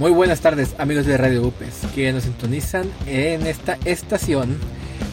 Muy 0.00 0.12
buenas 0.12 0.40
tardes 0.40 0.74
amigos 0.78 1.04
de 1.04 1.18
Radio 1.18 1.46
UPES 1.46 1.82
que 1.94 2.10
nos 2.10 2.22
sintonizan 2.22 2.90
en 3.06 3.46
esta 3.46 3.76
estación. 3.84 4.56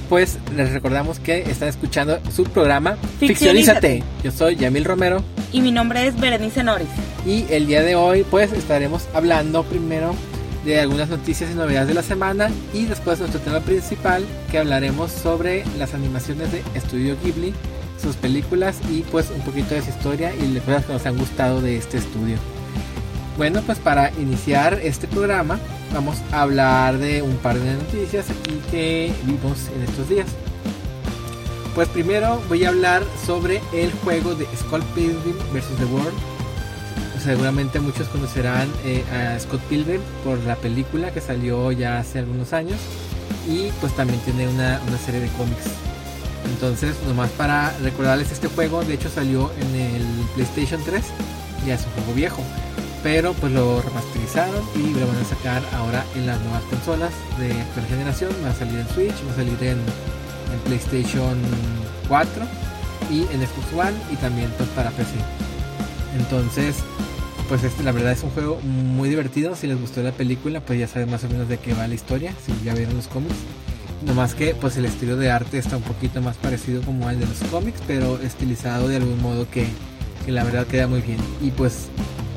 Pues 0.08 0.38
les 0.56 0.72
recordamos 0.72 1.20
que 1.20 1.40
están 1.42 1.68
escuchando 1.68 2.22
su 2.34 2.46
programa 2.46 2.96
Ficcionízate. 3.20 4.02
Yo 4.24 4.32
soy 4.32 4.56
Yamil 4.56 4.86
Romero. 4.86 5.22
Y 5.52 5.60
mi 5.60 5.74
nombre 5.74 6.08
es 6.08 6.18
Berenice 6.18 6.64
Noris. 6.64 6.88
Y 7.26 7.46
el 7.50 7.68
día 7.68 7.84
de 7.84 7.98
hoy 7.98 8.24
pues 8.32 8.54
estaremos 8.54 9.10
hablando 9.14 9.66
primero 9.66 10.16
de 10.64 10.80
algunas 10.80 11.10
noticias 11.10 11.52
y 11.52 11.56
novedades 11.56 11.90
de 11.90 11.94
la 11.94 12.02
semana 12.02 12.50
y 12.74 12.86
después 12.86 13.20
nuestro 13.20 13.42
tema 13.42 13.60
principal 13.60 14.24
que 14.50 14.58
hablaremos 14.58 15.12
sobre 15.12 15.66
las 15.78 15.96
animaciones 15.96 16.50
de 16.54 16.64
Estudio 16.76 17.18
Ghibli, 17.22 17.54
sus 18.02 18.16
películas 18.16 18.78
y 18.90 19.02
pues 19.02 19.32
un 19.32 19.42
poquito 19.42 19.76
de 19.76 19.82
su 19.82 19.90
historia 19.90 20.34
y 20.34 20.48
las 20.54 20.64
cosas 20.64 20.86
que 20.86 20.94
nos 20.94 21.06
han 21.06 21.18
gustado 21.18 21.60
de 21.60 21.76
este 21.76 21.98
estudio. 21.98 22.38
Bueno, 23.38 23.62
pues 23.62 23.78
para 23.78 24.12
iniciar 24.14 24.80
este 24.82 25.08
programa 25.08 25.60
vamos 25.94 26.18
a 26.32 26.42
hablar 26.42 26.98
de 26.98 27.22
un 27.22 27.38
par 27.38 27.60
de 27.60 27.76
noticias 27.76 28.32
aquí 28.32 28.60
que 28.72 29.14
vimos 29.26 29.70
en 29.76 29.84
estos 29.84 30.10
días. 30.10 30.26
Pues 31.76 31.88
primero 31.90 32.42
voy 32.50 32.66
a 32.66 32.70
hablar 32.70 33.04
sobre 33.28 33.62
el 33.74 33.92
juego 34.04 34.34
de 34.34 34.48
Scott 34.58 34.84
Pilgrim 34.96 35.38
vs. 35.54 35.78
The 35.78 35.86
World. 35.86 36.18
Seguramente 37.24 37.80
muchos 37.80 38.08
conocerán 38.08 38.70
eh, 38.84 39.04
a 39.14 39.40
Scott 39.40 39.62
Pilgrim 39.70 40.02
por 40.24 40.40
la 40.40 40.56
película 40.56 41.12
que 41.12 41.22
salió 41.22 41.72
ya 41.72 42.00
hace 42.00 42.18
algunos 42.18 42.54
años 42.54 42.80
y 43.48 43.70
pues 43.82 43.96
también 43.96 44.20
tiene 44.22 44.48
una, 44.48 44.82
una 44.88 44.98
serie 44.98 45.20
de 45.20 45.28
cómics. 45.30 45.66
Entonces, 46.46 46.96
nomás 47.08 47.30
para 47.32 47.72
recordarles 47.84 48.32
este 48.32 48.48
juego, 48.48 48.84
de 48.84 48.96
hecho 48.96 49.10
salió 49.10 49.52
en 49.62 49.80
el 49.80 50.04
PlayStation 50.34 50.82
3, 50.84 51.04
ya 51.68 51.76
es 51.76 51.86
un 51.86 51.92
juego 51.92 52.14
viejo 52.14 52.42
pero 53.04 53.34
pues 53.34 53.52
lo 53.52 53.82
remasterizaron 53.82 54.64
y 54.76 54.94
lo 54.94 55.08
van 55.08 55.18
a 55.18 55.24
sacar 55.24 55.62
ahora 55.74 56.04
en 56.16 56.26
las 56.26 56.40
nuevas 56.42 56.64
consolas 56.64 57.14
de 57.40 57.52
actual 57.52 57.86
generación. 57.88 58.32
Va 58.44 58.50
a 58.50 58.56
salir 58.56 58.80
en 58.80 58.88
Switch, 58.90 59.16
va 59.28 59.32
a 59.34 59.36
salir 59.36 59.58
en, 59.64 59.78
PlayStation 60.66 61.38
4 62.08 62.32
y 63.12 63.20
en 63.20 63.42
Xbox 63.42 63.74
One 63.74 63.98
y 64.12 64.16
también 64.16 64.50
pues 64.58 64.70
para 64.70 64.90
PC. 64.92 65.12
Entonces, 66.18 66.78
pues 67.48 67.64
este, 67.64 67.84
la 67.84 67.92
verdad 67.92 68.14
es 68.14 68.24
un 68.24 68.32
juego 68.32 68.60
muy 68.62 69.10
divertido. 69.10 69.56
Si 69.56 69.68
les 69.68 69.80
gustó 69.80 70.02
la 70.02 70.14
película, 70.14 70.62
pues 70.62 70.80
ya 70.80 70.88
saben 70.88 71.12
más 71.12 71.24
o 71.26 71.30
menos 71.30 71.48
de 71.48 71.58
qué 71.58 71.74
va 71.74 71.88
la 71.88 71.96
historia, 71.96 72.34
si 72.46 72.54
ya 72.64 72.74
vieron 72.74 72.96
los 72.96 73.08
cómics. 73.08 73.36
No 74.06 74.14
más 74.14 74.36
que 74.36 74.56
pues 74.56 74.78
el 74.78 74.86
estilo 74.86 75.18
de 75.18 75.32
arte 75.32 75.58
está 75.58 75.78
un 75.78 75.84
poquito 75.84 76.22
más 76.22 76.38
parecido 76.38 76.82
como 76.82 77.08
al 77.08 77.20
de 77.20 77.26
los 77.26 77.40
cómics, 77.50 77.82
pero 77.88 78.20
estilizado 78.22 78.88
de 78.88 78.98
algún 78.98 79.22
modo 79.22 79.50
que, 79.50 79.68
que 80.26 80.32
la 80.32 80.44
verdad 80.44 80.66
queda 80.66 80.88
muy 80.88 81.02
bien. 81.02 81.20
Y 81.42 81.52
pues 81.52 81.88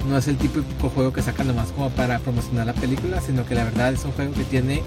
no 0.08 0.18
es 0.18 0.28
el 0.28 0.36
típico 0.36 0.88
juego 0.90 1.12
que 1.12 1.22
sacan 1.22 1.46
nomás 1.46 1.72
como 1.72 1.90
para 1.90 2.18
promocionar 2.18 2.66
la 2.66 2.74
película, 2.74 3.20
sino 3.20 3.44
que 3.46 3.54
la 3.54 3.64
verdad 3.64 3.92
es 3.92 4.04
un 4.04 4.12
juego 4.12 4.32
que 4.32 4.44
tiene 4.44 4.82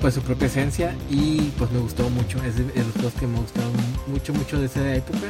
pues 0.00 0.14
su 0.14 0.20
propia 0.20 0.46
esencia 0.46 0.94
y 1.10 1.52
pues 1.58 1.70
me 1.72 1.80
gustó 1.80 2.08
mucho, 2.10 2.42
es 2.44 2.56
de, 2.56 2.64
los 2.64 2.92
juegos 2.92 3.14
que 3.14 3.26
me 3.26 3.38
gustaron 3.38 3.72
mucho, 4.06 4.32
mucho 4.32 4.58
de 4.58 4.66
esa 4.66 4.94
época 4.94 5.26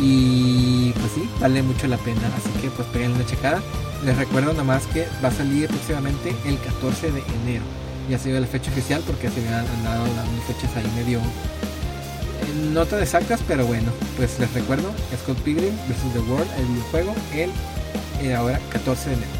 y 0.00 0.92
pues 0.92 1.12
sí, 1.14 1.28
vale 1.40 1.62
mucho 1.62 1.86
la 1.86 1.98
pena, 1.98 2.20
así 2.36 2.50
que 2.60 2.70
pues 2.70 2.88
peguen 2.88 3.12
una 3.12 3.26
checada. 3.26 3.62
Les 4.04 4.16
recuerdo 4.16 4.52
nada 4.52 4.64
más 4.64 4.86
que 4.86 5.06
va 5.22 5.28
a 5.28 5.32
salir 5.32 5.68
próximamente 5.68 6.34
el 6.46 6.58
14 6.58 7.12
de 7.12 7.20
enero. 7.42 7.64
Ya 8.10 8.18
se 8.18 8.30
dio 8.30 8.40
la 8.40 8.46
fecha 8.46 8.70
oficial 8.70 9.02
porque 9.06 9.30
se 9.30 9.40
me 9.40 9.48
han 9.48 9.64
dado 9.84 10.04
las 10.06 10.28
fechas 10.46 10.76
ahí 10.76 10.90
medio 10.96 11.20
eh, 11.20 12.70
no 12.72 12.84
tan 12.84 13.00
exactas, 13.00 13.40
pero 13.46 13.64
bueno, 13.66 13.90
pues 14.16 14.38
les 14.38 14.52
recuerdo, 14.52 14.90
Scott 15.22 15.38
Pilgrim 15.38 15.74
vs. 15.88 16.12
The 16.12 16.18
World, 16.30 16.48
el 16.58 16.66
videojuego, 16.66 17.14
el 17.32 17.50
y 18.22 18.30
ahora 18.30 18.60
14 18.70 19.10
de 19.10 19.16
enero. 19.16 19.30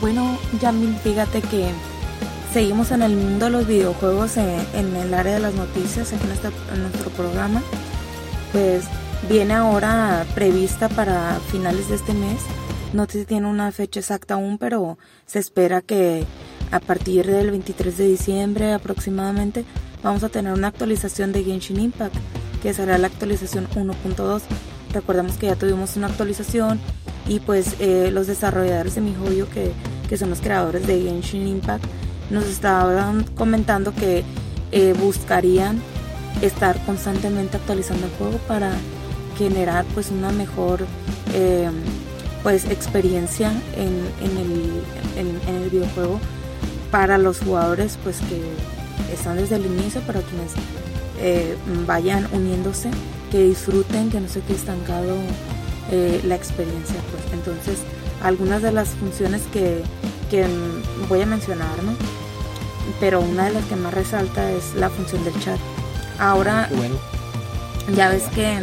Bueno, 0.00 0.38
Yamil, 0.60 0.94
fíjate 1.02 1.42
que 1.42 1.70
seguimos 2.52 2.92
en 2.92 3.02
el 3.02 3.16
mundo 3.16 3.46
de 3.46 3.50
los 3.50 3.66
videojuegos 3.66 4.36
en, 4.36 4.96
el 4.96 5.12
área 5.12 5.34
de 5.34 5.40
las 5.40 5.54
noticias 5.54 6.12
en, 6.12 6.20
en 6.20 6.82
nuestro 6.82 7.10
programa. 7.10 7.62
Pues 8.52 8.84
viene 9.28 9.54
ahora 9.54 10.24
prevista 10.34 10.88
para 10.88 11.38
finales 11.50 11.88
de 11.88 11.96
este 11.96 12.14
mes. 12.14 12.40
No 12.92 13.06
se 13.06 13.24
tiene 13.24 13.48
una 13.48 13.72
fecha 13.72 14.00
exacta 14.00 14.34
aún, 14.34 14.56
pero 14.58 14.98
se 15.26 15.40
espera 15.40 15.82
que 15.82 16.24
a 16.70 16.80
partir 16.80 17.26
del 17.26 17.50
23 17.50 17.96
de 17.96 18.08
diciembre 18.08 18.72
aproximadamente 18.72 19.64
vamos 20.02 20.22
a 20.22 20.28
tener 20.28 20.52
una 20.52 20.68
actualización 20.68 21.32
de 21.32 21.44
Genshin 21.44 21.80
Impact, 21.80 22.14
que 22.62 22.72
será 22.72 22.98
la 22.98 23.08
actualización 23.08 23.68
1.2 23.70 24.42
Recordemos 24.92 25.36
que 25.36 25.46
ya 25.46 25.56
tuvimos 25.56 25.96
una 25.96 26.06
actualización 26.06 26.80
y 27.26 27.40
pues 27.40 27.76
eh, 27.78 28.10
los 28.12 28.26
desarrolladores 28.26 28.94
de 28.94 29.00
mi 29.02 29.14
joyo 29.14 29.48
que, 29.50 29.72
que, 30.08 30.16
son 30.16 30.30
los 30.30 30.40
creadores 30.40 30.86
de 30.86 31.02
Genshin 31.02 31.46
Impact 31.46 31.84
nos 32.30 32.44
estaban 32.44 33.24
comentando 33.36 33.94
que 33.94 34.24
eh, 34.72 34.94
buscarían 34.98 35.80
estar 36.42 36.78
constantemente 36.84 37.56
actualizando 37.56 38.06
el 38.06 38.12
juego 38.12 38.38
para 38.46 38.72
generar 39.36 39.84
pues 39.94 40.10
una 40.10 40.30
mejor 40.30 40.86
eh, 41.34 41.70
pues 42.42 42.64
experiencia 42.66 43.52
en, 43.76 44.08
en, 44.22 44.36
el, 44.36 45.40
en, 45.48 45.62
el, 45.62 45.70
videojuego 45.70 46.20
para 46.90 47.18
los 47.18 47.40
jugadores 47.40 47.98
pues 48.02 48.18
que 48.20 49.12
están 49.12 49.36
desde 49.36 49.56
el 49.56 49.66
inicio 49.66 50.00
para 50.02 50.20
quienes 50.20 50.52
vayan 51.86 52.28
uniéndose 52.32 52.90
que 53.30 53.42
disfruten, 53.42 54.10
que 54.10 54.20
no 54.20 54.28
se 54.28 54.40
quede 54.40 54.56
estancado 54.56 55.16
eh, 55.90 56.20
la 56.24 56.34
experiencia. 56.34 56.96
Pues. 57.10 57.32
Entonces, 57.32 57.78
algunas 58.22 58.62
de 58.62 58.72
las 58.72 58.90
funciones 58.90 59.42
que, 59.52 59.82
voy 61.08 61.22
a 61.22 61.26
mencionar, 61.26 61.82
¿no? 61.82 61.92
Pero 63.00 63.20
una 63.20 63.46
de 63.46 63.52
las 63.52 63.64
que 63.64 63.76
más 63.76 63.94
resalta 63.94 64.50
es 64.52 64.74
la 64.74 64.90
función 64.90 65.24
del 65.24 65.38
chat. 65.40 65.58
Ahora, 66.18 66.68
ya 67.94 68.08
ves 68.08 68.24
que, 68.34 68.60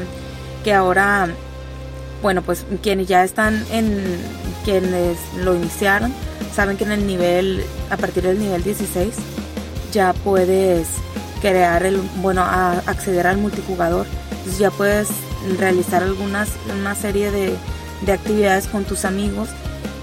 que 0.64 0.74
ahora, 0.74 1.30
bueno, 2.22 2.42
pues 2.42 2.66
quienes 2.84 3.08
ya 3.08 3.24
están 3.24 3.66
en, 3.72 4.04
quienes 4.64 5.18
lo 5.38 5.56
iniciaron, 5.56 6.14
saben 6.54 6.78
que 6.78 6.84
en 6.84 6.92
el 6.92 7.08
nivel, 7.08 7.64
a 7.90 7.98
partir 7.98 8.24
del 8.24 8.40
nivel 8.40 8.64
16, 8.64 9.16
ya 9.92 10.14
puedes 10.14 10.88
crear 11.42 11.86
el, 11.86 11.98
bueno, 12.22 12.42
acceder 12.44 13.28
al 13.28 13.38
multijugador 13.38 14.06
ya 14.60 14.72
puedes 14.72 15.10
realizar 15.58 16.04
algunas, 16.04 16.50
una 16.80 16.96
serie 16.96 17.32
de, 17.32 17.58
actividades 18.12 18.68
con 18.68 18.84
tus 18.84 19.04
amigos. 19.04 19.50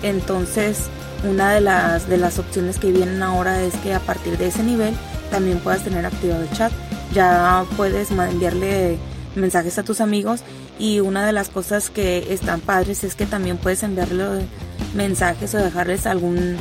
Entonces, 0.02 0.88
una 1.28 1.52
de 1.52 1.60
las, 1.60 2.08
de 2.08 2.16
las 2.16 2.38
opciones 2.38 2.78
que 2.78 2.90
vienen 2.90 3.22
ahora 3.22 3.62
es 3.62 3.74
que 3.76 3.94
a 3.94 4.00
partir 4.00 4.36
de 4.38 4.48
ese 4.48 4.64
nivel 4.64 4.94
también 5.30 5.58
puedas 5.60 5.84
tener 5.84 6.04
activado 6.04 6.42
el 6.42 6.50
chat. 6.50 6.72
Ya 7.14 7.64
puedes 7.76 8.10
enviarle 8.10 8.98
mensajes 9.36 9.78
a 9.78 9.84
tus 9.84 10.00
amigos 10.00 10.40
y 10.78 11.00
una 11.00 11.24
de 11.24 11.32
las 11.32 11.48
cosas 11.48 11.90
que 11.90 12.32
están 12.32 12.60
padres 12.60 13.04
es 13.04 13.14
que 13.14 13.26
también 13.26 13.56
puedes 13.56 13.82
enviarle 13.82 14.46
mensajes 14.94 15.54
o 15.54 15.58
dejarles 15.58 16.06
algún, 16.06 16.56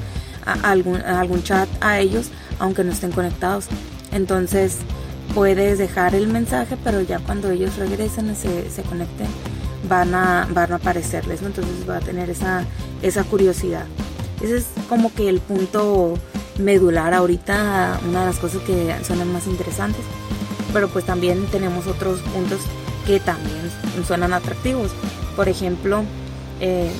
algún, 0.63 1.01
algún 1.01 1.43
chat 1.43 1.67
a 1.81 1.99
ellos 1.99 2.29
aunque 2.59 2.83
no 2.83 2.91
estén 2.91 3.11
conectados. 3.11 3.65
Entonces, 4.11 4.77
puedes 5.33 5.77
dejar 5.77 6.16
el 6.16 6.27
mensaje, 6.27 6.77
pero 6.83 7.01
ya 7.01 7.19
cuando 7.19 7.49
ellos 7.49 7.77
regresen 7.77 8.35
se, 8.35 8.69
se 8.69 8.83
conecten, 8.83 9.27
van 9.88 10.13
a, 10.13 10.47
van 10.53 10.72
a 10.73 10.75
aparecerles, 10.75 11.41
¿no? 11.41 11.47
Entonces 11.47 11.89
va 11.89 11.97
a 11.97 12.01
tener 12.01 12.29
esa, 12.29 12.66
esa 13.01 13.23
curiosidad. 13.23 13.85
Ese 14.41 14.57
es 14.57 14.66
como 14.89 15.13
que 15.13 15.29
el 15.29 15.39
punto 15.39 16.17
medular 16.57 17.13
ahorita, 17.13 17.99
una 18.07 18.22
de 18.22 18.25
las 18.27 18.38
cosas 18.38 18.61
que 18.63 18.94
suenan 19.05 19.31
más 19.31 19.47
interesantes. 19.47 20.01
Pero 20.73 20.88
pues 20.89 21.05
también 21.05 21.45
tenemos 21.47 21.88
otros 21.88 22.19
puntos 22.22 22.59
que 23.05 23.19
también 23.19 23.59
suenan 24.08 24.34
atractivos. 24.34 24.91
Por 25.35 25.49
ejemplo, 25.49 26.03
eh, 26.59 26.91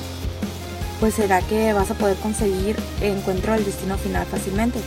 pues 1.00 1.14
será 1.14 1.40
que 1.42 1.72
vas 1.72 1.90
a 1.90 1.94
poder 1.94 2.16
conseguir 2.18 2.76
encuentro 3.00 3.52
al 3.52 3.64
destino 3.64 3.96
final 3.98 4.26
fácilmente. 4.26 4.78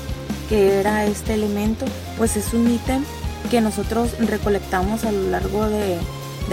Que 0.48 0.80
era 0.80 1.06
este 1.06 1.34
elemento? 1.34 1.86
Pues 2.18 2.38
es 2.38 2.54
un 2.54 2.70
ítem 2.70 3.04
que 3.50 3.62
nosotros 3.62 4.18
recolectamos 4.20 5.04
a 5.06 5.12
lo 5.12 5.30
largo 5.30 5.68
de, 5.70 6.00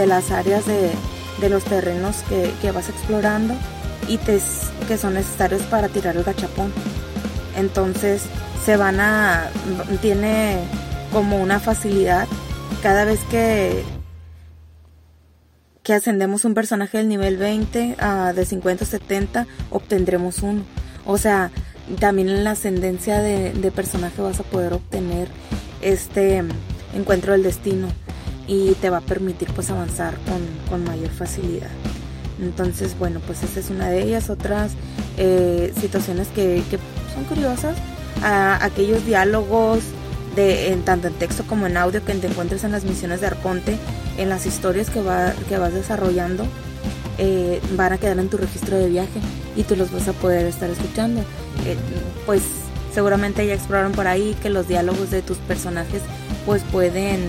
las 0.06 0.30
áreas 0.30 0.64
de, 0.66 0.92
los 1.48 1.64
terrenos 1.64 2.16
que, 2.28 2.72
vas 2.72 2.88
explorando 2.88 3.54
y 4.08 4.18
que 4.18 4.98
son 4.98 5.14
necesarios 5.14 5.62
para 5.62 5.88
tirar 5.88 6.16
el 6.16 6.24
gachapón. 6.24 6.72
Entonces 7.56 8.22
se 8.64 8.76
van 8.76 9.00
a, 9.00 9.50
tiene 10.00 10.58
como 11.12 11.40
una 11.40 11.60
facilidad 11.60 12.26
cada 12.82 13.04
vez 13.04 13.20
que, 13.30 13.84
que 15.82 15.94
ascendemos 15.94 16.44
un 16.44 16.54
personaje 16.54 16.98
del 16.98 17.08
nivel 17.08 17.36
20 17.36 17.96
a 17.98 18.32
de 18.32 18.44
50 18.44 18.84
a 18.84 18.86
70 18.86 19.46
obtendremos 19.70 20.38
uno. 20.42 20.62
O 21.04 21.18
sea, 21.18 21.50
también 21.98 22.28
en 22.28 22.44
la 22.44 22.52
ascendencia 22.52 23.20
de, 23.20 23.72
personaje 23.74 24.22
vas 24.22 24.40
a 24.40 24.44
poder 24.44 24.72
obtener 24.72 25.28
este 25.80 26.42
encuentro 26.94 27.32
del 27.32 27.42
destino 27.42 27.88
y 28.46 28.72
te 28.74 28.90
va 28.90 28.98
a 28.98 29.02
permitir 29.02 29.48
pues 29.54 29.70
avanzar 29.70 30.14
con, 30.68 30.84
mayor 30.84 31.10
facilidad. 31.10 31.70
Entonces, 32.40 32.98
bueno, 32.98 33.20
pues 33.26 33.42
esta 33.42 33.60
es 33.60 33.70
una 33.70 33.88
de 33.88 34.02
ellas. 34.02 34.30
Otras 34.30 34.72
eh, 35.16 35.72
situaciones 35.80 36.28
que, 36.28 36.62
que, 36.70 36.78
son 37.14 37.24
curiosas, 37.24 37.76
a 38.22 38.64
aquellos 38.64 39.04
diálogos 39.04 39.80
de 40.34 40.72
en, 40.72 40.82
tanto 40.82 41.08
en 41.08 41.14
texto 41.14 41.44
como 41.46 41.66
en 41.66 41.76
audio 41.76 42.04
que 42.04 42.14
te 42.14 42.26
encuentres 42.26 42.64
en 42.64 42.72
las 42.72 42.84
misiones 42.84 43.20
de 43.20 43.26
Arconte, 43.26 43.76
en 44.18 44.28
las 44.28 44.46
historias 44.46 44.90
que, 44.90 45.02
va, 45.02 45.32
que 45.48 45.58
vas 45.58 45.74
desarrollando, 45.74 46.46
eh, 47.24 47.60
van 47.76 47.92
a 47.92 47.98
quedar 47.98 48.18
en 48.18 48.28
tu 48.28 48.36
registro 48.36 48.76
de 48.76 48.88
viaje 48.88 49.20
y 49.54 49.62
tú 49.62 49.76
los 49.76 49.92
vas 49.92 50.08
a 50.08 50.12
poder 50.12 50.44
estar 50.44 50.68
escuchando. 50.68 51.20
Eh, 51.64 51.76
pues 52.26 52.42
seguramente 52.92 53.46
ya 53.46 53.54
exploraron 53.54 53.92
por 53.92 54.08
ahí 54.08 54.36
que 54.42 54.50
los 54.50 54.66
diálogos 54.66 55.12
de 55.12 55.22
tus 55.22 55.36
personajes 55.38 56.02
pues 56.46 56.62
pueden 56.72 57.20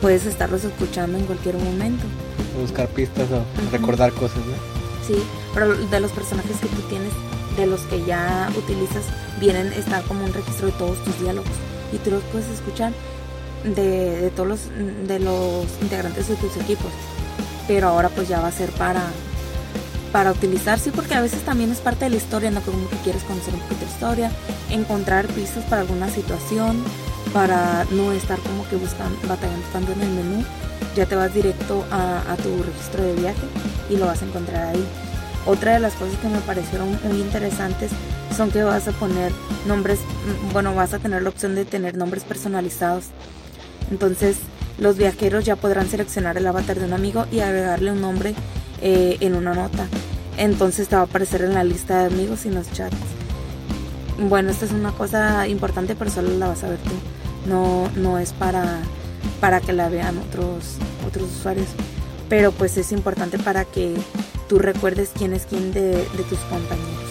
puedes 0.00 0.24
estarlos 0.26 0.62
escuchando 0.62 1.18
en 1.18 1.24
cualquier 1.24 1.56
momento. 1.56 2.04
Buscar 2.60 2.86
pistas 2.86 3.26
o 3.32 3.42
recordar 3.72 4.12
cosas, 4.12 4.38
¿no? 4.38 4.54
Sí, 5.04 5.20
pero 5.52 5.74
de 5.74 6.00
los 6.00 6.12
personajes 6.12 6.56
que 6.58 6.68
tú 6.68 6.82
tienes, 6.88 7.12
de 7.56 7.66
los 7.66 7.80
que 7.82 8.04
ya 8.04 8.48
utilizas, 8.56 9.02
vienen, 9.40 9.72
está 9.72 10.02
como 10.02 10.24
un 10.24 10.32
registro 10.32 10.68
de 10.68 10.72
todos 10.74 11.02
tus 11.02 11.20
diálogos 11.20 11.50
y 11.92 11.98
tú 11.98 12.12
los 12.12 12.22
puedes 12.24 12.48
escuchar 12.50 12.92
de, 13.64 14.20
de 14.20 14.30
todos 14.30 14.48
los, 14.48 14.60
de 15.08 15.18
los 15.18 15.66
integrantes 15.82 16.28
de 16.28 16.36
tus 16.36 16.56
equipos. 16.56 16.92
Pero 17.66 17.88
ahora 17.88 18.08
pues 18.08 18.28
ya 18.28 18.40
va 18.40 18.48
a 18.48 18.52
ser 18.52 18.70
para 18.70 19.02
para 20.14 20.30
utilizar, 20.30 20.78
sí, 20.78 20.92
porque 20.92 21.14
a 21.14 21.20
veces 21.20 21.42
también 21.42 21.72
es 21.72 21.78
parte 21.78 22.04
de 22.04 22.10
la 22.10 22.16
historia, 22.18 22.48
¿no? 22.52 22.60
Como 22.60 22.88
que 22.88 22.94
quieres 22.98 23.24
conocer 23.24 23.52
un 23.52 23.58
poquito 23.58 23.84
de 23.84 23.90
historia, 23.90 24.30
encontrar 24.70 25.26
pistas 25.26 25.64
para 25.64 25.82
alguna 25.82 26.08
situación, 26.08 26.84
para 27.32 27.84
no 27.90 28.12
estar 28.12 28.38
como 28.38 28.64
que 28.68 28.76
buscando, 28.76 29.18
batallando 29.26 29.92
en 29.92 30.02
el 30.02 30.10
menú, 30.10 30.44
ya 30.94 31.04
te 31.06 31.16
vas 31.16 31.34
directo 31.34 31.84
a, 31.90 32.20
a, 32.32 32.36
tu 32.36 32.62
registro 32.62 33.02
de 33.02 33.14
viaje 33.14 33.42
y 33.90 33.96
lo 33.96 34.06
vas 34.06 34.22
a 34.22 34.26
encontrar 34.26 34.68
ahí. 34.68 34.84
Otra 35.46 35.72
de 35.74 35.80
las 35.80 35.94
cosas 35.94 36.16
que 36.18 36.28
me 36.28 36.38
parecieron 36.38 36.96
muy 37.02 37.20
interesantes 37.20 37.90
son 38.36 38.52
que 38.52 38.62
vas 38.62 38.86
a 38.86 38.92
poner 38.92 39.32
nombres, 39.66 39.98
bueno, 40.52 40.76
vas 40.76 40.94
a 40.94 41.00
tener 41.00 41.22
la 41.22 41.30
opción 41.30 41.56
de 41.56 41.64
tener 41.64 41.96
nombres 41.96 42.22
personalizados. 42.22 43.06
Entonces, 43.90 44.36
los 44.78 44.96
viajeros 44.96 45.44
ya 45.44 45.56
podrán 45.56 45.88
seleccionar 45.88 46.36
el 46.36 46.46
avatar 46.46 46.78
de 46.78 46.86
un 46.86 46.92
amigo 46.92 47.26
y 47.30 47.40
agregarle 47.40 47.92
un 47.92 48.00
nombre 48.00 48.34
eh, 48.80 49.16
en 49.20 49.34
una 49.34 49.54
nota. 49.54 49.86
Entonces 50.36 50.88
te 50.88 50.96
va 50.96 51.02
a 51.02 51.04
aparecer 51.04 51.42
en 51.42 51.54
la 51.54 51.64
lista 51.64 52.00
de 52.00 52.06
amigos 52.06 52.44
y 52.44 52.48
en 52.48 52.54
los 52.54 52.70
chats. 52.72 52.96
Bueno, 54.18 54.50
esta 54.50 54.64
es 54.64 54.72
una 54.72 54.92
cosa 54.92 55.46
importante, 55.48 55.94
pero 55.94 56.10
solo 56.10 56.36
la 56.38 56.48
vas 56.48 56.64
a 56.64 56.68
ver 56.68 56.78
tú. 56.78 56.92
No, 57.48 57.88
no 57.96 58.18
es 58.18 58.32
para, 58.32 58.80
para 59.40 59.60
que 59.60 59.72
la 59.72 59.88
vean 59.88 60.18
otros, 60.18 60.76
otros 61.06 61.30
usuarios. 61.30 61.68
Pero 62.28 62.52
pues 62.52 62.76
es 62.76 62.90
importante 62.92 63.38
para 63.38 63.64
que 63.64 63.94
tú 64.48 64.58
recuerdes 64.58 65.10
quién 65.16 65.34
es 65.34 65.46
quién 65.46 65.72
de, 65.72 65.90
de 65.90 66.22
tus 66.28 66.38
compañeros. 66.50 67.10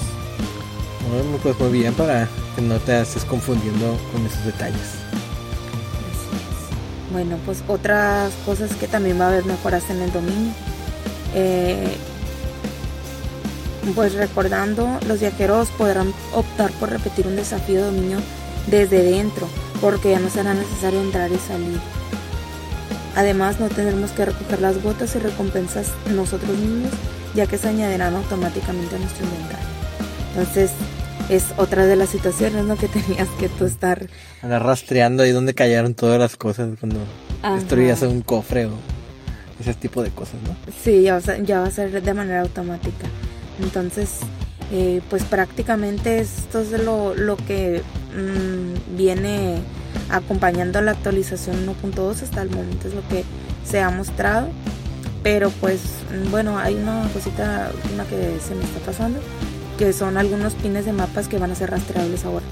Bueno, 1.10 1.38
pues 1.42 1.60
muy 1.60 1.80
bien 1.80 1.94
para 1.94 2.28
que 2.56 2.62
no 2.62 2.78
te 2.80 3.02
estés 3.02 3.24
confundiendo 3.26 3.98
con 4.12 4.26
esos 4.26 4.44
detalles. 4.46 5.03
Bueno, 7.14 7.38
pues 7.46 7.64
otras 7.68 8.34
cosas 8.46 8.76
que 8.76 8.88
también 8.88 9.20
va 9.22 9.26
a 9.26 9.28
haber 9.30 9.46
mejoras 9.46 9.90
en 9.90 10.02
el 10.02 10.12
dominio 10.12 10.52
eh, 11.34 11.96
pues 13.96 14.14
recordando, 14.14 15.00
los 15.08 15.20
viajeros 15.20 15.70
podrán 15.70 16.14
optar 16.34 16.72
por 16.74 16.90
repetir 16.90 17.28
un 17.28 17.36
desafío 17.36 17.82
de 17.82 17.86
dominio 17.86 18.18
desde 18.68 19.04
dentro, 19.04 19.48
porque 19.82 20.12
ya 20.12 20.20
no 20.20 20.30
será 20.30 20.54
necesario 20.54 21.02
entrar 21.02 21.32
y 21.32 21.38
salir. 21.38 21.80
Además, 23.16 23.60
no 23.60 23.68
tendremos 23.68 24.12
que 24.12 24.26
recoger 24.26 24.62
las 24.62 24.82
gotas 24.82 25.16
y 25.16 25.20
recompensas 25.20 25.88
nosotros 26.16 26.58
mismos, 26.58 26.92
ya 27.36 27.46
que 27.46 27.58
se 27.58 27.68
añadirán 27.68 28.16
automáticamente 28.16 28.96
a 28.96 29.00
nuestro 29.00 29.26
inventario. 29.26 29.68
Entonces, 30.30 30.72
es 31.30 31.46
otra 31.58 31.86
de 31.86 31.96
las 31.96 32.10
situaciones 32.10 32.66
¿no? 32.66 32.76
que 32.78 32.88
tenías 32.88 33.28
que 33.40 33.50
tú 33.50 33.66
estar 33.66 34.08
rastreando 34.42 35.24
ahí 35.24 35.32
donde 35.32 35.54
cayeron 35.54 35.94
todas 35.94 36.20
las 36.20 36.36
cosas 36.36 36.70
cuando 36.80 37.00
destruías 37.56 38.02
un 38.02 38.22
cofre 38.22 38.66
o 38.66 38.72
ese 39.60 39.74
tipo 39.74 40.04
de 40.04 40.10
cosas, 40.10 40.36
¿no? 40.44 40.56
Sí, 40.84 41.04
ya 41.04 41.14
va 41.14 41.18
a 41.20 41.22
ser, 41.22 41.46
ya 41.46 41.60
va 41.60 41.68
a 41.68 41.72
ser 41.72 42.02
de 42.02 42.14
manera 42.14 42.42
automática. 42.42 43.08
Entonces, 43.62 44.20
eh, 44.72 45.02
pues 45.10 45.24
prácticamente 45.24 46.20
esto 46.20 46.62
es 46.62 46.72
lo, 46.84 47.14
lo 47.16 47.38
que 47.38 47.82
mmm, 48.16 48.98
viene 48.98 49.62
acompañando 50.10 50.82
la 50.82 50.92
actualización 50.92 51.66
1.2 51.66 52.24
hasta 52.24 52.42
el 52.42 52.50
momento, 52.50 52.88
es 52.88 52.94
lo 52.94 53.08
que 53.08 53.24
se 53.66 53.82
ha 53.82 53.90
mostrado. 53.90 54.50
Pero 55.22 55.52
pues 55.52 55.82
bueno, 56.32 56.58
hay 56.58 56.76
una 56.76 57.08
cosita 57.14 57.72
una 57.94 58.04
que 58.04 58.40
se 58.46 58.56
me 58.56 58.64
está 58.66 58.80
pasando, 58.86 59.20
que 59.78 59.94
son 59.94 60.18
algunos 60.18 60.54
pines 60.54 60.86
de 60.86 60.94
mapas 60.94 61.28
que 61.28 61.38
van 61.38 61.52
a 61.52 61.56
ser 61.56 61.72
rastreables 61.72 62.26
ahora. 62.26 62.46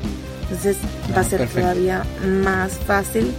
Entonces 0.44 0.78
ah, 0.84 1.14
va 1.16 1.22
a 1.22 1.24
ser 1.24 1.40
perfecto. 1.40 1.62
todavía 1.62 2.04
más 2.44 2.74
fácil. 2.74 3.32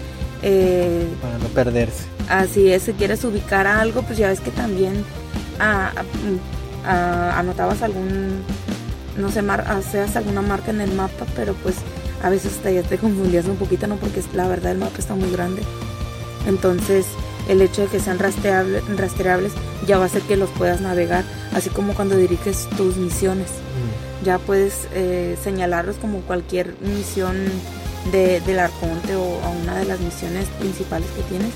Eh, 0.43 1.07
Para 1.21 1.39
no 1.39 1.47
perderse. 1.47 2.05
Así 2.29 2.71
es, 2.71 2.83
si 2.85 2.93
quieres 2.93 3.25
ubicar 3.25 3.67
algo, 3.67 4.03
pues 4.03 4.19
ya 4.19 4.29
ves 4.29 4.41
que 4.41 4.51
también 4.51 5.05
ah, 5.61 5.93
ah, 6.85 7.39
anotabas 7.39 7.83
algún, 7.83 8.43
no 9.17 9.31
sé, 9.31 9.43
mar, 9.43 9.65
hacías 9.69 10.17
alguna 10.17 10.43
marca 10.43 10.71
en 10.71 10.81
el 10.81 10.93
mapa, 10.93 11.27
pero 11.37 11.55
pues 11.55 11.77
a 12.23 12.31
veces 12.31 12.53
hasta 12.53 12.71
ya 12.71 12.83
te 12.83 12.99
confundías 12.99 13.47
un 13.47 13.57
poquito, 13.57 13.87
¿no? 13.87 13.97
Porque 13.97 14.23
la 14.35 14.49
verdad 14.49 14.73
el 14.73 14.79
mapa 14.79 14.99
está 14.99 15.15
muy 15.15 15.31
grande. 15.31 15.63
Entonces, 16.47 17.07
el 17.49 17.61
hecho 17.61 17.83
de 17.83 17.89
que 17.89 18.01
sean 18.01 18.19
rastreables, 18.19 18.83
rastreables 18.97 19.53
ya 19.87 19.99
va 19.99 20.05
a 20.05 20.07
hacer 20.07 20.23
que 20.23 20.37
los 20.37 20.51
puedas 20.51 20.81
navegar, 20.81 21.25
así 21.55 21.71
como 21.71 21.95
cuando 21.95 22.17
diriges 22.17 22.69
tus 22.77 22.97
misiones. 22.97 23.49
Mm. 23.51 24.25
Ya 24.25 24.39
puedes 24.39 24.87
eh, 24.93 25.37
señalarlos 25.43 25.97
como 25.97 26.21
cualquier 26.21 26.75
misión 26.81 27.37
de, 28.13 28.41
del 28.41 28.59
arconte 28.59 29.17
o 29.17 29.41
a 29.45 29.49
una 29.51 29.77
de 29.79 29.85
las 29.85 30.01
misiones 30.01 30.47
principales 30.59 31.09
que 31.17 31.23
tienes 31.23 31.53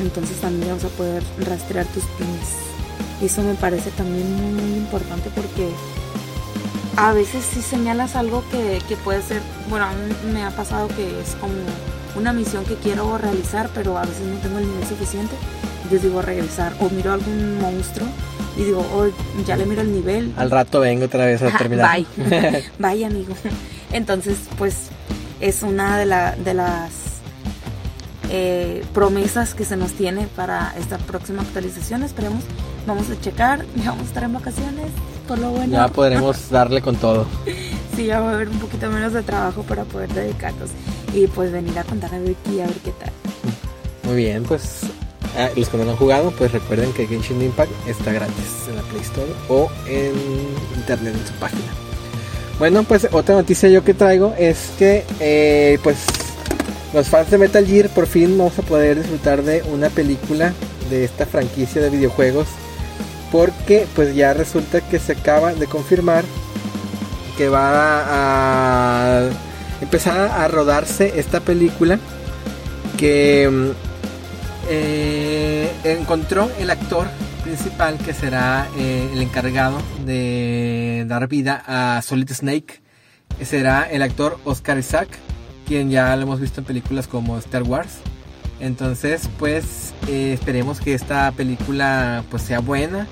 entonces 0.00 0.36
también 0.40 0.74
vas 0.74 0.84
a 0.84 0.88
poder 0.88 1.22
rastrear 1.38 1.86
tus 1.86 2.04
pines. 2.18 2.56
Y 3.20 3.26
eso 3.26 3.42
me 3.42 3.54
parece 3.54 3.90
también 3.92 4.30
muy, 4.36 4.62
muy 4.62 4.78
importante 4.78 5.30
porque 5.34 5.68
a 6.96 7.12
veces 7.12 7.44
si 7.44 7.62
señalas 7.62 8.16
algo 8.16 8.44
que, 8.50 8.80
que, 8.88 8.96
puede 8.96 9.22
ser, 9.22 9.42
bueno, 9.68 9.86
a 9.86 9.92
mí 9.92 10.32
me 10.32 10.44
ha 10.44 10.50
pasado 10.50 10.88
que 10.88 11.20
es 11.20 11.34
como 11.40 11.54
una 12.16 12.32
misión 12.32 12.64
que 12.64 12.74
quiero 12.76 13.16
realizar, 13.18 13.70
pero 13.74 13.98
a 13.98 14.02
veces 14.02 14.26
no 14.26 14.36
tengo 14.38 14.58
el 14.58 14.68
nivel 14.68 14.86
suficiente. 14.86 15.34
Yo 15.90 15.98
digo 15.98 16.20
regresar 16.20 16.74
o 16.80 16.90
miro 16.90 17.12
algún 17.12 17.60
monstruo 17.60 18.08
y 18.56 18.64
digo, 18.64 18.84
oh, 18.94 19.06
ya 19.44 19.56
le 19.56 19.66
miro 19.66 19.82
el 19.82 19.92
nivel. 19.92 20.32
Al 20.36 20.50
rato 20.50 20.80
vengo 20.80 21.04
otra 21.04 21.26
vez 21.26 21.42
a 21.42 21.56
terminar. 21.56 21.94
Bye. 21.94 22.64
Bye, 22.78 23.04
amigo. 23.04 23.34
Entonces, 23.92 24.38
pues 24.56 24.88
es 25.40 25.62
una 25.62 25.98
de, 25.98 26.06
la, 26.06 26.36
de 26.36 26.54
las 26.54 26.90
eh, 28.30 28.84
promesas 28.94 29.54
que 29.54 29.64
se 29.64 29.76
nos 29.76 29.92
tiene 29.92 30.26
para 30.26 30.74
esta 30.78 30.98
próxima 30.98 31.42
actualización. 31.42 32.02
Esperemos, 32.02 32.42
vamos 32.86 33.10
a 33.10 33.20
checar, 33.20 33.64
ya 33.76 33.90
vamos 33.90 34.04
a 34.04 34.08
estar 34.08 34.24
en 34.24 34.32
vacaciones, 34.32 34.86
por 35.28 35.38
lo 35.38 35.50
bueno. 35.50 35.72
Ya 35.72 35.88
podremos 35.88 36.48
darle 36.50 36.80
con 36.80 36.96
todo. 36.96 37.26
sí, 37.96 38.06
ya 38.06 38.20
va 38.20 38.30
a 38.30 38.34
haber 38.34 38.48
un 38.48 38.58
poquito 38.58 38.90
menos 38.90 39.12
de 39.12 39.22
trabajo 39.22 39.62
para 39.62 39.84
poder 39.84 40.12
dedicarnos 40.12 40.70
y 41.14 41.26
pues 41.26 41.52
venir 41.52 41.78
a 41.78 41.84
contar 41.84 42.14
a 42.14 42.18
Vicky 42.18 42.60
a 42.60 42.66
ver 42.66 42.76
qué 42.76 42.92
tal. 42.92 43.12
Muy 44.04 44.16
bien, 44.16 44.44
pues 44.44 44.80
ah, 45.36 45.50
los 45.56 45.68
que 45.68 45.76
no 45.76 45.84
lo 45.84 45.92
han 45.92 45.96
jugado, 45.96 46.30
pues 46.32 46.52
recuerden 46.52 46.92
que 46.92 47.06
Genshin 47.06 47.42
Impact 47.42 47.70
está 47.86 48.12
gratis 48.12 48.68
en 48.68 48.76
la 48.76 48.82
Play 48.82 49.02
Store 49.02 49.30
o 49.48 49.70
en 49.86 50.14
internet 50.76 51.14
en 51.14 51.26
su 51.26 51.32
página. 51.34 51.86
Bueno, 52.58 52.84
pues 52.84 53.06
otra 53.12 53.34
noticia 53.34 53.68
yo 53.68 53.84
que 53.84 53.94
traigo 53.94 54.34
es 54.38 54.70
que 54.78 55.04
eh, 55.20 55.78
pues 55.82 55.98
los 56.94 57.08
fans 57.08 57.30
de 57.30 57.38
Metal 57.38 57.66
Gear 57.66 57.90
por 57.90 58.06
fin 58.06 58.38
vamos 58.38 58.58
a 58.58 58.62
poder 58.62 58.96
disfrutar 58.98 59.42
de 59.42 59.62
una 59.70 59.90
película 59.90 60.54
de 60.88 61.04
esta 61.04 61.26
franquicia 61.26 61.82
de 61.82 61.90
videojuegos 61.90 62.46
porque 63.30 63.86
pues 63.94 64.14
ya 64.14 64.32
resulta 64.32 64.80
que 64.80 64.98
se 64.98 65.12
acaba 65.12 65.52
de 65.52 65.66
confirmar 65.66 66.24
que 67.36 67.48
va 67.50 68.04
a 68.08 69.28
empezar 69.82 70.18
a 70.18 70.48
rodarse 70.48 71.12
esta 71.16 71.40
película 71.40 71.98
que 72.96 73.48
mm, 73.50 74.70
eh, 75.84 75.98
encontró 75.98 76.50
el 76.58 76.70
actor 76.70 77.06
principal 77.44 77.98
que 77.98 78.12
será 78.12 78.68
eh, 78.76 79.10
el 79.12 79.22
encargado 79.22 79.78
de 80.04 81.04
dar 81.06 81.28
vida 81.28 81.62
a 81.66 82.02
Solid 82.02 82.30
Snake 82.30 82.82
será 83.42 83.82
el 83.82 84.02
actor 84.02 84.38
Oscar 84.44 84.78
Isaac 84.78 85.08
quien 85.66 85.90
ya 85.90 86.14
lo 86.16 86.22
hemos 86.22 86.40
visto 86.40 86.60
en 86.60 86.66
películas 86.66 87.06
como 87.06 87.36
Star 87.38 87.64
Wars. 87.64 87.98
Entonces, 88.60 89.28
pues 89.38 89.92
eh, 90.08 90.32
esperemos 90.32 90.80
que 90.80 90.94
esta 90.94 91.30
película 91.32 92.24
pues 92.30 92.42
sea 92.42 92.60
buena. 92.60 93.06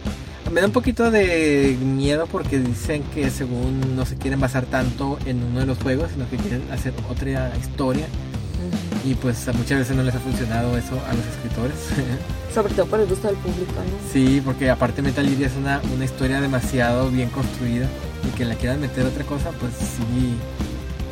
Me 0.53 0.61
da 0.61 0.69
un 0.69 0.73
poquito 0.73 1.11
de 1.11 1.77
miedo 1.83 2.27
porque 2.31 2.59
dicen 2.59 3.03
que 3.15 3.31
según 3.31 3.97
no 3.97 4.07
se 4.07 4.17
quieren 4.17 4.41
basar 4.41 4.65
tanto 4.67 5.19
en 5.27 5.43
uno 5.43 5.61
de 5.61 5.67
los 5.67 5.79
juegos, 5.79 6.11
sino 6.13 6.29
que 6.31 6.37
quieren 6.37 6.63
hacer 6.71 6.95
otra 7.11 7.53
historia. 7.57 8.07
Y 9.05 9.15
pues 9.15 9.47
muchas 9.55 9.81
veces 9.81 9.97
no 9.97 10.03
les 10.03 10.15
ha 10.15 10.19
funcionado 10.19 10.77
eso 10.77 11.01
a 11.09 11.15
los 11.15 11.27
escritores. 11.27 11.77
Sobre 12.55 12.75
todo 12.75 12.87
por 12.87 13.01
el 13.01 13.07
gusto 13.07 13.29
del 13.29 13.37
público, 13.37 13.73
¿no? 13.73 14.13
Sí, 14.13 14.41
porque 14.45 14.71
aparte 14.71 15.03
Metal 15.03 15.27
Gear 15.29 15.43
es 15.43 15.57
una, 15.57 15.81
una 15.93 16.05
historia 16.05 16.41
demasiado 16.41 17.11
bien 17.11 17.29
construida 17.31 17.89
y 18.27 18.37
que 18.37 18.45
le 18.45 18.57
quieran 18.57 18.81
meter 18.81 19.05
otra 19.05 19.25
cosa, 19.25 19.51
pues 19.61 19.73
sí 19.75 20.37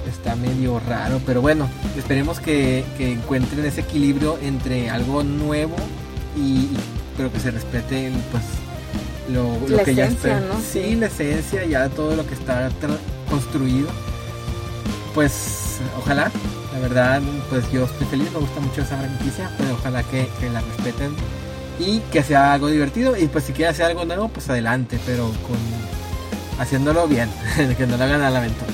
está 0.08 0.36
medio 0.36 0.80
raro. 0.80 1.20
Pero 1.26 1.40
bueno, 1.40 1.68
esperemos 1.96 2.38
que, 2.40 2.84
que 2.96 3.12
encuentren 3.12 3.64
ese 3.64 3.82
equilibrio 3.82 4.38
entre 4.40 4.88
algo 4.88 5.22
nuevo 5.22 5.76
y, 6.36 6.68
pero 7.16 7.32
que 7.32 7.40
se 7.40 7.50
respete 7.50 8.10
pues 8.30 8.44
lo, 9.32 9.58
lo 9.68 9.84
que 9.84 9.94
ya 9.94 10.06
está. 10.06 10.40
¿no? 10.40 10.54
Sí, 10.60 10.94
la 10.96 11.06
esencia, 11.06 11.64
ya 11.64 11.88
todo 11.88 12.16
lo 12.16 12.26
que 12.26 12.34
está 12.34 12.70
construido. 13.28 13.88
Pues 15.14 15.80
ojalá, 15.98 16.30
la 16.72 16.78
verdad, 16.78 17.22
pues 17.50 17.70
yo 17.70 17.84
estoy 17.84 18.06
feliz, 18.06 18.32
me 18.32 18.38
gusta 18.38 18.60
mucho 18.60 18.82
esa 18.82 18.96
franquicia, 18.96 19.50
pues 19.58 19.70
ojalá 19.70 20.02
que, 20.04 20.28
que 20.40 20.48
la 20.48 20.60
respeten 20.60 21.14
y 21.78 22.00
que 22.12 22.22
sea 22.22 22.52
algo 22.52 22.68
divertido 22.68 23.16
y 23.16 23.26
pues 23.28 23.44
si 23.44 23.52
quiere 23.52 23.70
hacer 23.70 23.86
algo 23.86 24.04
nuevo 24.04 24.28
pues 24.28 24.48
adelante 24.48 24.98
pero 25.06 25.24
con 25.46 25.56
haciéndolo 26.58 27.08
bien 27.08 27.30
que 27.76 27.86
no 27.86 27.96
lo 27.96 28.04
hagan 28.04 28.22
a 28.22 28.30
la 28.30 28.38
aventura. 28.38 28.70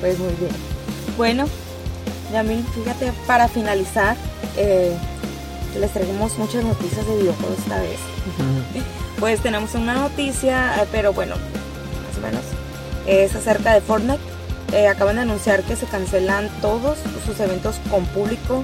Pues 0.00 0.18
muy 0.18 0.34
bien. 0.34 0.52
Bueno 1.16 1.46
Yamil 2.32 2.64
fíjate 2.74 3.12
para 3.26 3.48
finalizar 3.48 4.16
eh, 4.56 4.96
les 5.78 5.92
traemos 5.92 6.36
muchas 6.38 6.64
noticias 6.64 7.06
de 7.06 7.16
videojuegos 7.16 7.58
esta 7.58 7.80
vez. 7.80 7.98
Pues 9.20 9.40
tenemos 9.40 9.74
una 9.76 9.94
noticia 9.94 10.82
eh, 10.82 10.86
pero 10.90 11.12
bueno 11.12 11.36
más 11.36 12.18
o 12.18 12.20
menos 12.20 12.42
es 13.06 13.34
acerca 13.34 13.72
de 13.72 13.80
Fortnite 13.80 14.33
eh, 14.72 14.88
acaban 14.88 15.16
de 15.16 15.22
anunciar 15.22 15.62
que 15.62 15.76
se 15.76 15.86
cancelan 15.86 16.48
todos 16.60 16.98
sus 17.26 17.38
eventos 17.40 17.80
con 17.90 18.04
público 18.06 18.62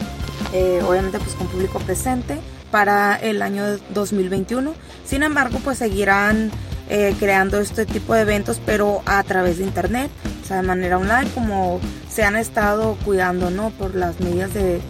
obviamente 0.84 1.18
pues 1.20 1.34
con 1.36 1.46
público 1.46 1.78
presente 1.78 2.38
para 2.70 3.16
el 3.16 3.42
año 3.42 3.78
2021. 3.94 4.74
Sin 5.04 5.22
embargo, 5.22 5.58
pues 5.62 5.78
seguirán 5.78 6.50
eh, 6.88 7.14
creando 7.18 7.60
este 7.60 7.86
tipo 7.86 8.14
de 8.14 8.22
eventos, 8.22 8.60
pero 8.64 9.02
a 9.06 9.22
través 9.22 9.58
de 9.58 9.64
internet, 9.64 10.10
o 10.42 10.46
sea, 10.46 10.56
de 10.58 10.62
manera 10.62 10.98
online, 10.98 11.30
como 11.34 11.80
se 12.08 12.24
han 12.24 12.36
estado 12.36 12.96
cuidando, 13.04 13.50
¿no? 13.50 13.70
Por 13.70 13.94
las 13.94 14.20
medidas 14.20 14.52
de, 14.54 14.80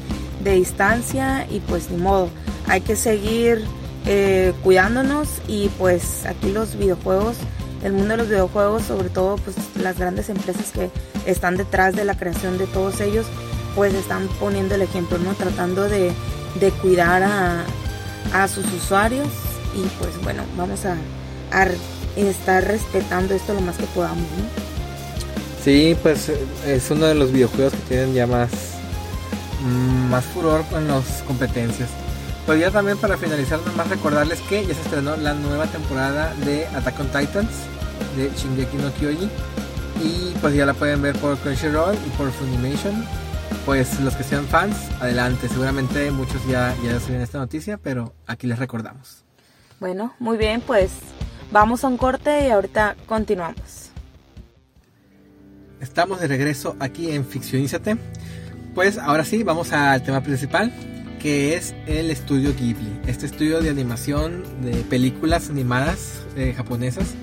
distancia 0.43 1.47
y 1.50 1.61
pues 1.61 1.90
ni 1.90 1.99
modo, 1.99 2.31
hay 2.67 2.81
que 2.81 2.97
seguir 2.97 3.62
eh, 4.07 4.55
cuidándonos 4.62 5.29
y 5.47 5.69
pues 5.79 6.25
aquí 6.25 6.50
los 6.50 6.76
videojuegos, 6.79 7.37
el 7.82 7.92
mundo 7.92 8.10
de 8.10 8.16
los 8.18 8.28
videojuegos, 8.28 8.82
sobre 8.82 9.08
todo 9.08 9.37
pues 9.37 9.56
las 9.76 9.99
grandes 9.99 10.28
empresas 10.28 10.70
que 10.72 10.90
están 11.26 11.56
detrás 11.56 11.96
de 11.96 12.04
la 12.04 12.16
creación 12.16 12.58
de 12.58 12.66
todos 12.66 13.00
ellos, 13.00 13.26
pues 13.75 13.94
están 13.94 14.28
poniendo 14.38 14.75
el 14.75 14.82
ejemplo, 14.82 15.18
¿no? 15.18 15.34
Tratando 15.34 15.88
de 15.88 16.12
de 16.58 16.70
cuidar 16.72 17.22
a, 17.22 18.49
sus 18.49 18.64
usuarios 18.72 19.28
y 19.75 19.87
pues 20.02 20.22
bueno, 20.22 20.42
vamos 20.56 20.84
a, 20.84 20.96
estar 22.16 22.64
respetando 22.64 23.34
esto 23.34 23.54
lo 23.54 23.60
más 23.60 23.76
que 23.76 23.87
podamos. 23.87 24.18
¿no? 24.18 25.64
Sí, 25.64 25.96
pues 26.02 26.30
es 26.66 26.90
uno 26.90 27.06
de 27.06 27.14
los 27.14 27.32
videojuegos 27.32 27.72
que 27.72 27.80
tienen 27.88 28.14
ya 28.14 28.26
más, 28.26 28.50
más 30.10 30.25
furor 30.25 30.64
con 30.66 30.87
las 30.88 31.22
competencias. 31.26 31.88
Pues 32.47 32.61
ya 32.61 32.70
también 32.70 32.99
para 32.99 33.16
finalizar, 33.16 33.61
más 33.76 33.88
recordarles 33.88 34.40
que 34.42 34.66
ya 34.66 34.75
se 34.75 34.80
estrenó 34.80 35.16
la 35.16 35.35
nueva 35.35 35.66
temporada 35.66 36.35
de 36.44 36.66
Attack 36.68 37.00
on 37.00 37.06
Titans 37.06 37.50
de 38.16 38.30
Shingeki 38.37 38.76
no 38.78 38.92
Kyoji. 38.92 39.28
Y 40.02 40.35
pues 40.40 40.54
ya 40.54 40.66
la 40.66 40.75
pueden 40.75 41.02
ver 41.02 41.16
por 41.18 41.37
Crunchyroll 41.38 41.94
y 41.94 42.11
por 42.16 42.30
Funimation 42.32 43.04
pues 43.64 44.00
los 44.00 44.14
que 44.16 44.25
sean 44.25 44.47
fans, 44.47 44.76
adelante. 45.00 45.49
Seguramente 45.49 46.11
muchos 46.11 46.44
ya, 46.47 46.75
ya 46.82 46.99
saben 47.00 47.20
esta 47.20 47.38
noticia, 47.38 47.78
pero 47.78 48.14
aquí 48.26 48.47
les 48.47 48.59
recordamos. 48.59 49.25
Bueno, 49.78 50.14
muy 50.18 50.37
bien, 50.37 50.61
pues 50.61 50.90
vamos 51.50 51.85
a 51.85 51.88
un 51.88 51.97
corte 51.97 52.47
y 52.47 52.50
ahorita 52.50 52.97
continuamos. 53.06 53.90
Estamos 55.80 56.20
de 56.20 56.28
regreso 56.28 56.76
aquí 56.80 57.11
en 57.11 57.25
Ficcionízate. 57.25 57.97
Pues 58.75 58.99
ahora 58.99 59.25
sí, 59.25 59.42
vamos 59.42 59.73
al 59.73 60.02
tema 60.02 60.20
principal, 60.20 60.73
que 61.20 61.54
es 61.54 61.74
el 61.86 62.10
estudio 62.10 62.54
Ghibli. 62.54 63.00
Este 63.06 63.26
estudio 63.26 63.60
de 63.60 63.70
animación 63.70 64.42
de 64.62 64.72
películas 64.84 65.50
animadas 65.50 66.24
eh, 66.36 66.54
japonesas 66.56 67.14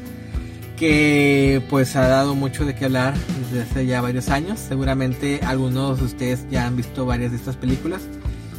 que 0.77 1.63
pues 1.69 1.95
ha 1.95 2.07
dado 2.07 2.35
mucho 2.35 2.63
de 2.63 2.75
qué 2.75 2.85
hablar 2.85 3.15
desde 3.41 3.63
hace 3.63 3.85
ya 3.87 3.99
varios 3.99 4.29
años. 4.29 4.59
Seguramente 4.59 5.39
algunos 5.43 5.97
de 5.97 6.05
ustedes 6.05 6.45
ya 6.51 6.67
han 6.67 6.75
visto 6.75 7.05
varias 7.05 7.31
de 7.31 7.37
estas 7.37 7.55
películas 7.55 8.03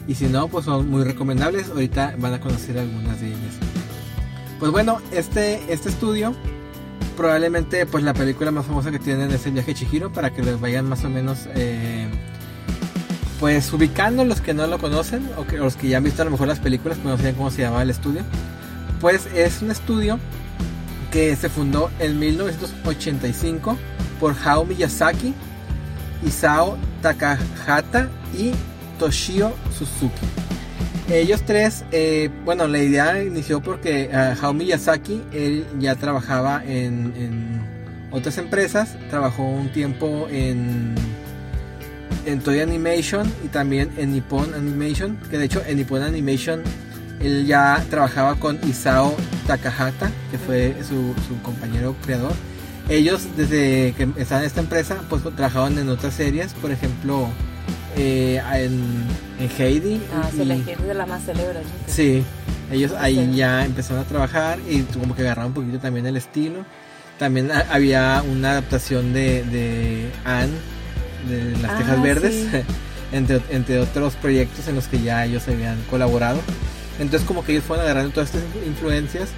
y 0.09 0.17
si 0.17 0.27
no, 0.27 0.49
pues 0.49 0.65
son 0.65 0.89
muy 0.89 1.05
recomendables. 1.05 1.69
Ahorita 1.69 2.17
van 2.19 2.35
a 2.35 2.41
conocer 2.41 2.77
algunas 2.77 3.21
de 3.21 3.29
ellas. 3.29 3.55
Pues 4.59 4.73
bueno, 4.73 5.01
este, 5.13 5.61
este 5.73 5.89
estudio 5.89 6.35
probablemente 7.17 7.87
pues 7.87 8.03
la 8.03 8.15
película 8.15 8.51
más 8.51 8.67
famosa 8.67 8.91
que 8.91 8.99
tienen 8.99 9.31
es 9.31 9.47
el 9.47 9.53
viaje 9.53 9.75
Chihiro 9.75 10.13
para 10.13 10.33
que 10.33 10.43
les 10.43 10.61
vayan 10.61 10.89
más 10.89 11.05
o 11.05 11.11
menos 11.11 11.49
eh, 11.55 12.09
pues 13.41 13.73
ubicando 13.73 14.25
los 14.25 14.41
que 14.41 14.55
no 14.55 14.67
lo 14.67 14.79
conocen 14.79 15.29
o 15.37 15.47
que 15.47 15.59
los 15.59 15.77
que 15.77 15.89
ya 15.89 15.99
han 15.99 16.05
visto 16.05 16.23
a 16.23 16.25
lo 16.25 16.31
mejor 16.33 16.49
las 16.49 16.59
películas 16.59 16.99
pero 16.99 17.11
no 17.11 17.17
saben 17.17 17.35
cómo 17.35 17.51
se 17.51 17.63
llamaba 17.63 17.83
el 17.83 17.91
estudio. 17.91 18.23
Pues 19.01 19.27
es 19.35 19.63
un 19.63 19.71
estudio 19.71 20.19
que 21.13 21.37
se 21.37 21.49
fundó 21.49 21.91
en 22.01 22.19
1985 22.19 23.77
por 24.21 24.35
Hao 24.45 24.65
Miyazaki, 24.65 25.35
Isao 26.27 26.77
Takahata 27.01 28.09
y 28.37 28.53
Toshio 28.99 29.53
Suzuki. 29.77 30.27
Ellos 31.11 31.43
tres, 31.47 31.85
eh, 31.91 32.29
bueno, 32.45 32.67
la 32.67 32.81
idea 32.81 33.23
inició 33.23 33.63
porque 33.63 34.11
uh, 34.13 34.45
Hao 34.45 34.53
Miyazaki, 34.53 35.23
él 35.33 35.67
ya 35.79 35.95
trabajaba 35.95 36.63
en, 36.67 37.63
otras 38.11 38.39
empresas, 38.39 38.97
trabajó 39.11 39.45
un 39.45 39.71
tiempo 39.71 40.27
en, 40.31 40.95
en 42.29 42.41
Toy 42.41 42.61
Animation 42.61 43.31
y 43.45 43.49
también 43.49 43.91
en 43.97 44.13
Nippon 44.13 44.53
Animation, 44.55 45.19
que 45.31 45.39
de 45.39 45.47
hecho 45.47 45.63
en 45.67 45.79
Nippon 45.79 46.03
Animation 46.03 46.63
él 47.21 47.47
ya 47.47 47.85
trabajaba 47.91 48.37
con 48.37 48.59
Isao 48.69 49.17
Takahata, 49.47 50.11
que 50.31 50.39
fue 50.39 50.77
su, 50.87 51.15
compañero 51.43 51.97
creador. 52.05 52.33
Ellos, 52.89 53.27
desde 53.37 53.95
que 53.97 54.09
estaban 54.17 54.43
en 54.43 54.47
esta 54.47 54.61
empresa, 54.61 55.03
pues 55.09 55.23
trabajaban 55.23 55.79
en 55.79 55.89
otras 55.89 56.15
series, 56.15 56.55
por 56.55 56.71
ejemplo, 56.71 57.29
eh, 57.97 58.41
en, 58.55 59.07
Heidi. 59.59 60.01
Ah, 60.15 60.31
y, 60.33 60.71
es 60.71 60.83
de 60.83 60.95
la 60.95 61.07
más 61.07 61.25
célebre. 61.25 61.61
Sí, 61.87 62.23
ellos 62.71 62.93
ahí 62.99 63.35
ya 63.35 63.65
empezaron 63.65 64.03
a 64.03 64.07
trabajar 64.07 64.59
y 64.69 64.83
como 64.83 65.15
que 65.15 65.23
agarraron 65.23 65.49
un 65.49 65.55
poquito 65.55 65.79
también 65.79 66.07
el 66.07 66.17
estilo. 66.17 66.65
También 67.19 67.51
había 67.51 68.23
una 68.23 68.53
adaptación 68.53 69.13
de, 69.13 69.43
de 69.45 70.09
Anne, 70.25 70.53
de 71.27 71.57
Las 71.59 71.79
Tejas 71.79 71.99
ah, 71.99 72.03
Verdes, 72.03 72.65
entre, 73.13 73.41
entre 73.51 73.81
otros 73.81 74.15
proyectos 74.15 74.69
en 74.69 74.75
los 74.75 74.87
que 74.87 75.01
ya 75.01 75.25
ellos 75.25 75.47
habían 75.49 75.81
colaborado. 75.91 76.41
Entonces 76.99 77.27
como 77.27 77.45
que 77.45 77.53
ellos 77.53 77.65
fueron 77.65 77.85
agarrando 77.85 78.11
todas 78.11 78.35
estas 78.35 78.45
influencias 78.67 79.29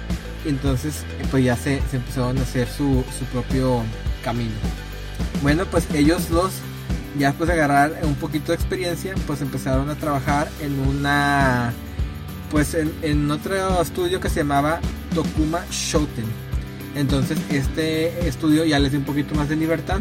y 0.45 0.49
entonces 0.49 1.03
pues 1.29 1.43
ya 1.43 1.55
se, 1.55 1.81
se 1.89 1.97
empezaron 1.97 2.37
a 2.37 2.41
hacer 2.41 2.67
su, 2.67 3.03
propio 3.31 3.83
camino. 4.23 4.55
Bueno, 5.41 5.65
pues 5.65 5.87
ellos 5.93 6.29
dos, 6.29 6.53
ya 7.17 7.27
después 7.27 7.47
de 7.47 7.53
agarrar 7.53 7.93
un 8.03 8.15
poquito 8.15 8.51
de 8.51 8.55
experiencia, 8.55 9.13
pues 9.27 9.41
empezaron 9.41 9.89
a 9.89 9.95
trabajar 9.95 10.49
en 10.61 10.79
una, 10.79 11.73
pues 12.49 12.73
en, 12.73 12.91
en 13.01 13.29
otro 13.29 13.81
estudio 13.81 14.19
que 14.19 14.29
se 14.29 14.37
llamaba 14.37 14.79
Tokuma 15.13 15.61
Shoten. 15.69 16.25
Entonces 16.95 17.37
este 17.49 18.27
estudio 18.27 18.65
ya 18.65 18.79
les 18.79 18.91
dio 18.91 18.99
un 18.99 19.05
poquito 19.05 19.35
más 19.35 19.47
de 19.47 19.55
libertad 19.55 19.99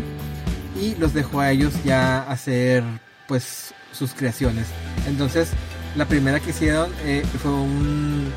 y 0.80 0.94
los 0.96 1.12
dejó 1.14 1.40
a 1.40 1.50
ellos 1.50 1.74
ya 1.84 2.22
hacer 2.22 2.82
pues 3.28 3.74
sus 3.92 4.14
creaciones. 4.14 4.66
Entonces 5.06 5.50
la 5.96 6.06
primera 6.06 6.40
que 6.40 6.50
hicieron 6.50 6.90
eh, 7.04 7.22
fue 7.42 7.52
un, 7.52 8.32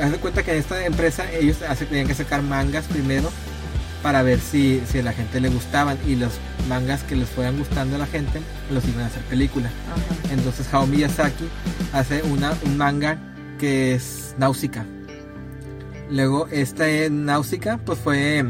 Haz 0.00 0.12
de 0.12 0.18
cuenta 0.18 0.42
que 0.42 0.52
en 0.52 0.58
esta 0.58 0.84
empresa 0.84 1.30
ellos 1.32 1.58
tenían 1.88 2.06
que 2.06 2.14
sacar 2.14 2.42
mangas 2.42 2.84
primero 2.86 3.30
para 4.02 4.22
ver 4.22 4.38
si, 4.38 4.80
si 4.86 5.00
a 5.00 5.02
la 5.02 5.12
gente 5.12 5.40
le 5.40 5.48
gustaban 5.48 5.98
y 6.06 6.14
los 6.14 6.34
mangas 6.68 7.02
que 7.02 7.16
les 7.16 7.28
fueran 7.28 7.58
gustando 7.58 7.96
a 7.96 7.98
la 7.98 8.06
gente 8.06 8.40
los 8.70 8.86
iban 8.86 9.02
a 9.02 9.06
hacer 9.06 9.22
película. 9.24 9.70
Entonces 10.30 10.72
Hao 10.72 10.86
Miyazaki 10.86 11.48
hace 11.92 12.22
una, 12.22 12.52
un 12.64 12.76
manga 12.76 13.18
que 13.58 13.94
es 13.94 14.34
Náusica. 14.38 14.84
Luego 16.10 16.46
este 16.52 17.10
Náusica 17.10 17.78
pues 17.78 17.98
fue 17.98 18.44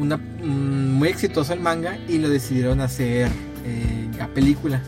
una, 0.00 0.16
mm, 0.16 0.92
muy 0.98 1.08
exitoso 1.08 1.52
el 1.52 1.60
manga 1.60 1.98
y 2.08 2.18
lo 2.18 2.28
decidieron 2.28 2.80
hacer 2.80 3.30
eh, 3.64 4.10
a 4.20 4.26
película. 4.28 4.80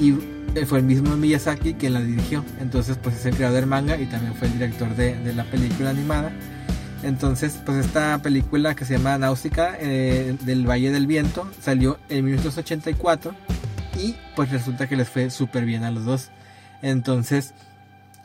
Y 0.00 0.14
eh, 0.54 0.64
fue 0.64 0.78
el 0.78 0.84
mismo 0.84 1.16
Miyazaki 1.16 1.74
quien 1.74 1.94
la 1.94 2.00
dirigió. 2.00 2.44
Entonces, 2.60 2.98
pues 3.02 3.16
es 3.16 3.26
el 3.26 3.34
creador 3.34 3.60
del 3.60 3.66
manga 3.66 3.96
y 3.96 4.06
también 4.06 4.34
fue 4.34 4.48
el 4.48 4.54
director 4.54 4.94
de, 4.94 5.34
la 5.34 5.44
película 5.44 5.90
animada. 5.90 6.32
Entonces, 7.02 7.60
pues 7.64 7.84
esta 7.84 8.20
película 8.22 8.74
que 8.74 8.84
se 8.84 8.96
llama 8.96 9.18
Náusica 9.18 9.76
eh, 9.80 10.36
del 10.42 10.68
Valle 10.68 10.90
del 10.90 11.06
Viento 11.06 11.48
salió 11.60 11.98
en 12.08 12.24
1984 12.24 13.34
y 14.00 14.16
pues 14.34 14.50
resulta 14.50 14.88
que 14.88 14.96
les 14.96 15.08
fue 15.08 15.30
súper 15.30 15.64
bien 15.64 15.84
a 15.84 15.90
los 15.90 16.04
dos. 16.04 16.30
Entonces, 16.82 17.54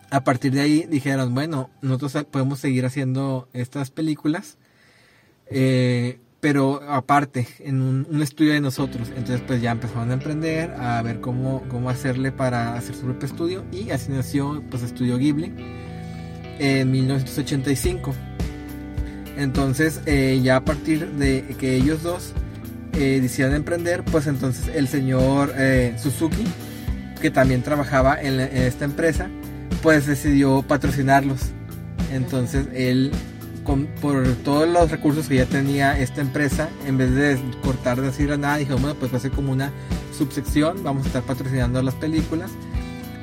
a 0.10 0.24
partir 0.24 0.54
de 0.54 0.62
ahí 0.62 0.86
dijeron, 0.90 1.34
bueno, 1.34 1.70
nosotros 1.82 2.26
podemos 2.26 2.60
seguir 2.60 2.86
haciendo 2.86 3.50
estas 3.54 3.90
películas, 3.90 4.58
Eh, 5.48 6.20
pero 6.44 6.82
aparte, 6.90 7.48
en 7.60 7.82
un, 7.82 8.22
estudio 8.22 8.52
de 8.52 8.60
nosotros. 8.60 9.08
Entonces 9.16 9.40
pues 9.48 9.62
ya 9.62 9.72
empezaron 9.72 10.12
a 10.12 10.16
emprender, 10.16 10.72
a 10.72 11.02
ver 11.02 11.22
cómo, 11.22 11.64
cómo 11.70 11.90
hacerle 11.90 12.34
para 12.34 12.76
hacer 12.76 12.96
su 12.96 13.04
propio 13.04 13.28
estudio 13.28 13.64
y 13.72 13.92
así 13.92 14.12
nació 14.12 14.62
pues 14.70 14.84
Estudio 14.84 15.18
Ghibli 15.18 15.54
en 16.60 16.92
1985. 16.92 18.14
Entonces 19.38 20.02
eh, 20.06 20.42
ya 20.44 20.58
a 20.58 20.66
partir 20.66 21.12
de 21.12 21.56
que 21.58 21.78
ellos 21.78 22.04
dos 22.04 22.34
eh, 22.92 23.20
decidieron 23.22 23.56
emprender, 23.56 24.04
pues 24.04 24.28
entonces 24.28 24.70
el 24.76 24.90
señor 24.90 25.54
eh, 25.56 25.96
Suzuki, 25.98 26.44
que 27.22 27.32
también 27.32 27.62
trabajaba 27.62 28.22
en 28.22 28.42
esta 28.42 28.84
empresa, 28.84 29.30
pues 29.82 30.08
decidió 30.08 30.62
patrocinarlos. 30.62 31.40
Entonces 32.12 32.68
él 32.74 33.14
por 33.64 34.28
todos 34.44 34.68
los 34.68 34.92
recursos 34.92 35.28
que 35.28 35.36
ya 35.36 35.46
tenía 35.46 35.98
esta 36.00 36.22
empresa, 36.22 36.70
en 36.86 36.98
vez 36.98 37.14
de 37.14 37.40
cortar 37.64 38.00
de 38.00 38.08
decir 38.08 38.32
a 38.32 38.38
nada, 38.38 38.58
dijo, 38.58 38.78
bueno, 38.78 38.96
pues 38.96 39.12
va 39.14 39.18
a 39.18 39.22
ser 39.22 39.32
como 39.32 39.52
una 39.52 39.72
subsección, 40.18 40.84
vamos 40.84 41.06
a 41.06 41.08
estar 41.08 41.24
patrocinando 41.24 41.82
las 41.82 41.96
películas 41.96 42.52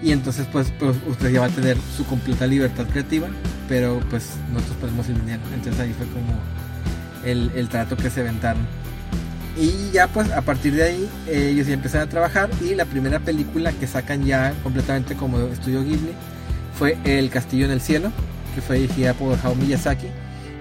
y 0.02 0.12
entonces 0.12 0.46
pues, 0.50 0.72
pues 0.78 0.96
usted 1.06 1.30
ya 1.30 1.40
va 1.40 1.46
a 1.46 1.50
tener 1.50 1.76
su 1.96 2.04
completa 2.06 2.46
libertad 2.46 2.86
creativa, 2.86 3.28
pero 3.68 4.00
pues 4.08 4.30
nosotros 4.52 4.76
ponemos 4.80 5.08
el 5.08 5.20
dinero. 5.20 5.42
Entonces 5.54 5.80
ahí 5.80 5.92
fue 5.92 6.06
como 6.06 6.38
el, 7.24 7.68
trato 7.68 7.96
que 7.96 8.08
se 8.08 8.20
aventaron. 8.20 8.62
Y 9.58 9.90
ya 9.92 10.06
pues 10.08 10.30
a 10.30 10.40
partir 10.40 10.74
de 10.74 10.84
ahí 10.84 11.08
ellos 11.28 11.66
ya 11.66 11.74
empezaron 11.74 12.08
a 12.08 12.10
trabajar 12.10 12.48
y 12.62 12.74
la 12.74 12.86
primera 12.86 13.18
película 13.18 13.72
que 13.72 13.86
sacan 13.86 14.24
ya 14.24 14.54
completamente 14.62 15.16
como 15.16 15.38
estudio 15.48 15.82
Ghibli 15.82 16.12
fue 16.78 16.96
El 17.04 17.28
Castillo 17.30 17.66
en 17.66 17.72
el 17.72 17.80
Cielo, 17.80 18.10
que 18.54 18.62
fue 18.62 18.78
dirigida 18.78 19.12
por 19.12 19.36
Hayao 19.38 19.54
Miyazaki 19.54 20.06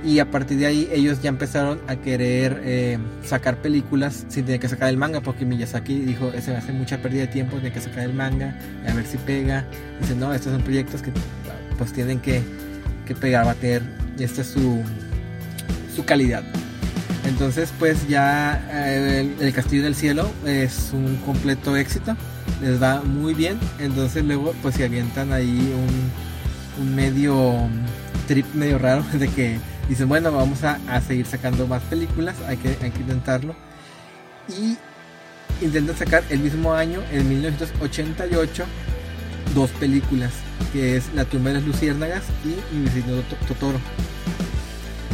y 0.04 0.20
a 0.20 0.32
partir 0.32 0.58
de 0.58 0.66
ahí 0.66 0.90
ellos 0.92 1.22
ya 1.22 1.30
empezaron 1.30 1.80
a 1.88 1.96
querer 1.98 2.62
eh, 2.64 2.98
sacar 3.24 3.58
películas 3.58 4.26
sin 4.30 4.46
tener 4.46 4.60
que 4.60 4.70
sacar 4.70 4.90
el 4.90 4.98
manga 4.98 5.22
porque 5.22 5.46
Miyazaki 5.46 6.00
dijo 6.00 6.32
va 6.32 6.58
a 6.58 6.62
ser 6.62 6.74
mucha 6.74 7.02
pérdida 7.02 7.22
de 7.22 7.28
tiempo 7.28 7.58
tiene 7.58 7.74
que 7.74 7.82
sacar 7.82 8.04
el 8.04 8.14
manga 8.14 8.58
a 8.88 8.94
ver 8.94 9.06
si 9.06 9.18
pega 9.18 9.66
dice 10.00 10.16
no 10.16 10.34
estos 10.34 10.54
son 10.54 10.62
proyectos 10.62 11.02
que 11.02 11.12
pues 11.78 11.92
tienen 11.92 12.20
que, 12.20 12.42
que 13.06 13.16
pegar 13.16 13.46
va 13.46 13.52
a 13.52 13.56
tener 13.56 13.84
y 14.18 14.24
esta 14.24 14.42
es 14.42 14.48
su, 14.48 14.82
su 15.96 16.06
calidad 16.06 16.44
entonces 17.26 17.74
pues 17.78 18.08
ya 18.08 18.66
eh, 18.72 19.36
el, 19.40 19.54
Castillo 19.54 19.84
del 19.84 19.96
Cielo 19.96 20.30
es 20.46 20.92
un 20.94 21.18
completo 21.18 21.76
éxito 21.76 22.16
les 22.62 22.82
va 22.82 23.02
muy 23.02 23.34
bien. 23.34 23.58
Entonces 23.80 24.24
luego 24.24 24.54
pues 24.62 24.76
se 24.76 24.84
avientan 24.84 25.32
ahí 25.32 25.74
un, 25.76 26.84
un 26.84 26.96
medio 26.96 27.68
trip 28.28 28.46
medio 28.54 28.78
raro 28.78 29.04
de 29.14 29.28
que 29.28 29.60
dicen, 29.90 30.08
bueno, 30.08 30.32
vamos 30.32 30.64
a, 30.64 30.80
seguir 31.02 31.26
sacando 31.26 31.68
más 31.68 31.82
películas, 31.84 32.36
hay 32.48 32.58
que, 32.58 32.78
hay 32.82 32.92
que 32.92 33.00
intentarlo. 33.00 33.56
Y 34.48 34.78
intentan 35.64 35.98
sacar 35.98 36.24
el 36.30 36.40
mismo 36.40 36.74
año, 36.74 37.02
en 37.12 37.28
1988, 37.28 38.66
dos 39.56 39.72
películas, 39.72 40.32
que 40.72 40.96
es 40.96 41.12
La 41.16 41.26
tumba 41.26 41.50
de 41.50 41.56
las 41.56 41.64
luciérnagas 41.64 42.24
y 42.46 42.76
Mi 42.76 42.86
vecino 42.86 43.22
Totoro. 43.48 43.80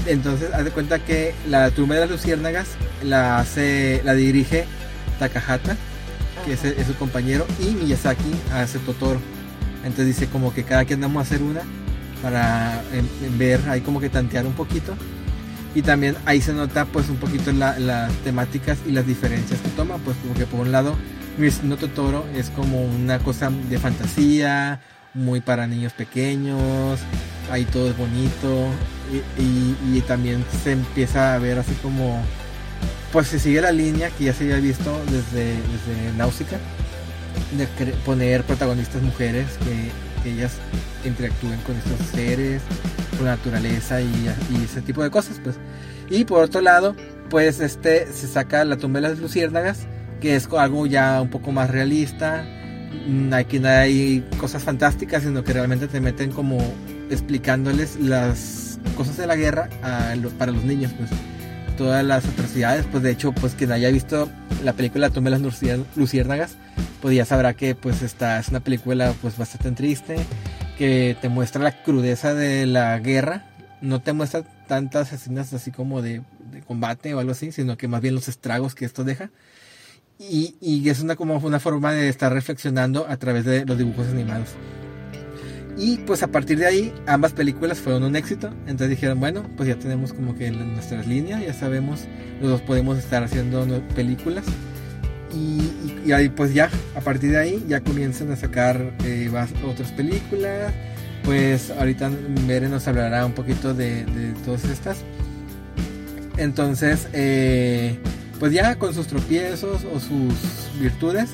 Entonces, 0.05 0.53
haz 0.53 0.65
de 0.65 0.72
cuenta 0.72 1.00
que 1.00 1.34
La 1.50 1.72
tumba 1.72 1.96
de 1.96 2.01
las 2.01 2.10
luciérnagas 2.12 2.67
la 3.01 3.39
hace, 3.39 4.01
la 4.03 4.13
dirige 4.13 4.65
Takahata, 5.20 5.77
que 6.46 6.53
es, 6.53 6.65
es, 6.65 6.86
su 6.86 6.96
compañero, 6.96 7.48
y 7.60 7.72
Miyazaki 7.72 8.36
hace 8.53 8.79
Totoro. 8.79 9.22
Entonces 9.86 10.08
dice 10.08 10.27
como 10.27 10.53
que 10.53 10.63
cada 10.63 10.84
quien 10.84 11.00
vamos 11.00 11.20
a 11.20 11.22
hacer 11.22 11.41
una 11.41 11.62
para 12.22 12.82
ver 13.38 13.62
ahí 13.68 13.82
como 13.82 14.00
que 14.00 14.10
tantear 14.10 14.46
un 14.46 14.54
poquito. 14.54 14.96
Y 15.74 15.82
también 15.82 16.16
ahí 16.25 16.42
se 16.42 16.54
nota 16.54 16.86
pues 16.86 17.10
un 17.10 17.18
poquito 17.18 17.51
las 17.51 18.12
temáticas 18.24 18.80
y 18.86 18.92
las 18.92 19.06
diferencias 19.06 19.60
que 19.60 19.70
toma 19.70 19.98
pues 19.98 20.16
como 20.18 20.34
que 20.34 20.46
por 20.46 20.62
un 20.62 20.72
lado 20.72 20.96
no 21.64 21.75
Totoro 21.75 22.25
es 22.34 22.50
como 22.50 22.82
una 22.82 23.20
cosa 23.20 23.51
de 23.70 23.78
fantasía 23.78 24.80
muy 25.14 25.42
para 25.42 25.68
niños 25.68 25.92
pequeños 25.92 27.00
ahí 27.51 27.66
todo 27.66 27.90
es 27.90 27.98
bonito 27.98 28.70
y, 29.38 30.01
también 30.01 30.46
se 30.64 30.74
empieza 30.74 31.34
a 31.34 31.40
ver 31.40 31.58
así 31.58 31.74
como 31.82 32.22
pues 33.12 33.28
se 33.28 33.40
sigue 33.40 33.62
la 33.62 33.72
línea 33.72 34.10
que 34.10 34.25
ya 34.25 34.34
se 34.34 34.44
había 34.44 34.58
visto 34.58 35.01
desde, 35.06 35.54
desde 35.54 36.18
Náusica 36.18 36.58
de 37.58 37.68
poner 38.06 38.44
protagonistas 38.44 39.01
mujeres 39.01 39.48
que 39.64 39.90
ellas 40.31 40.53
interactúen 41.03 41.59
con 41.61 41.75
estos 41.75 42.00
seres, 42.07 42.61
con 43.18 43.25
la 43.25 43.35
naturaleza 43.35 44.01
y, 44.01 44.29
ese 44.64 44.81
tipo 44.81 45.03
de 45.03 45.09
cosas, 45.09 45.40
pues. 45.44 45.55
Y 46.09 46.25
por 46.25 46.44
otro 46.44 46.61
lado, 46.61 46.96
pues 47.29 47.59
este 47.59 48.11
se 48.11 48.27
saca 48.27 48.64
la 48.66 48.77
tumba 48.77 49.01
de 49.01 49.16
luciérnagas, 49.16 49.88
que 50.22 50.35
es 50.35 50.48
algo 50.51 50.85
ya 50.85 51.22
un 51.22 51.29
poco 51.29 51.51
más 51.51 51.70
realista. 51.70 52.46
Mm, 53.07 53.33
aquí 53.33 53.59
no 53.59 53.70
hay 53.70 54.24
cosas 54.38 54.64
fantásticas, 54.64 55.24
sino 55.24 55.44
que 55.44 55.53
realmente 55.53 55.88
te 55.88 56.00
meten 56.01 56.31
como 56.31 56.57
explicándoles 57.09 57.98
las 58.00 58.79
cosas 58.98 59.18
de 59.18 59.27
la 59.27 59.35
guerra 59.35 59.70
para 60.38 60.51
los 60.51 60.64
niños, 60.64 60.92
pues 60.98 61.09
todas 61.75 62.03
las 62.03 62.25
atrocidades, 62.25 62.85
pues 62.92 63.03
de 63.03 63.11
hecho, 63.11 63.31
pues 63.31 63.53
quien 63.53 63.72
haya 63.72 63.90
visto 63.90 64.29
la 64.64 64.74
película 64.74 65.09
de 65.09 65.29
las 65.29 65.42
luciérnagas, 65.96 66.55
pues 67.01 67.16
ya 67.16 67.25
sabrá 67.25 67.53
que 67.53 67.75
pues 67.75 68.01
esta 68.01 68.40
es 68.40 68.50
una 68.50 68.59
película 68.59 69.14
pues 69.22 69.38
bastante 69.38 69.72
triste, 69.72 70.18
que 70.77 71.16
te 71.22 71.29
muestra 71.29 71.61
la 71.61 71.83
crudeza 71.83 72.33
de 72.33 72.66
la 72.66 72.98
guerra, 73.00 73.46
no 73.81 74.01
te 74.01 74.14
muestra 74.14 74.44
tantas 74.68 75.14
escenas 75.14 75.53
así 75.53 75.72
como 75.72 76.01
de, 76.01 76.22
combate 76.68 77.14
o 77.14 77.20
algo 77.20 77.31
así, 77.31 77.51
sino 77.51 77.77
que 77.77 77.88
más 77.88 78.01
bien 78.01 78.16
los 78.16 78.27
estragos 78.27 78.75
que 78.75 78.85
esto 78.85 79.03
deja. 79.03 79.29
Y, 80.18 80.55
y 80.61 80.88
es 80.90 81.01
una 81.01 81.18
como 81.18 81.38
una 81.38 81.59
forma 81.59 81.92
de 81.92 82.07
estar 82.07 82.31
reflexionando 82.31 83.05
a 83.09 83.18
través 83.18 83.44
de 83.44 83.66
los 83.66 83.77
dibujos 83.77 84.07
animados. 84.07 84.50
Y 85.77 85.98
pues 85.98 86.24
a 86.24 86.27
partir 86.27 86.59
de 86.59 86.66
ahí 86.66 86.94
ambas 87.05 87.33
películas 87.33 87.79
fueron 87.79 88.03
un 88.03 88.16
éxito. 88.16 88.50
Entonces 88.61 88.90
dijeron, 88.90 89.20
bueno, 89.20 89.44
pues 89.57 89.68
ya 89.68 89.75
tenemos 89.75 90.14
como 90.14 90.35
que 90.35 90.50
nuestras 90.51 91.05
líneas, 91.05 91.46
ya 91.46 91.53
sabemos, 91.53 92.05
los 92.42 92.61
podemos 92.61 92.98
estar 92.98 93.24
haciendo 93.24 93.66
películas. 93.96 94.46
Y, 95.33 96.11
ahí 96.14 96.29
pues 96.29 96.53
ya, 96.53 96.70
a 96.96 97.01
partir 97.01 97.31
de 97.31 97.38
ahí 97.38 97.66
ya 97.68 97.81
comienzan 97.81 98.31
a 98.31 98.38
sacar 98.38 98.94
eh, 99.03 99.29
otras 99.66 99.92
películas. 99.92 100.74
Pues 101.25 101.72
ahorita 101.72 102.09
Mere 102.46 102.70
nos 102.70 102.88
hablará 102.88 103.25
un 103.25 103.33
poquito 103.33 103.74
de, 103.74 104.05
todas 104.46 104.64
estas. 104.66 105.00
Entonces, 106.38 107.09
eh, 107.11 107.98
pues 108.40 108.53
ya 108.53 108.75
con 108.75 108.94
sus 108.94 109.07
tropiezos 109.07 109.83
o 109.85 110.00
sus 110.00 110.70
virtudes, 110.79 111.31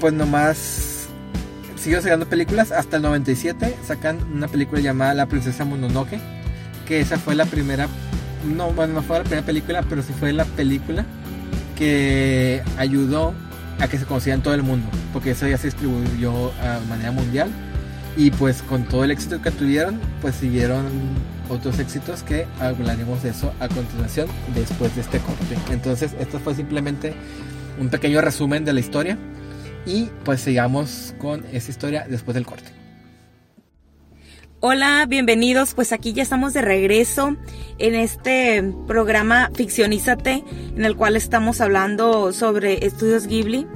pues 0.00 0.12
nomás 0.12 0.99
siguió 1.80 2.02
sacando 2.02 2.28
películas. 2.28 2.72
Hasta 2.72 2.96
el 2.96 3.02
97 3.02 3.76
sacan 3.84 4.18
una 4.32 4.48
película 4.48 4.80
llamada 4.80 5.14
La 5.14 5.26
Princesa 5.26 5.64
Mononoke. 5.64 6.20
Que 6.86 7.00
esa 7.00 7.18
fue 7.18 7.34
la 7.34 7.46
primera. 7.46 7.88
No, 8.44 8.72
bueno, 8.72 8.94
no 8.94 9.02
fue 9.02 9.18
la 9.18 9.24
primera 9.24 9.46
película, 9.46 9.82
pero 9.88 10.02
sí 10.02 10.12
fue 10.18 10.32
la 10.32 10.44
película 10.44 11.04
que 11.76 12.62
ayudó 12.76 13.34
a 13.78 13.88
que 13.88 13.98
se 13.98 14.04
conociera 14.04 14.38
todo 14.42 14.54
el 14.54 14.62
mundo, 14.62 14.86
porque 15.12 15.30
eso 15.30 15.48
ya 15.48 15.56
se 15.56 15.68
distribuyó 15.68 16.52
a 16.62 16.78
manera 16.88 17.12
mundial 17.12 17.48
y 18.16 18.30
pues 18.30 18.62
con 18.62 18.84
todo 18.84 19.04
el 19.04 19.10
éxito 19.10 19.40
que 19.40 19.50
tuvieron, 19.50 19.98
pues 20.20 20.34
siguieron 20.34 20.86
otros 21.48 21.78
éxitos 21.78 22.22
que 22.22 22.46
hablaremos 22.60 23.22
de 23.22 23.30
eso 23.30 23.52
a 23.60 23.68
continuación 23.68 24.28
después 24.54 24.94
de 24.94 25.00
este 25.00 25.18
corte. 25.18 25.56
Entonces, 25.70 26.12
esto 26.20 26.38
fue 26.38 26.54
simplemente 26.54 27.14
un 27.78 27.88
pequeño 27.88 28.20
resumen 28.20 28.64
de 28.64 28.72
la 28.72 28.80
historia 28.80 29.16
y 29.86 30.08
pues 30.24 30.40
sigamos 30.40 31.14
con 31.18 31.44
esa 31.52 31.70
historia 31.70 32.06
después 32.08 32.34
del 32.34 32.46
corte. 32.46 32.70
Hola, 34.62 35.06
bienvenidos. 35.08 35.72
Pues 35.72 35.90
aquí 35.90 36.12
ya 36.12 36.22
estamos 36.22 36.52
de 36.52 36.60
regreso 36.60 37.36
en 37.78 37.94
este 37.94 38.62
programa 38.86 39.50
Ficcionízate, 39.54 40.44
en 40.76 40.84
el 40.84 40.96
cual 40.96 41.16
estamos 41.16 41.62
hablando 41.62 42.34
sobre 42.34 42.84
estudios 42.84 43.26
Ghibli. 43.26 43.66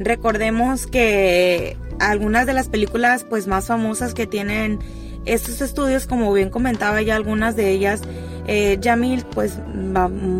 Recordemos 0.00 0.88
que 0.88 1.76
algunas 2.00 2.46
de 2.46 2.52
las 2.52 2.68
películas 2.68 3.24
pues 3.24 3.46
más 3.46 3.66
famosas 3.68 4.12
que 4.12 4.26
tienen 4.26 4.80
estos 5.24 5.60
estudios, 5.60 6.06
como 6.06 6.32
bien 6.32 6.50
comentaba 6.50 7.00
ya 7.02 7.14
algunas 7.14 7.54
de 7.54 7.70
ellas, 7.70 8.02
eh, 8.48 8.78
Yamil, 8.80 9.24
pues 9.26 9.58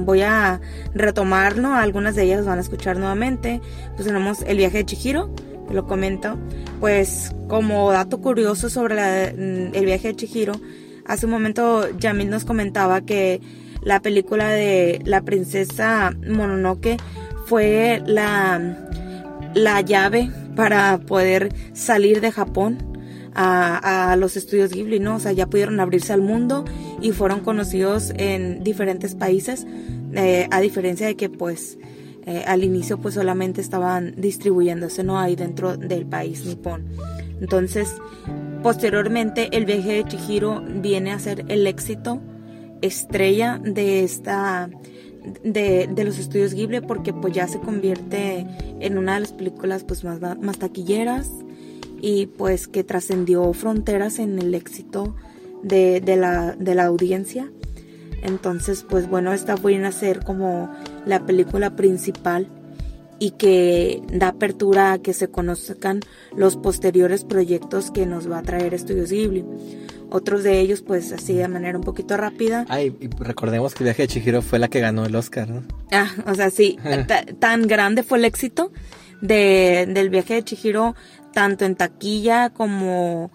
voy 0.05 0.23
a 0.23 0.61
retomarlo, 0.95 1.75
algunas 1.75 2.15
de 2.17 2.25
ellas 2.25 2.47
van 2.47 2.59
a 2.59 2.63
escuchar 2.63 2.97
nuevamente. 2.97 3.61
Pues 3.95 4.07
tenemos 4.07 4.43
El 4.47 4.57
viaje 4.57 4.79
de 4.79 4.87
Chihiro, 4.87 5.31
lo 5.71 5.87
comento, 5.87 6.39
pues 6.81 7.35
como 7.49 7.93
dato 7.93 8.21
curioso 8.21 8.71
sobre 8.71 9.33
mm, 9.33 9.75
el 9.75 9.85
viaje 9.85 10.09
de 10.09 10.17
Chihiro, 10.17 10.55
hace 11.07 11.27
un 11.27 11.33
momento 11.33 11.87
Yamil 11.99 12.31
nos 12.31 12.45
comentaba 12.45 13.03
que 13.03 13.41
la 13.83 14.01
película 14.01 14.49
de 14.49 15.01
la 15.05 15.21
princesa 15.23 16.13
Mononoke 16.27 16.97
fue 17.47 18.03
la, 18.07 18.89
la 19.55 19.81
llave 19.83 20.31
para 20.57 20.99
poder 20.99 21.53
salir 21.73 22.21
de 22.21 22.33
Japón. 22.33 22.98
A, 23.41 24.17
los 24.17 24.37
estudios 24.37 24.73
Ghibli, 24.73 24.99
¿no? 24.99 25.17
O 25.17 25.21
sea, 25.21 25.33
ya 25.33 25.47
pudieron 25.47 25.79
abrirse 25.79 26.13
al 26.13 26.23
mundo 26.23 26.65
y 27.01 27.13
fueron 27.13 27.41
conocidos 27.41 28.13
en 28.17 28.65
diferentes 28.65 29.15
países, 29.15 29.67
eh, 30.15 30.49
a 30.51 30.61
diferencia 30.61 31.07
de 31.07 31.17
que 31.17 31.29
pues 31.29 31.79
eh, 32.27 32.45
al 32.47 32.65
inicio 32.65 32.99
pues 32.99 33.15
solamente 33.15 33.61
estaban 33.61 34.15
distribuyéndose, 34.17 35.05
¿no? 35.05 35.19
Ahí 35.19 35.37
dentro 35.37 35.77
del 35.77 36.05
país 36.07 36.45
nipón. 36.47 36.87
Entonces, 37.41 37.95
posteriormente 38.63 39.49
el 39.57 39.67
viaje 39.67 39.93
de 39.93 40.05
Chihiro 40.05 40.63
viene 40.67 41.13
a 41.13 41.19
ser 41.21 41.45
el 41.49 41.67
éxito 41.67 42.21
estrella 42.83 43.61
de 43.63 44.03
esta 44.03 44.69
de, 45.45 45.89
de, 45.93 46.05
los 46.05 46.19
estudios 46.19 46.55
Ghibli 46.55 46.81
porque 46.81 47.13
pues 47.13 47.35
ya 47.35 47.47
se 47.47 47.59
convierte 47.61 48.47
en 48.81 48.99
una 48.99 49.15
de 49.15 49.21
las 49.21 49.33
películas 49.33 49.85
pues 49.85 50.03
más, 50.05 50.21
más 50.21 50.59
taquilleras 50.59 51.31
y 52.01 52.27
pues 52.27 52.69
que 52.69 52.85
trascendió 52.85 53.53
fronteras 53.53 54.19
en 54.19 54.39
el 54.39 54.55
éxito 54.55 55.15
de, 55.63 56.01
de, 56.01 56.17
la, 56.17 56.53
de 56.53 56.75
la 56.75 56.85
audiencia. 56.87 57.51
Entonces 58.23 58.85
pues 58.89 59.09
bueno, 59.09 59.33
esta 59.33 59.57
viene 59.57 59.87
a 59.87 59.93
ser 59.93 60.25
como 60.25 60.71
la 61.07 61.25
película 61.25 61.77
principal 61.77 62.49
y 63.19 63.33
que 63.33 64.03
da 64.13 64.29
apertura 64.29 64.93
a 64.93 64.99
que 64.99 65.13
se 65.13 65.29
conozcan 65.29 66.01
los 66.37 66.57
posteriores 66.57 67.25
proyectos 67.25 67.91
que 67.91 68.07
nos 68.07 68.31
va 68.31 68.39
a 68.39 68.43
traer 68.43 68.75
Estudios 68.75 69.11
Ghibli. 69.11 69.45
Otros 70.11 70.43
de 70.43 70.61
ellos, 70.61 70.83
pues 70.83 71.13
así 71.13 71.35
de 71.35 71.49
manera 71.49 71.77
un 71.77 71.85
poquito 71.85 72.17
rápida. 72.17 72.65
Ay, 72.69 72.97
y 72.99 73.09
recordemos 73.23 73.75
que 73.75 73.85
el 73.85 73.89
viaje 73.89 74.03
de 74.03 74.09
Chihiro 74.09 74.41
fue 74.41 74.59
la 74.59 74.69
que 74.69 74.81
ganó 74.81 75.05
el 75.05 75.15
Oscar, 75.15 75.51
¿no? 75.51 75.65
Ah, 75.93 76.11
o 76.27 76.35
sea, 76.35 76.51
sí, 76.51 76.79
tan 77.39 77.67
grande 77.67 78.03
fue 78.03 78.19
el 78.19 78.25
éxito 78.25 78.73
de, 79.21 79.87
del 79.89 80.09
viaje 80.09 80.35
de 80.35 80.45
Chihiro, 80.45 80.95
tanto 81.39 81.65
en 81.65 81.77
taquilla 81.77 82.51
como 82.51 83.31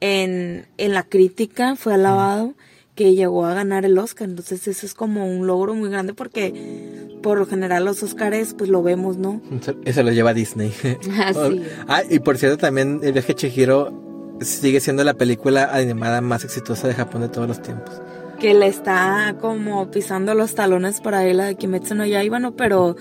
en, 0.00 0.66
en 0.78 0.92
la 0.94 1.04
crítica, 1.04 1.76
fue 1.76 1.94
alabado 1.94 2.54
que 2.96 3.14
llegó 3.14 3.46
a 3.46 3.54
ganar 3.54 3.84
el 3.84 3.96
Oscar. 3.98 4.28
Entonces 4.28 4.66
eso 4.66 4.84
es 4.84 4.94
como 4.94 5.30
un 5.32 5.46
logro 5.46 5.76
muy 5.76 5.88
grande 5.88 6.12
porque 6.12 7.16
por 7.22 7.38
lo 7.38 7.46
general 7.46 7.84
los 7.84 8.02
Oscars 8.02 8.54
pues 8.54 8.68
lo 8.68 8.82
vemos, 8.82 9.16
¿no? 9.16 9.40
Eso 9.84 10.02
lo 10.02 10.10
lleva 10.10 10.34
Disney. 10.34 10.74
Ah, 11.12 11.32
sí. 11.32 11.62
ah, 11.86 12.02
y 12.10 12.18
por 12.18 12.36
cierto 12.36 12.58
también 12.58 12.98
el 13.04 13.12
viaje 13.12 13.28
de 13.28 13.34
Chihiro 13.36 14.36
sigue 14.40 14.80
siendo 14.80 15.04
la 15.04 15.14
película 15.14 15.70
animada 15.72 16.20
más 16.20 16.42
exitosa 16.42 16.88
de 16.88 16.94
Japón 16.94 17.20
de 17.20 17.28
todos 17.28 17.46
los 17.46 17.62
tiempos. 17.62 17.94
Que 18.40 18.54
le 18.54 18.66
está 18.66 19.36
como 19.40 19.88
pisando 19.92 20.34
los 20.34 20.56
talones 20.56 21.00
para 21.00 21.24
él 21.24 21.38
a 21.38 21.54
Kimetsu 21.54 21.94
no 21.94 22.04
Yaiba, 22.04 22.40
¿no? 22.40 22.56
Pero 22.56 22.96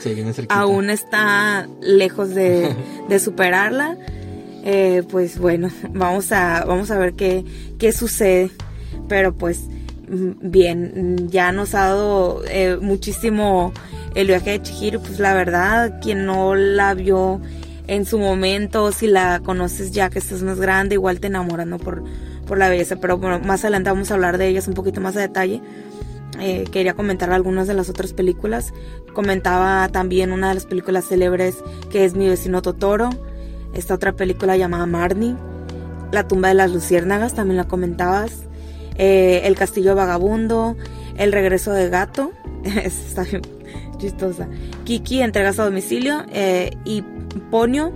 aún 0.49 0.89
está 0.91 1.67
lejos 1.81 2.29
de, 2.29 2.75
superarla. 3.19 3.97
Eh, 4.65 5.03
pues 5.09 5.37
bueno, 5.37 5.69
vamos 5.93 6.31
a, 6.31 6.65
vamos 6.65 6.91
a 6.91 6.97
ver 6.97 7.13
qué, 7.13 7.45
qué 7.79 7.91
sucede. 7.91 8.51
Pero 9.07 9.33
pues 9.33 9.61
mm, 10.09 10.31
bien, 10.41 11.29
ya 11.29 11.51
nos 11.51 11.75
ha 11.75 11.85
dado 11.85 12.43
eh, 12.49 12.77
muchísimo 12.81 13.71
el 14.15 14.27
viaje 14.27 14.51
de 14.51 14.61
Chihiro, 14.61 15.01
pues 15.01 15.19
la 15.19 15.33
verdad, 15.33 15.99
quien 16.01 16.25
no 16.25 16.55
la 16.55 16.93
vio 16.93 17.41
en 17.87 18.05
su 18.05 18.17
momento, 18.17 18.91
si 18.91 19.07
la 19.07 19.41
conoces 19.41 19.91
ya 19.91 20.09
que 20.09 20.19
estás 20.19 20.41
más 20.41 20.59
grande, 20.59 20.95
igual 20.95 21.19
te 21.19 21.27
enamoras 21.27 21.67
por, 21.81 22.03
por 22.47 22.57
la 22.57 22.69
belleza, 22.69 22.95
pero 22.95 23.17
bueno, 23.17 23.39
más 23.39 23.63
adelante 23.63 23.89
vamos 23.89 24.09
a 24.09 24.15
hablar 24.15 24.37
de 24.37 24.47
ellas 24.47 24.67
un 24.67 24.73
poquito 24.73 25.01
más 25.01 25.15
a 25.17 25.19
detalle. 25.19 25.61
Eh, 26.39 26.65
quería 26.71 26.95
comentar 26.95 27.31
algunas 27.31 27.67
de 27.67 27.73
las 27.73 27.89
otras 27.89 28.13
películas. 28.13 28.73
Comentaba 29.13 29.87
también 29.89 30.31
una 30.31 30.49
de 30.49 30.55
las 30.55 30.65
películas 30.65 31.07
célebres 31.07 31.57
que 31.91 32.03
es 32.03 32.15
Mi 32.15 32.27
vecino 32.27 32.61
Totoro. 32.61 33.09
Esta 33.75 33.93
otra 33.93 34.13
película 34.13 34.57
llamada 34.57 34.85
Marnie. 34.85 35.35
La 36.11 36.27
tumba 36.27 36.47
de 36.47 36.55
las 36.55 36.71
luciérnagas, 36.71 37.33
también 37.33 37.57
la 37.57 37.65
comentabas. 37.65 38.43
Eh, 38.97 39.41
el 39.43 39.55
castillo 39.55 39.95
vagabundo. 39.95 40.75
El 41.17 41.31
regreso 41.31 41.71
de 41.71 41.89
gato. 41.89 42.31
Está 42.63 43.25
chistosa. 43.97 44.47
Kiki, 44.85 45.21
entregas 45.21 45.59
a 45.59 45.65
domicilio. 45.65 46.23
Eh, 46.31 46.71
y 46.85 47.03
Ponio. 47.51 47.91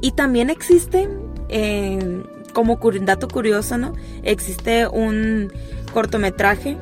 Y 0.00 0.12
también 0.12 0.50
existe, 0.50 1.08
eh, 1.48 2.22
como 2.52 2.78
dato 3.02 3.28
curioso, 3.28 3.78
¿no? 3.78 3.94
Existe 4.22 4.86
un 4.86 5.52
cortometraje 5.92 6.76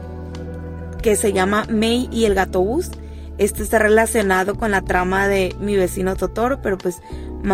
que 1.02 1.16
se 1.16 1.32
llama 1.32 1.66
May 1.70 2.08
y 2.10 2.24
el 2.24 2.34
gato 2.34 2.62
bus. 2.62 2.90
Este 3.38 3.62
está 3.62 3.78
relacionado 3.78 4.54
con 4.54 4.70
la 4.70 4.82
trama 4.82 5.28
de 5.28 5.54
mi 5.60 5.76
vecino 5.76 6.16
Totoro, 6.16 6.60
pero 6.62 6.78
pues 6.78 7.00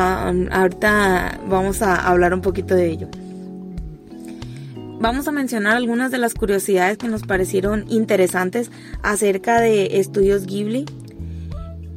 ahorita 0.01 1.41
vamos 1.49 1.83
a 1.83 1.97
hablar 2.09 2.35
un 2.35 2.41
poquito 2.41 2.75
de 2.75 2.91
ello. 2.91 3.09
Vamos 5.01 5.27
a 5.27 5.33
mencionar 5.33 5.77
algunas 5.77 6.13
de 6.13 6.19
las 6.19 6.35
curiosidades 6.35 6.97
que 6.97 7.09
nos 7.09 7.23
parecieron 7.23 7.85
interesantes 7.89 8.71
acerca 9.03 9.61
de 9.61 9.99
estudios 9.99 10.47
Ghibli. 10.47 10.85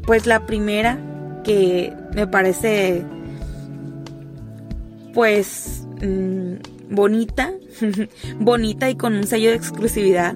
Pues 0.07 0.25
la 0.25 0.45
primera 0.45 0.97
que 1.43 1.93
me 2.15 2.25
parece 2.25 3.05
pues 5.13 5.87
mm, 6.01 6.55
bonita, 6.89 7.53
bonita 8.39 8.89
y 8.89 8.95
con 8.95 9.15
un 9.15 9.25
sello 9.25 9.51
de 9.51 9.55
exclusividad. 9.55 10.35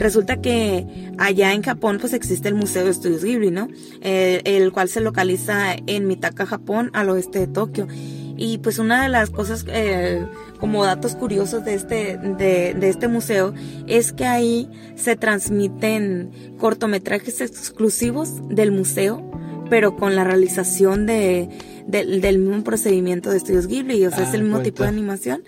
Resulta 0.00 0.40
que 0.40 1.12
allá 1.18 1.52
en 1.52 1.62
Japón 1.62 1.98
pues 2.00 2.14
existe 2.14 2.48
el 2.48 2.54
Museo 2.54 2.86
de 2.86 2.90
Estudios 2.90 3.22
Ghibli, 3.22 3.50
¿no? 3.50 3.68
Eh, 4.00 4.40
el 4.44 4.72
cual 4.72 4.88
se 4.88 5.02
localiza 5.02 5.74
en 5.86 6.06
Mitaka, 6.06 6.46
Japón, 6.46 6.90
al 6.94 7.10
oeste 7.10 7.40
de 7.40 7.46
Tokio. 7.46 7.86
Y 8.34 8.56
pues 8.58 8.78
una 8.78 9.02
de 9.02 9.10
las 9.10 9.28
cosas 9.28 9.66
eh, 9.68 10.26
como 10.58 10.86
datos 10.86 11.16
curiosos 11.16 11.66
de 11.66 11.74
este, 11.74 12.16
de, 12.16 12.72
de, 12.72 12.88
este 12.88 13.08
museo 13.08 13.52
es 13.86 14.14
que 14.14 14.24
ahí 14.24 14.70
se 14.94 15.16
transmiten 15.16 16.30
cortometrajes 16.58 17.42
exclusivos 17.42 18.48
del 18.48 18.72
museo 18.72 19.29
pero 19.70 19.96
con 19.96 20.16
la 20.16 20.24
realización 20.24 21.06
de, 21.06 21.48
del 21.86 22.38
mismo 22.38 22.62
procedimiento 22.64 23.30
de 23.30 23.38
estudios 23.38 23.68
Ghibli, 23.68 24.04
o 24.04 24.10
sea, 24.10 24.28
es 24.28 24.34
el 24.34 24.42
mismo 24.42 24.60
tipo 24.60 24.82
de 24.82 24.88
animación, 24.88 25.42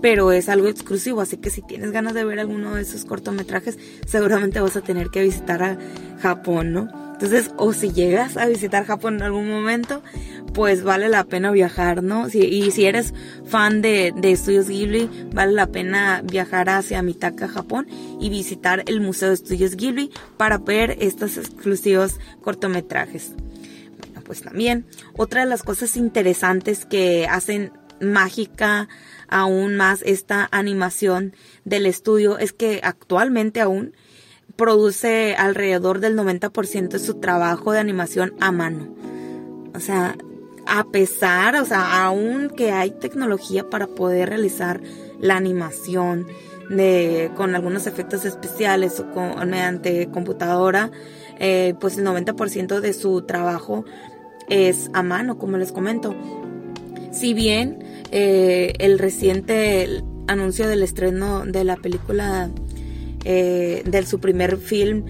pero 0.00 0.32
es 0.32 0.48
algo 0.48 0.68
exclusivo, 0.68 1.20
así 1.20 1.36
que 1.36 1.50
si 1.50 1.60
tienes 1.60 1.90
ganas 1.90 2.14
de 2.14 2.24
ver 2.24 2.38
alguno 2.38 2.76
de 2.76 2.82
esos 2.82 3.04
cortometrajes, 3.04 3.78
seguramente 4.06 4.60
vas 4.60 4.76
a 4.76 4.80
tener 4.80 5.10
que 5.10 5.22
visitar 5.22 5.62
a 5.62 5.76
Japón, 6.20 6.72
¿no? 6.72 7.04
Entonces, 7.14 7.52
o 7.56 7.72
si 7.72 7.92
llegas 7.92 8.36
a 8.36 8.46
visitar 8.46 8.84
Japón 8.84 9.16
en 9.16 9.22
algún 9.22 9.48
momento, 9.48 10.02
pues 10.52 10.82
vale 10.82 11.08
la 11.08 11.24
pena 11.24 11.50
viajar, 11.50 12.02
¿no? 12.02 12.28
y 12.28 12.70
si 12.70 12.86
eres 12.86 13.14
fan 13.44 13.82
de, 13.82 14.12
de 14.16 14.32
Estudios 14.32 14.68
Ghibli, 14.68 15.08
vale 15.32 15.52
la 15.52 15.66
pena 15.66 16.22
viajar 16.24 16.68
hacia 16.68 17.02
Mitaka, 17.02 17.48
Japón 17.48 17.86
y 18.20 18.30
visitar 18.30 18.82
el 18.86 19.00
Museo 19.00 19.28
de 19.28 19.34
Estudios 19.34 19.76
Ghibli 19.76 20.10
para 20.36 20.58
ver 20.58 20.96
estos 21.00 21.36
exclusivos 21.36 22.18
cortometrajes 22.42 23.32
pues 24.24 24.42
también. 24.42 24.86
Otra 25.16 25.40
de 25.42 25.46
las 25.46 25.62
cosas 25.62 25.96
interesantes 25.96 26.86
que 26.86 27.26
hacen 27.30 27.72
mágica 28.00 28.88
aún 29.28 29.76
más 29.76 30.02
esta 30.02 30.48
animación 30.50 31.34
del 31.64 31.86
estudio 31.86 32.38
es 32.38 32.52
que 32.52 32.80
actualmente 32.82 33.60
aún 33.60 33.94
produce 34.56 35.34
alrededor 35.36 36.00
del 36.00 36.16
90% 36.16 36.88
de 36.88 36.98
su 36.98 37.14
trabajo 37.14 37.72
de 37.72 37.80
animación 37.80 38.34
a 38.40 38.52
mano. 38.52 38.94
O 39.74 39.80
sea, 39.80 40.16
a 40.66 40.84
pesar, 40.84 41.56
o 41.56 41.64
sea, 41.64 42.04
aún 42.04 42.50
que 42.50 42.70
hay 42.70 42.90
tecnología 42.90 43.68
para 43.68 43.86
poder 43.86 44.28
realizar 44.30 44.80
la 45.20 45.36
animación 45.36 46.26
de, 46.70 47.30
con 47.36 47.54
algunos 47.54 47.86
efectos 47.86 48.24
especiales 48.24 48.98
o 49.00 49.10
con, 49.10 49.48
mediante 49.48 50.10
computadora, 50.10 50.90
eh, 51.38 51.74
pues 51.80 51.98
el 51.98 52.06
90% 52.06 52.80
de 52.80 52.92
su 52.92 53.22
trabajo 53.22 53.84
es 54.48 54.90
a 54.92 55.02
mano, 55.02 55.38
como 55.38 55.56
les 55.56 55.72
comento. 55.72 56.14
Si 57.10 57.34
bien 57.34 57.78
eh, 58.10 58.74
el 58.78 58.98
reciente 58.98 60.02
anuncio 60.26 60.68
del 60.68 60.82
estreno 60.82 61.44
de 61.44 61.64
la 61.64 61.76
película 61.76 62.50
eh, 63.24 63.82
de 63.84 64.06
su 64.06 64.20
primer 64.20 64.56
film 64.56 65.04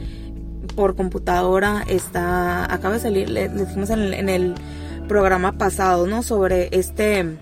por 0.74 0.96
computadora 0.96 1.84
está 1.88 2.64
acaba 2.72 2.94
de 2.94 3.00
salir 3.00 3.28
le, 3.28 3.48
dijimos 3.48 3.90
en 3.90 4.28
el, 4.28 4.54
programa 5.08 5.58
pasado 5.58 6.06
no 6.06 6.22
sobre 6.22 6.70
este 6.72 7.36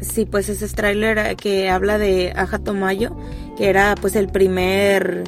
sí 0.00 0.24
pues 0.24 0.48
ese 0.48 0.68
tráiler 0.68 1.34
que 1.34 1.68
habla 1.68 1.98
de 1.98 2.32
Aja 2.36 2.60
Tomayo 2.60 3.16
que 3.58 3.68
era 3.68 3.96
pues 4.00 4.14
el 4.14 4.28
primer 4.28 5.24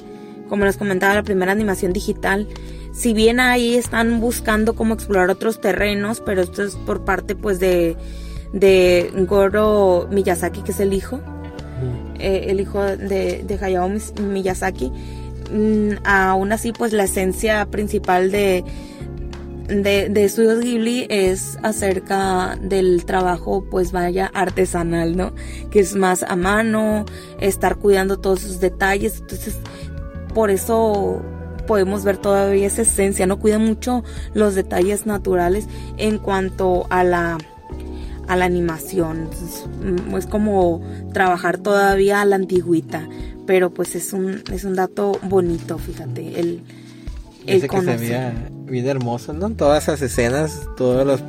como 0.48 0.64
les 0.64 0.76
comentaba 0.76 1.14
la 1.14 1.24
primera 1.24 1.50
animación 1.50 1.92
digital 1.92 2.46
si 2.92 3.14
bien 3.14 3.40
ahí 3.40 3.74
están 3.74 4.20
buscando 4.20 4.74
cómo 4.74 4.94
explorar 4.94 5.30
otros 5.30 5.60
terrenos, 5.60 6.22
pero 6.24 6.42
esto 6.42 6.62
es 6.62 6.76
por 6.76 7.04
parte 7.04 7.34
pues 7.34 7.58
de, 7.58 7.96
de 8.52 9.10
Goro 9.28 10.08
Miyazaki, 10.10 10.62
que 10.62 10.72
es 10.72 10.80
el 10.80 10.92
hijo, 10.92 11.20
eh, 12.18 12.46
el 12.48 12.60
hijo 12.60 12.82
de, 12.82 13.44
de 13.46 13.58
Hayao 13.60 13.90
Miyazaki. 14.20 14.92
Mm, 15.50 16.04
aún 16.04 16.52
así, 16.52 16.72
pues 16.72 16.92
la 16.92 17.04
esencia 17.04 17.66
principal 17.66 18.30
de, 18.30 18.62
de, 19.68 20.08
de 20.10 20.24
Estudios 20.24 20.60
Ghibli 20.60 21.06
es 21.08 21.58
acerca 21.62 22.58
del 22.60 23.06
trabajo, 23.06 23.64
pues 23.70 23.90
vaya, 23.90 24.30
artesanal, 24.34 25.16
¿no? 25.16 25.32
Que 25.70 25.80
es 25.80 25.94
más 25.96 26.22
a 26.22 26.36
mano, 26.36 27.06
estar 27.40 27.76
cuidando 27.76 28.18
todos 28.18 28.40
sus 28.40 28.60
detalles. 28.60 29.20
Entonces, 29.20 29.56
por 30.34 30.50
eso 30.50 31.22
podemos 31.66 32.04
ver 32.04 32.16
todavía 32.16 32.66
esa 32.66 32.82
esencia, 32.82 33.26
¿no? 33.26 33.38
Cuida 33.38 33.58
mucho 33.58 34.04
los 34.34 34.54
detalles 34.54 35.06
naturales 35.06 35.66
en 35.96 36.18
cuanto 36.18 36.86
a 36.90 37.04
la 37.04 37.38
a 38.28 38.36
la 38.36 38.44
animación. 38.44 39.28
Mm, 39.82 40.16
es, 40.16 40.26
como 40.26 40.80
trabajar 41.12 41.58
todavía 41.58 42.20
a 42.20 42.24
la 42.24 42.36
antigüita, 42.36 43.08
pero 43.46 43.70
pues 43.70 43.94
es 43.94 44.12
un, 44.12 44.42
es 44.52 44.64
un 44.64 44.74
dato 44.74 45.18
bonito, 45.22 45.78
fíjate, 45.78 46.40
el, 46.40 46.62
el 47.46 47.68
que 47.68 47.80
se 47.80 47.96
veía 47.96 48.32
bien 48.66 48.86
hermoso, 48.86 49.32
¿no? 49.32 49.50
Todas 49.50 49.84
esas 49.84 50.02
escenas, 50.02 50.60
todos 50.76 51.06
los 51.06 51.20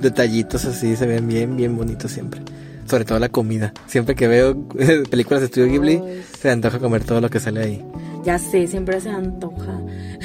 detallitos 0.00 0.64
así 0.64 0.96
se 0.96 1.06
ven 1.06 1.26
bien, 1.26 1.56
bien 1.56 1.76
bonitos 1.76 2.10
siempre. 2.12 2.42
Sobre 2.86 3.04
todo 3.04 3.18
la 3.18 3.28
comida. 3.28 3.72
Siempre 3.86 4.14
que 4.14 4.26
veo 4.26 4.68
películas 5.10 5.40
de 5.40 5.46
Estudio 5.46 5.68
Ghibli, 5.68 6.02
se 6.38 6.50
antoja 6.50 6.78
comer 6.78 7.04
todo 7.04 7.20
lo 7.20 7.30
que 7.30 7.40
sale 7.40 7.62
ahí. 7.62 7.84
Ya 8.24 8.38
sé, 8.38 8.66
siempre 8.66 9.00
se 9.00 9.10
antoja. 9.10 9.80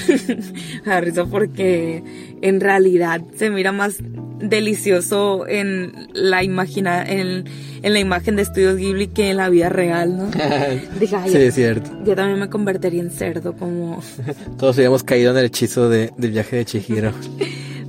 a 0.85 1.01
risa 1.01 1.25
porque 1.25 2.03
en 2.41 2.59
realidad 2.59 3.21
se 3.35 3.49
mira 3.49 3.71
más 3.71 3.97
delicioso 4.39 5.47
en 5.47 6.09
la 6.13 6.43
imagina 6.43 7.03
en, 7.03 7.45
la 7.81 7.99
imagen 7.99 8.35
de 8.35 8.43
estudios 8.43 8.77
Ghibli 8.77 9.07
que 9.07 9.31
en 9.31 9.37
la 9.37 9.49
vida 9.49 9.69
real, 9.69 10.17
¿no? 10.17 10.31
sí, 11.27 11.37
es 11.37 11.55
cierto. 11.55 11.89
Yo 12.05 12.15
también 12.15 12.39
me 12.39 12.49
convertiría 12.49 13.01
en 13.01 13.11
cerdo 13.11 13.55
como... 13.55 14.01
Todos 14.57 14.77
habíamos 14.77 15.03
caído 15.03 15.31
en 15.31 15.37
el 15.37 15.45
hechizo 15.45 15.89
de, 15.89 16.11
del 16.17 16.31
viaje 16.31 16.57
de 16.57 16.65
Chihiro. 16.65 17.11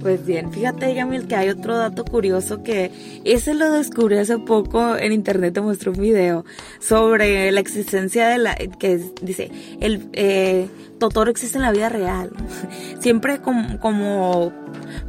Pues 0.00 0.24
bien, 0.24 0.52
fíjate, 0.52 0.94
Yamil, 0.94 1.26
que 1.26 1.34
hay 1.34 1.48
otro 1.48 1.76
dato 1.76 2.04
curioso 2.04 2.62
que 2.62 2.92
ese 3.24 3.54
lo 3.54 3.72
descubrí 3.72 4.16
hace 4.18 4.38
poco 4.38 4.96
en 4.96 5.12
internet, 5.12 5.54
te 5.54 5.60
mostré 5.60 5.90
un 5.90 6.00
video 6.00 6.44
sobre 6.78 7.50
la 7.50 7.58
existencia 7.60 8.28
de 8.28 8.38
la, 8.38 8.54
que 8.54 9.00
dice, 9.22 9.50
el 9.80 10.08
eh, 10.12 10.68
Totoro 10.98 11.30
existe 11.30 11.58
en 11.58 11.62
la 11.62 11.72
vida 11.72 11.88
real. 11.88 12.30
Siempre 13.00 13.40
como, 13.40 13.80
como 13.80 14.52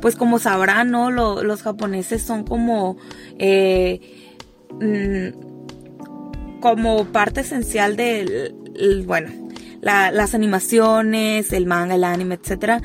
pues 0.01 0.15
como 0.15 0.39
sabrán, 0.39 0.91
¿no? 0.91 1.11
los 1.11 1.61
japoneses 1.61 2.23
son 2.23 2.43
como, 2.43 2.97
eh, 3.37 3.99
mm, 4.79 6.59
como 6.61 7.05
parte 7.05 7.41
esencial 7.41 7.95
del, 7.95 8.55
bueno, 9.05 9.48
las 9.81 10.33
animaciones, 10.33 11.53
el 11.53 11.65
manga, 11.65 11.95
el 11.95 12.03
anime, 12.03 12.35
etcétera, 12.35 12.81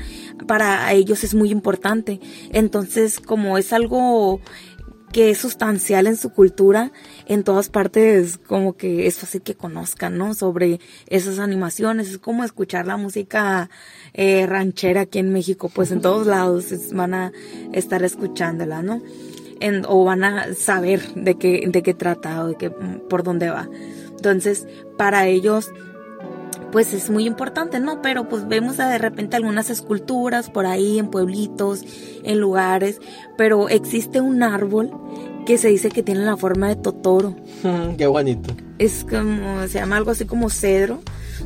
para 0.47 0.91
ellos 0.93 1.23
es 1.23 1.33
muy 1.33 1.51
importante. 1.51 2.19
Entonces, 2.51 3.19
como 3.19 3.57
es 3.57 3.73
algo 3.73 4.41
que 5.11 5.29
es 5.29 5.37
sustancial 5.37 6.07
en 6.07 6.17
su 6.17 6.31
cultura, 6.31 6.91
en 7.25 7.45
todas 7.45 7.69
partes 7.69 8.37
como 8.37 8.75
que 8.75 9.07
es 9.07 9.15
fácil 9.15 9.43
que 9.43 9.55
conozcan, 9.55 10.17
¿no? 10.17 10.33
Sobre 10.33 10.81
esas 11.07 11.39
animaciones, 11.39 12.09
es 12.09 12.17
como 12.17 12.43
escuchar 12.43 12.85
la 12.85 12.97
música 12.97 13.69
eh, 14.13 14.45
ranchera 14.45 15.01
aquí 15.01 15.19
en 15.19 15.31
México, 15.31 15.71
pues 15.73 15.91
en 15.91 16.01
todos 16.01 16.27
lados 16.27 16.65
van 16.91 17.13
a 17.13 17.31
estar 17.71 18.03
escuchándola, 18.03 18.81
¿no? 18.81 19.01
o 19.87 20.03
van 20.03 20.23
a 20.25 20.53
saber 20.53 21.01
de 21.15 21.35
qué, 21.35 21.63
de 21.65 21.81
qué 21.81 21.93
trata 21.93 22.43
o 22.43 22.47
de 22.49 22.55
qué, 22.55 22.69
por 22.69 23.23
dónde 23.23 23.49
va. 23.49 23.69
Entonces, 24.11 24.67
para 24.97 25.27
ellos 25.27 25.71
pues 26.75 26.93
es 26.93 27.09
muy 27.09 27.25
importante, 27.25 27.79
¿no? 27.79 28.01
Pero 28.01 28.27
pues 28.27 28.49
vemos 28.49 28.75
de 28.75 28.97
repente 28.97 29.37
algunas 29.37 29.69
esculturas 29.69 30.49
por 30.49 30.65
ahí 30.65 30.99
en 30.99 31.07
pueblitos, 31.07 31.85
en 32.25 32.37
lugares, 32.41 32.99
pero 33.37 33.69
existe 33.69 34.19
un 34.19 34.43
árbol 34.43 34.91
que 35.45 35.57
se 35.57 35.69
dice 35.69 35.87
que 35.87 36.03
tiene 36.03 36.25
la 36.25 36.35
forma 36.35 36.67
de 36.67 36.75
Totoro. 36.75 37.33
Qué 37.97 38.07
bonito. 38.07 38.53
Es 38.77 39.05
como, 39.09 39.67
se 39.67 39.79
llama 39.79 39.97
algo 39.97 40.11
así 40.11 40.25
como 40.25 40.49
cedro, 40.49 41.01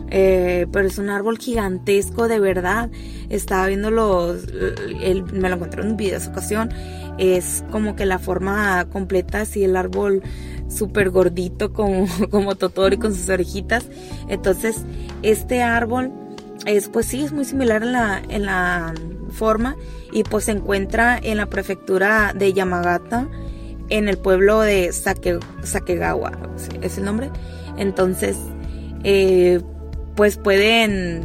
eh, 0.10 0.66
pero 0.72 0.88
es 0.88 0.98
un 0.98 1.10
árbol 1.10 1.38
gigantesco 1.38 2.28
de 2.28 2.40
verdad. 2.40 2.90
Estaba 3.30 3.68
viendo 3.68 3.92
los, 3.92 4.48
me 4.52 5.50
lo 5.50 5.56
encontré 5.56 5.82
en 5.82 5.90
un 5.90 5.98
video 5.98 6.14
de 6.14 6.18
esa 6.18 6.32
ocasión. 6.32 6.72
Es 7.18 7.64
como 7.72 7.96
que 7.96 8.06
la 8.06 8.18
forma 8.18 8.86
completa, 8.92 9.42
así 9.42 9.64
el 9.64 9.76
árbol 9.76 10.24
súper 10.70 11.10
gordito 11.10 11.74
como, 11.74 12.08
como 12.32 12.56
Totoro 12.56 12.96
y 12.96 12.98
con 12.98 13.14
sus 13.14 13.30
orejitas. 13.30 13.86
Entonces, 14.28 14.84
este 15.22 15.62
árbol 15.62 16.12
es, 16.66 16.90
pues 16.90 17.06
sí, 17.06 17.24
es 17.24 17.32
muy 17.32 17.46
similar 17.46 17.84
en 17.84 17.92
la, 17.92 18.22
en 18.30 18.46
la 18.46 18.94
forma 19.32 19.76
y 20.12 20.24
pues 20.24 20.46
se 20.46 20.52
encuentra 20.52 21.18
en 21.22 21.38
la 21.38 21.48
prefectura 21.48 22.34
de 22.34 22.54
Yamagata, 22.54 23.28
en 23.90 24.08
el 24.08 24.18
pueblo 24.18 24.62
de 24.62 24.92
Sake, 24.92 25.40
Sakegawa, 25.64 26.32
es 26.82 26.98
el 26.98 27.06
nombre. 27.06 27.30
Entonces, 27.78 28.38
eh, 29.04 29.62
pues 30.16 30.38
pueden 30.38 31.22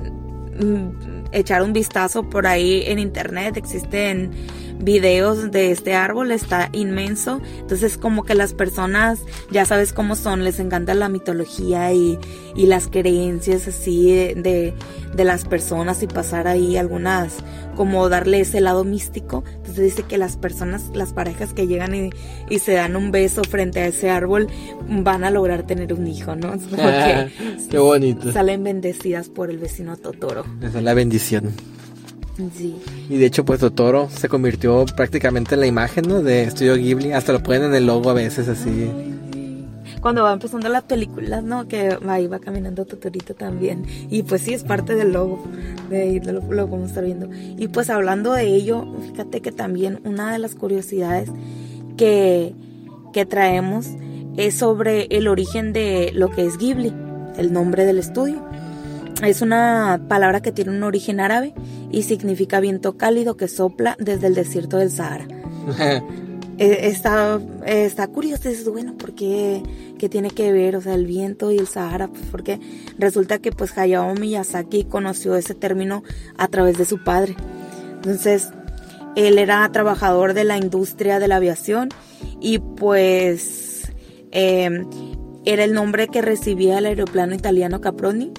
mm, 0.58 1.24
echar 1.32 1.62
un 1.62 1.72
vistazo 1.72 2.28
por 2.28 2.46
ahí 2.46 2.84
en 2.86 2.98
internet, 2.98 3.56
existen 3.56 4.30
videos 4.78 5.50
de 5.50 5.70
este 5.70 5.94
árbol, 5.94 6.30
está 6.32 6.68
inmenso. 6.72 7.40
Entonces 7.60 7.98
como 7.98 8.24
que 8.24 8.34
las 8.34 8.54
personas, 8.54 9.20
ya 9.50 9.64
sabes 9.64 9.92
cómo 9.92 10.16
son, 10.16 10.44
les 10.44 10.58
encanta 10.58 10.94
la 10.94 11.08
mitología 11.08 11.92
y, 11.92 12.18
y 12.54 12.66
las 12.66 12.88
creencias 12.88 13.66
así 13.68 14.12
de, 14.12 14.74
de, 15.14 15.24
las 15.24 15.44
personas 15.44 16.02
y 16.02 16.06
pasar 16.06 16.46
ahí 16.46 16.76
algunas, 16.76 17.34
como 17.76 18.08
darle 18.08 18.40
ese 18.40 18.60
lado 18.60 18.84
místico. 18.84 19.44
Entonces 19.56 19.84
dice 19.84 20.02
que 20.02 20.18
las 20.18 20.36
personas, 20.36 20.90
las 20.94 21.12
parejas 21.12 21.54
que 21.54 21.66
llegan 21.66 21.94
y, 21.94 22.10
y 22.50 22.58
se 22.58 22.72
dan 22.72 22.96
un 22.96 23.10
beso 23.10 23.42
frente 23.44 23.80
a 23.80 23.86
ese 23.86 24.10
árbol 24.10 24.48
van 24.88 25.24
a 25.24 25.30
lograr 25.30 25.64
tener 25.64 25.92
un 25.92 26.06
hijo, 26.06 26.36
¿no? 26.36 26.54
Qué 27.70 27.78
bonito. 27.78 28.32
Salen 28.32 28.64
bendecidas 28.64 29.28
por 29.28 29.50
el 29.50 29.58
vecino 29.58 29.96
Totoro. 29.96 30.44
Esa 30.62 30.78
es 30.78 30.84
la 30.84 30.94
bendición. 30.94 31.52
Y 33.08 33.16
de 33.16 33.26
hecho, 33.26 33.44
pues 33.44 33.60
Totoro 33.60 34.08
se 34.10 34.28
convirtió 34.28 34.84
prácticamente 34.96 35.54
en 35.54 35.60
la 35.60 35.66
imagen 35.66 36.08
¿no? 36.08 36.22
de 36.22 36.44
Estudio 36.44 36.76
Ghibli. 36.76 37.12
Hasta 37.12 37.32
lo 37.32 37.42
ponen 37.42 37.64
en 37.64 37.74
el 37.74 37.86
logo 37.86 38.10
a 38.10 38.14
veces 38.14 38.48
así. 38.48 38.90
Cuando 40.00 40.22
va 40.22 40.32
empezando 40.32 40.68
las 40.68 40.82
películas, 40.82 41.42
¿no? 41.42 41.66
Que 41.66 41.96
ahí 42.06 42.26
va 42.26 42.38
caminando 42.38 42.84
Totorito 42.84 43.34
también. 43.34 43.86
Y 44.10 44.22
pues 44.22 44.42
sí, 44.42 44.52
es 44.52 44.62
parte 44.62 44.94
del 44.94 45.12
logo. 45.12 45.42
De 45.88 46.02
ahí 46.02 46.20
lo, 46.20 46.32
lo 46.32 46.68
podemos 46.68 46.90
estar 46.90 47.04
viendo. 47.04 47.30
Y 47.32 47.68
pues 47.68 47.88
hablando 47.88 48.32
de 48.32 48.44
ello, 48.44 48.86
fíjate 49.10 49.40
que 49.40 49.50
también 49.50 50.00
una 50.04 50.32
de 50.32 50.38
las 50.38 50.54
curiosidades 50.54 51.30
que, 51.96 52.54
que 53.12 53.24
traemos 53.24 53.86
es 54.36 54.56
sobre 54.56 55.06
el 55.10 55.28
origen 55.28 55.72
de 55.72 56.10
lo 56.12 56.30
que 56.30 56.44
es 56.44 56.58
Ghibli, 56.58 56.92
el 57.38 57.52
nombre 57.52 57.86
del 57.86 57.98
estudio. 57.98 58.44
Es 59.22 59.42
una 59.42 60.00
palabra 60.08 60.42
que 60.42 60.52
tiene 60.52 60.72
un 60.72 60.82
origen 60.82 61.20
árabe 61.20 61.54
y 61.90 62.02
significa 62.02 62.60
viento 62.60 62.96
cálido 62.96 63.36
que 63.36 63.48
sopla 63.48 63.96
desde 63.98 64.26
el 64.26 64.34
desierto 64.34 64.78
del 64.78 64.90
Sahara. 64.90 65.26
Eh, 66.56 66.86
está, 66.86 67.40
está 67.66 68.06
curioso, 68.06 68.48
es 68.48 68.64
bueno, 68.68 68.96
¿por 68.96 69.12
qué, 69.16 69.60
tiene 70.08 70.30
que 70.30 70.52
ver, 70.52 70.76
o 70.76 70.80
sea, 70.80 70.94
el 70.94 71.06
viento 71.06 71.50
y 71.50 71.58
el 71.58 71.66
Sahara? 71.66 72.06
Pues 72.06 72.22
porque 72.30 72.60
resulta 72.98 73.38
que 73.38 73.50
pues 73.50 73.76
Hayao 73.76 74.14
Miyazaki 74.14 74.84
conoció 74.84 75.34
ese 75.34 75.54
término 75.54 76.04
a 76.36 76.46
través 76.46 76.78
de 76.78 76.84
su 76.84 77.02
padre. 77.02 77.34
Entonces, 77.96 78.50
él 79.16 79.38
era 79.38 79.68
trabajador 79.72 80.34
de 80.34 80.44
la 80.44 80.58
industria 80.58 81.18
de 81.18 81.26
la 81.26 81.36
aviación 81.36 81.88
y 82.40 82.58
pues 82.58 83.90
em, 84.30 84.86
era 85.44 85.64
el 85.64 85.72
nombre 85.72 86.08
que 86.08 86.22
recibía 86.22 86.78
el 86.78 86.86
aeroplano 86.86 87.34
italiano 87.34 87.80
Caproni 87.80 88.32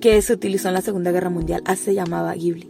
que 0.00 0.20
se 0.22 0.32
utilizó 0.32 0.68
en 0.68 0.74
la 0.74 0.82
Segunda 0.82 1.12
Guerra 1.12 1.30
Mundial. 1.30 1.62
Así 1.64 1.84
se 1.84 1.94
llamaba 1.94 2.34
Ghibli. 2.34 2.68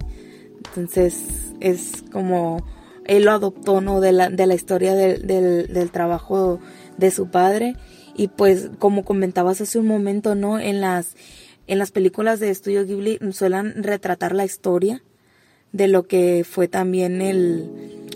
Entonces 0.64 1.52
es 1.60 2.04
como 2.12 2.64
él 3.06 3.24
lo 3.24 3.32
adoptó 3.32 3.80
¿no? 3.80 4.00
de, 4.00 4.12
la, 4.12 4.30
de 4.30 4.46
la 4.46 4.54
historia 4.54 4.94
del, 4.94 5.26
del, 5.26 5.90
trabajo 5.90 6.60
de 6.96 7.10
su 7.10 7.28
padre. 7.28 7.76
Y 8.16 8.28
pues 8.28 8.70
como 8.78 9.04
comentabas 9.04 9.60
hace 9.60 9.78
un 9.78 9.86
momento, 9.86 10.34
¿no? 10.34 10.58
En 10.58 10.80
las, 10.80 11.14
en 11.66 11.78
las 11.78 11.92
películas 11.92 12.40
de 12.40 12.50
Estudio 12.50 12.84
Ghibli 12.84 13.18
suelen 13.32 13.82
retratar 13.82 14.34
la 14.34 14.44
historia 14.44 15.02
de 15.72 15.88
lo 15.88 16.06
que 16.06 16.44
fue 16.48 16.68
también 16.68 17.20
el 17.20 17.70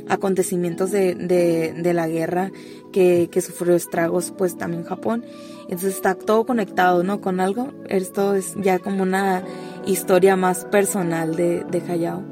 acontecimientos 0.08 0.90
de, 0.90 1.14
de, 1.14 1.74
de 1.74 1.94
la 1.94 2.08
guerra 2.08 2.50
que, 2.92 3.28
que, 3.30 3.40
sufrió 3.42 3.74
estragos 3.76 4.32
pues 4.36 4.56
también 4.56 4.84
Japón. 4.84 5.24
Entonces 5.70 5.94
está 5.94 6.16
todo 6.16 6.44
conectado, 6.44 7.04
¿no? 7.04 7.20
Con 7.20 7.38
algo. 7.38 7.72
Esto 7.88 8.34
es 8.34 8.54
ya 8.56 8.80
como 8.80 9.04
una 9.04 9.44
historia 9.86 10.34
más 10.34 10.64
personal 10.64 11.36
de, 11.36 11.64
de 11.70 11.80
Hayao. 11.80 12.24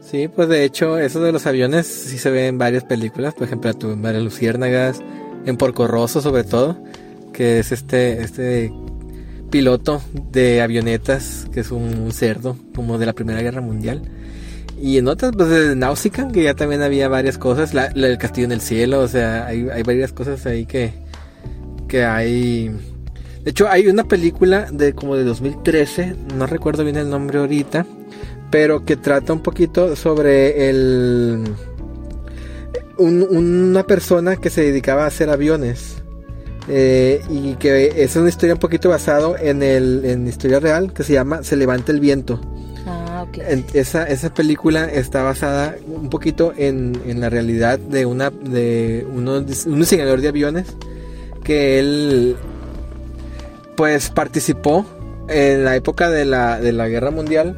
Sí, 0.00 0.26
pues 0.26 0.48
de 0.48 0.64
hecho, 0.64 0.98
eso 0.98 1.20
de 1.20 1.30
los 1.30 1.46
aviones 1.46 1.86
sí 1.86 2.18
se 2.18 2.30
ve 2.30 2.48
en 2.48 2.58
varias 2.58 2.82
películas. 2.82 3.34
Por 3.34 3.46
ejemplo, 3.46 3.70
en 3.80 4.00
María 4.00 4.20
Luciérnagas, 4.20 5.00
en 5.46 5.56
Porco 5.56 5.86
Rosso 5.86 6.20
sobre 6.20 6.42
todo, 6.42 6.76
que 7.32 7.60
es 7.60 7.70
este, 7.70 8.20
este 8.20 8.72
piloto 9.50 10.02
de 10.32 10.62
avionetas, 10.62 11.46
que 11.52 11.60
es 11.60 11.70
un 11.70 12.10
cerdo, 12.10 12.56
como 12.74 12.98
de 12.98 13.06
la 13.06 13.12
Primera 13.12 13.40
Guerra 13.40 13.60
Mundial 13.60 14.02
Y 14.76 14.98
en 14.98 15.06
otras, 15.06 15.30
pues 15.36 15.48
de 15.48 15.76
Nausicaa, 15.76 16.26
que 16.32 16.42
ya 16.42 16.54
también 16.54 16.82
había 16.82 17.06
varias 17.06 17.38
cosas. 17.38 17.72
La, 17.72 17.86
el 17.86 18.18
castillo 18.18 18.46
en 18.46 18.52
el 18.52 18.60
cielo, 18.60 18.98
o 18.98 19.08
sea, 19.08 19.46
hay, 19.46 19.68
hay 19.72 19.84
varias 19.84 20.12
cosas 20.12 20.44
ahí 20.46 20.66
que, 20.66 21.05
que 21.86 22.04
hay. 22.04 22.68
De 23.42 23.50
hecho, 23.50 23.68
hay 23.68 23.86
una 23.86 24.04
película 24.04 24.68
de 24.70 24.94
como 24.94 25.16
de 25.16 25.24
2013, 25.24 26.16
no 26.36 26.46
recuerdo 26.46 26.84
bien 26.84 26.96
el 26.96 27.08
nombre 27.08 27.38
ahorita, 27.38 27.86
pero 28.50 28.84
que 28.84 28.96
trata 28.96 29.32
un 29.32 29.42
poquito 29.42 29.96
sobre 29.96 30.68
el. 30.68 31.44
una 32.98 33.84
persona 33.84 34.36
que 34.36 34.50
se 34.50 34.62
dedicaba 34.62 35.04
a 35.04 35.06
hacer 35.06 35.30
aviones. 35.30 36.02
Eh, 36.68 37.22
y 37.30 37.54
que 37.54 38.02
es 38.02 38.16
una 38.16 38.28
historia 38.28 38.54
un 38.54 38.60
poquito 38.60 38.88
basado 38.88 39.38
en 39.38 39.62
el 39.62 40.04
en 40.04 40.26
historia 40.26 40.58
real 40.58 40.92
que 40.92 41.04
se 41.04 41.12
llama 41.12 41.44
Se 41.44 41.54
levanta 41.54 41.92
el 41.92 42.00
viento 42.00 42.40
esa, 43.72 44.04
esa 44.04 44.32
película 44.32 44.84
está 44.86 45.22
basada 45.22 45.76
un 45.86 46.10
poquito 46.10 46.52
en, 46.56 47.00
en 47.06 47.20
la 47.20 47.30
realidad 47.30 47.78
de 47.78 48.06
una 48.06 48.30
de 48.30 49.06
uno, 49.10 49.38
un 49.38 49.78
diseñador 49.80 50.20
de 50.20 50.28
aviones 50.28 50.66
que 51.46 51.78
él 51.78 52.36
pues 53.76 54.10
participó 54.10 54.84
en 55.28 55.64
la 55.64 55.76
época 55.76 56.10
de 56.10 56.24
la, 56.24 56.58
de 56.58 56.72
la 56.72 56.88
guerra 56.88 57.12
mundial. 57.12 57.56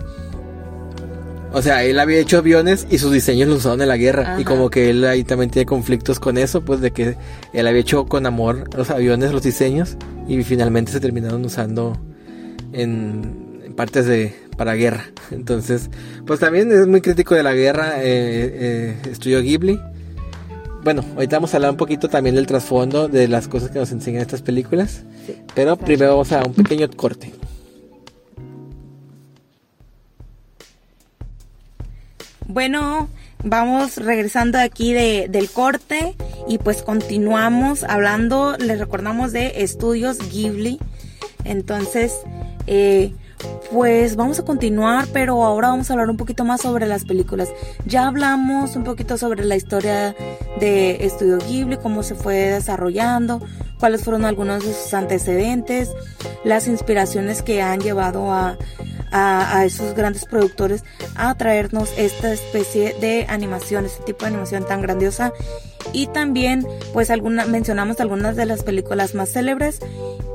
O 1.55 1.62
sea, 1.62 1.83
él 1.85 1.98
había 1.98 2.18
hecho 2.18 2.37
aviones 2.37 2.87
y 2.90 2.98
sus 2.98 3.11
diseños 3.12 3.48
los 3.48 3.61
usaron 3.61 3.81
en 3.81 3.88
la 3.88 3.96
guerra. 3.96 4.37
Y 4.38 4.44
como 4.44 4.68
que 4.68 4.90
él 4.90 5.07
ahí 5.07 5.24
también 5.24 5.51
tiene 5.51 5.64
conflictos 5.64 6.20
con 6.20 6.37
eso, 6.37 6.61
pues 6.61 6.83
de 6.83 6.90
que 6.90 7.16
él 7.55 7.66
había 7.66 7.81
hecho 7.81 8.05
con 8.05 8.27
amor 8.27 8.68
los 8.77 8.90
aviones, 8.90 9.33
los 9.33 9.42
diseños, 9.42 9.96
y 10.29 10.42
finalmente 10.42 10.92
se 10.92 11.01
terminaron 11.01 11.42
usando 11.46 11.98
en, 12.74 13.62
en 13.64 13.72
partes 13.72 14.05
de, 14.05 14.35
para 14.59 14.74
guerra. 14.74 15.05
Entonces, 15.31 15.88
pues 16.27 16.40
también 16.40 16.70
es 16.70 16.87
muy 16.87 17.01
crítico 17.01 17.35
de 17.35 17.42
la 17.42 17.55
guerra, 17.55 18.03
eh, 18.03 18.05
eh, 18.05 18.96
Estudio 19.11 19.40
Ghibli. 19.40 19.81
Bueno, 20.83 21.05
ahorita 21.17 21.37
vamos 21.37 21.53
a 21.53 21.57
hablar 21.57 21.73
un 21.73 21.77
poquito 21.77 22.09
también 22.09 22.37
del 22.37 22.47
trasfondo 22.47 23.09
de 23.09 23.29
las 23.29 23.49
cosas 23.49 23.71
que 23.71 23.79
nos 23.79 23.91
enseñan 23.91 24.23
estas 24.23 24.43
películas. 24.43 25.03
pero 25.55 25.77
primero 25.77 26.12
vamos 26.12 26.33
a 26.33 26.45
un 26.45 26.55
pequeño 26.55 26.88
corte. 26.91 27.33
Bueno, 32.47 33.09
vamos 33.45 33.97
regresando 33.97 34.59
aquí 34.59 34.93
de, 34.93 35.27
del 35.29 35.51
corte 35.51 36.14
y 36.47 36.59
pues 36.59 36.83
continuamos 36.83 37.85
hablando, 37.85 38.57
les 38.59 38.79
recordamos 38.79 39.33
de 39.33 39.62
estudios 39.62 40.19
Ghibli. 40.31 40.79
Entonces, 41.45 42.14
eh, 42.67 43.12
pues 43.72 44.16
vamos 44.16 44.38
a 44.38 44.44
continuar, 44.44 45.07
pero 45.12 45.44
ahora 45.44 45.68
vamos 45.68 45.90
a 45.90 45.92
hablar 45.92 46.11
un 46.11 46.16
poquito 46.16 46.44
más 46.44 46.62
sobre 46.62 46.87
las 46.87 47.05
películas. 47.05 47.48
Ya 47.87 48.07
hablamos 48.07 48.77
un 48.77 48.85
poquito 48.85 49.18
sobre 49.18 49.44
la 49.44 49.57
historia 49.57 50.14
de 50.61 51.05
Estudio 51.05 51.38
Ghibli, 51.38 51.77
cómo 51.77 52.03
se 52.03 52.14
fue 52.14 52.37
desarrollando, 52.37 53.40
cuáles 53.79 54.05
fueron 54.05 54.24
algunos 54.24 54.64
de 54.64 54.72
sus 54.72 54.94
antecedentes, 54.94 55.90
las 56.44 56.66
inspiraciones 56.68 57.42
que 57.42 57.62
han 57.62 57.81
llevado 57.81 58.33
a, 58.33 58.57
a, 59.12 59.64
esos 59.64 59.94
grandes 59.94 60.24
productores 60.24 60.85
a 61.16 61.35
traernos 61.35 61.90
esta 61.96 62.33
especie 62.33 62.94
de 63.01 63.27
animación, 63.29 63.87
este 63.87 64.05
tipo 64.05 64.20
de 64.20 64.29
animación 64.29 64.66
tan 64.66 64.83
grandiosa. 64.83 65.33
Y 65.92 66.07
también, 66.09 66.66
pues, 66.92 67.11
alguna, 67.11 67.46
mencionamos 67.46 68.01
algunas 68.01 68.37
de 68.37 68.46
las 68.46 68.62
películas 68.62 69.14
más 69.14 69.31
célebres 69.31 69.81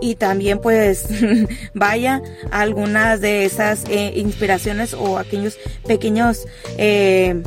y 0.04 0.16
también 0.16 0.60
pues 0.60 1.06
vaya 1.74 2.22
algunas 2.52 3.22
de 3.22 3.46
esas 3.46 3.86
eh, 3.90 4.12
inspiraciones 4.18 4.94
o 4.94 5.18
aquellos 5.18 5.58
pequeños 5.88 6.46
eh, 6.78 7.42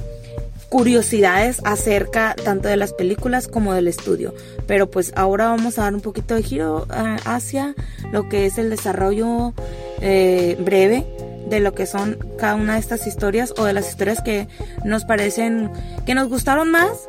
curiosidades 0.71 1.61
acerca 1.65 2.35
tanto 2.35 2.69
de 2.69 2.79
las 2.79 2.95
películas 2.95 3.47
como 3.47 3.75
del 3.75 3.89
estudio. 3.89 4.35
Pero 4.67 4.91
pues 4.91 5.13
ahora 5.17 5.49
vamos 5.49 5.79
a 5.79 5.83
dar 5.83 5.95
un 5.95 6.01
poquito 6.01 6.35
de 6.35 6.43
giro 6.43 6.87
eh, 6.91 7.17
hacia 7.27 7.75
lo 8.11 8.27
que 8.31 8.47
es 8.47 8.57
el 8.57 8.71
desarrollo 8.71 9.53
breve 9.99 11.07
de 11.49 11.61
lo 11.61 11.75
que 11.75 11.87
son 11.87 12.19
cada 12.39 12.55
una 12.55 12.75
de 12.75 12.81
estas 12.81 13.07
historias 13.07 13.53
o 13.59 13.65
de 13.65 13.73
las 13.73 13.89
historias 13.89 14.23
que 14.23 14.49
nos 14.85 15.05
parecen 15.05 15.71
que 16.05 16.15
nos 16.15 16.29
gustaron 16.29 16.71
más 16.71 17.09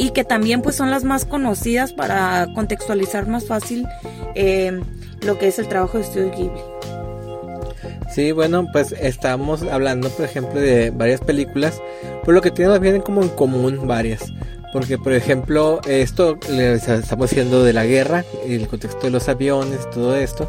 y 0.00 0.12
que 0.12 0.24
también 0.24 0.62
pues 0.62 0.76
son 0.76 0.90
las 0.90 1.04
más 1.04 1.26
conocidas 1.26 1.92
para 1.92 2.48
contextualizar 2.54 3.28
más 3.28 3.44
fácil 3.44 3.86
eh, 4.34 4.80
lo 5.20 5.38
que 5.38 5.48
es 5.48 5.58
el 5.58 5.68
trabajo 5.68 5.98
de 5.98 6.04
Studio 6.04 6.30
Ghibli. 6.30 6.60
Sí, 8.10 8.32
bueno, 8.32 8.66
pues 8.72 8.92
estamos 8.92 9.62
hablando, 9.62 10.08
por 10.08 10.24
ejemplo, 10.24 10.58
de 10.58 10.90
varias 10.90 11.20
películas, 11.20 11.82
por 12.24 12.32
lo 12.32 12.40
que 12.40 12.50
tenemos 12.50 12.80
bien 12.80 13.02
como 13.02 13.22
en 13.22 13.28
común 13.28 13.86
varias. 13.86 14.32
Porque, 14.72 14.96
por 14.96 15.12
ejemplo, 15.12 15.80
esto 15.86 16.38
le 16.48 16.74
estamos 16.74 17.30
haciendo 17.30 17.62
de 17.62 17.74
la 17.74 17.84
guerra, 17.84 18.24
el 18.46 18.68
contexto 18.68 19.02
de 19.02 19.10
los 19.10 19.28
aviones, 19.28 19.88
todo 19.90 20.16
esto 20.16 20.48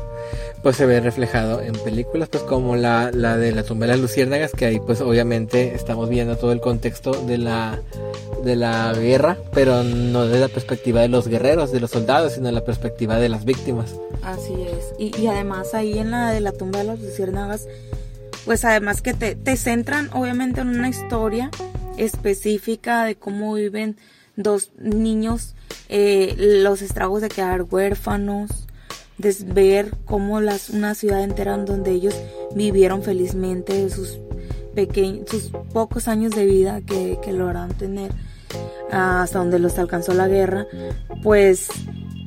pues 0.62 0.76
se 0.78 0.86
ve 0.86 1.00
reflejado 1.00 1.62
en 1.62 1.74
películas 1.74 2.30
pues 2.30 2.43
como 2.43 2.76
la, 2.76 3.12
la 3.12 3.38
de 3.38 3.52
la 3.52 3.63
tumba 3.63 3.86
de 3.86 3.93
las 3.93 4.02
luciérnagas 4.02 4.52
que 4.52 4.65
ahí 4.65 4.80
pues 4.80 5.02
obviamente 5.02 5.74
estamos 5.76 6.10
viendo 6.10 6.38
todo 6.38 6.52
el 6.52 6.62
contexto 6.62 7.12
de 7.12 7.38
la 7.38 7.80
de 8.43 8.56
la 8.56 8.93
guerra 8.93 9.38
pero 9.54 9.84
no 9.84 10.26
desde 10.26 10.39
la 10.39 10.47
perspectiva 10.47 11.02
de 11.02 11.08
los 11.08 11.28
guerreros 11.28 11.71
de 11.71 11.80
los 11.80 11.91
soldados 11.91 12.34
sino 12.34 12.47
de 12.47 12.54
la 12.54 12.63
perspectiva 12.63 13.17
de 13.17 13.30
las 13.30 13.45
víctimas. 13.45 13.95
Así 14.24 14.54
es. 14.54 14.93
Y, 15.00 15.19
y 15.19 15.28
además 15.28 15.74
ahí 15.74 15.97
en 15.97 16.12
la 16.12 16.32
de 16.32 16.41
la 16.41 16.52
tumba 16.52 16.80
de 16.80 16.86
las 16.86 17.00
luciérnagas 17.00 17.67
pues 18.45 18.65
además 18.65 19.02
que 19.02 19.13
te, 19.13 19.36
te 19.36 19.56
centran 19.58 20.10
obviamente 20.13 20.62
en 20.62 20.69
una 20.69 20.89
historia 20.89 21.52
específica 21.97 23.04
de 23.04 23.15
cómo 23.15 23.54
viven 23.54 23.97
dos 24.36 24.71
niños 24.78 25.56
eh, 25.89 26.36
los 26.38 26.82
estragos 26.82 27.21
de 27.21 27.30
quedar 27.30 27.63
huérfanos 27.63 28.67
de 29.22 29.36
ver 29.46 29.96
cómo 30.06 30.42
las, 30.42 30.70
una 30.70 30.96
ciudad 30.96 31.24
entera 31.24 31.56
en 31.56 31.66
donde 31.66 31.92
ellos 31.92 32.16
vivieron 32.56 33.04
felizmente 33.04 33.90
sus, 33.90 34.20
pequeños, 34.74 35.30
sus 35.30 35.52
pocos 35.74 36.08
años 36.08 36.32
de 36.32 36.46
vida 36.46 36.82
que, 36.82 37.20
que 37.22 37.34
lograron 37.34 37.74
tener 37.74 38.12
hasta 38.92 39.40
donde 39.40 39.60
los 39.60 39.78
alcanzó 39.80 40.14
la 40.14 40.28
guerra, 40.28 40.68
pues 41.24 41.68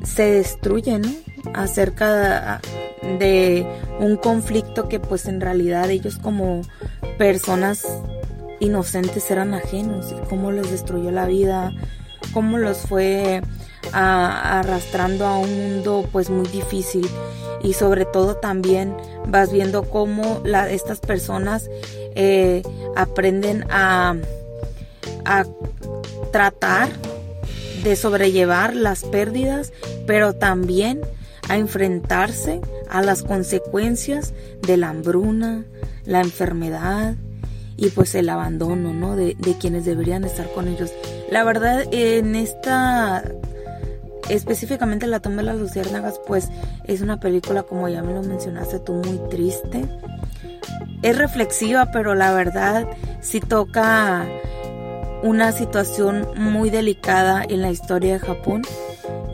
se 0.03 0.23
destruyen 0.33 1.03
acerca 1.53 2.61
de 3.19 3.67
un 4.01 4.17
conflicto 4.17 4.89
que 4.89 4.99
pues 4.99 5.27
en 5.27 5.41
realidad 5.41 5.91
ellos 5.91 6.17
como 6.17 6.63
personas 7.19 7.87
inocentes 8.61 9.31
eran 9.31 9.53
ajenos 9.53 10.15
cómo 10.31 10.53
les 10.53 10.71
destruyó 10.71 11.11
la 11.11 11.27
vida, 11.27 11.73
cómo 12.33 12.57
los 12.57 12.79
fue 12.79 13.43
arrastrando 13.95 15.27
a 15.27 15.39
un 15.39 15.57
mundo 15.57 16.07
pues 16.11 16.31
muy 16.31 16.49
difícil 16.49 17.09
y 17.63 17.73
sobre 17.75 18.05
todo 18.05 18.37
también 18.37 18.97
vas 19.27 19.53
viendo 19.53 19.85
cómo 19.85 20.41
la, 20.45 20.69
estas 20.71 21.01
personas 21.01 21.71
eh, 22.15 22.63
aprenden 22.97 23.65
a, 23.71 24.17
a 25.25 25.45
tratar 26.33 26.89
de 27.83 27.97
sobrellevar 27.97 28.75
las 28.75 29.05
pérdidas 29.05 29.73
pero 30.07 30.35
también 30.35 31.01
a 31.49 31.57
enfrentarse 31.57 32.61
a 32.89 33.03
las 33.03 33.23
consecuencias 33.23 34.33
de 34.63 34.77
la 34.77 34.89
hambruna, 34.89 35.65
la 36.05 36.21
enfermedad 36.21 37.17
y 37.77 37.89
pues 37.91 38.15
el 38.15 38.29
abandono 38.29 38.93
¿no? 38.93 39.17
de, 39.17 39.37
de 39.39 39.59
quienes 39.59 39.85
deberían 39.85 40.25
estar 40.25 40.51
con 40.53 40.69
ellos. 40.69 40.93
La 41.31 41.45
verdad 41.45 41.85
en 41.91 42.35
esta 42.37 43.25
específicamente 44.29 45.07
La 45.07 45.21
tumba 45.21 45.39
de 45.39 45.45
las 45.45 45.57
luciérnagas, 45.57 46.21
pues 46.27 46.51
es 46.85 47.01
una 47.01 47.21
película, 47.21 47.63
como 47.63 47.89
ya 47.89 48.03
me 48.03 48.15
lo 48.15 48.23
mencionaste 48.23 48.79
tú, 48.81 48.95
muy 48.95 49.21
triste. 49.31 49.85
Es 51.03 51.19
reflexiva, 51.19 51.91
pero 51.93 52.15
la 52.15 52.33
verdad 52.33 52.87
sí 53.21 53.40
toca 53.40 54.27
una 55.23 55.53
situación 55.53 56.27
muy 56.37 56.71
delicada 56.71 57.44
en 57.48 57.63
la 57.63 57.71
historia 57.71 58.15
de 58.15 58.19
Japón. 58.21 58.63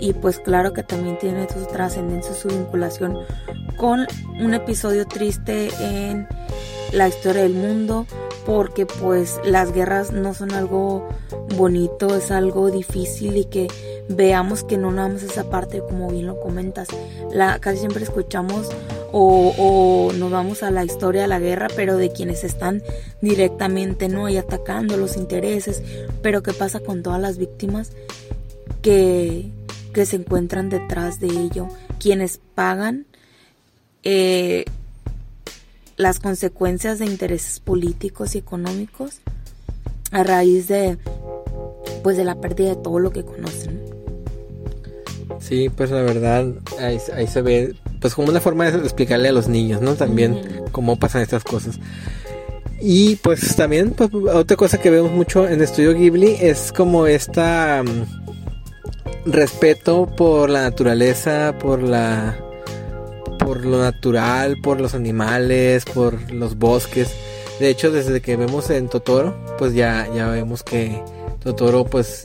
Y 0.01 0.15
pues 0.15 0.39
claro 0.39 0.73
que 0.73 0.83
también 0.83 1.19
tiene 1.19 1.47
su 1.49 1.67
trascendencia, 1.67 2.35
su 2.35 2.49
vinculación 2.49 3.19
con 3.77 4.07
un 4.41 4.55
episodio 4.55 5.07
triste 5.07 5.69
en 5.81 6.27
la 6.93 7.09
historia 7.09 7.43
del 7.43 7.55
mundo, 7.55 8.07
porque 8.47 8.87
pues 8.87 9.39
las 9.45 9.73
guerras 9.73 10.13
no 10.13 10.35
son 10.35 10.53
algo 10.53 11.09
bonito, 11.57 12.17
es 12.17 12.31
algo 12.31 12.71
difícil 12.71 13.37
y 13.37 13.45
que 13.45 13.69
veamos 14.09 14.65
que 14.65 14.77
no 14.77 14.91
nada 14.91 15.09
más 15.09 15.23
esa 15.23 15.49
parte, 15.51 15.81
como 15.81 16.11
bien 16.11 16.27
lo 16.27 16.41
comentas, 16.41 16.89
la, 17.33 17.61
casi 17.61 17.79
siempre 17.79 18.03
escuchamos 18.03 18.69
o, 19.13 20.13
nos 20.17 20.31
vamos 20.31 20.63
a 20.63 20.71
la 20.71 20.85
historia 20.85 21.23
de 21.23 21.29
la 21.29 21.41
guerra, 21.41 21.69
pero 21.75 21.97
de 21.97 22.11
quienes 22.11 22.45
están 22.45 22.83
directamente, 23.21 24.09
¿no? 24.09 24.29
Y 24.29 24.37
atacando 24.37 24.97
los 24.97 25.17
intereses, 25.17 25.83
pero 26.23 26.43
¿qué 26.43 26.53
pasa 26.53 26.81
con 26.81 27.03
todas 27.03 27.21
las 27.21 27.39
víctimas 27.39 27.93
que, 28.83 29.51
que 29.93 30.07
se 30.07 30.17
encuentran 30.17 30.69
detrás 30.69 31.21
de 31.21 31.29
ello? 31.29 31.69
Quienes 31.99 32.41
pagan 32.55 33.07
eh, 34.03 34.65
las 35.97 36.19
consecuencias 36.19 36.99
de 36.99 37.07
intereses 37.07 37.61
políticos 37.61 38.35
y 38.35 38.39
económicos 38.39 39.21
a 40.11 40.23
raíz 40.25 40.69
de 40.69 40.99
pues 42.03 42.17
de 42.17 42.25
la 42.25 42.41
pérdida 42.41 42.71
de 42.71 42.77
todo 42.77 42.99
lo 42.99 43.13
que 43.13 43.25
conocen. 43.25 43.81
Sí, 45.41 45.69
pues 45.69 45.91
la 45.91 46.03
verdad 46.03 46.47
ahí, 46.79 46.99
se 47.27 47.43
ve 47.43 47.75
pues 48.01 48.15
como 48.15 48.29
una 48.29 48.41
forma 48.41 48.71
de 48.71 48.79
explicarle 48.79 49.29
a 49.29 49.33
los 49.33 49.49
niños, 49.49 49.81
¿no? 49.83 49.95
También 49.95 50.41
cómo 50.73 50.99
pasan 50.99 51.23
estas 51.23 51.45
cosas. 51.45 51.79
Y 52.81 53.17
pues 53.17 53.57
también 53.57 53.91
pues, 53.91 54.11
otra 54.13 54.57
cosa 54.57 54.79
que 54.79 54.91
vemos 54.91 55.13
mucho 55.13 55.47
en 55.47 55.61
Estudio 55.61 55.95
Ghibli 55.95 56.37
es 56.41 56.73
como 56.73 57.07
esta 57.07 57.83
mm, 57.85 58.20
respeto 59.25 60.07
por 60.07 60.51
la 60.51 60.63
naturaleza, 60.63 61.57
por 61.59 61.83
la 61.83 62.37
por 63.39 63.65
lo 63.65 63.81
natural, 63.81 64.59
por 64.63 64.81
los 64.81 64.95
animales, 64.95 65.85
por 65.85 66.31
los 66.33 66.59
bosques. 66.59 67.11
De 67.59 67.69
hecho, 67.69 67.91
desde 67.91 68.21
que 68.21 68.37
vemos 68.37 68.71
en 68.71 68.89
Totoro, 68.89 69.35
pues 69.59 69.75
ya 69.75 70.09
ya 70.15 70.29
vemos 70.29 70.63
que 70.63 71.03
Totoro 71.43 71.85
pues 71.85 72.25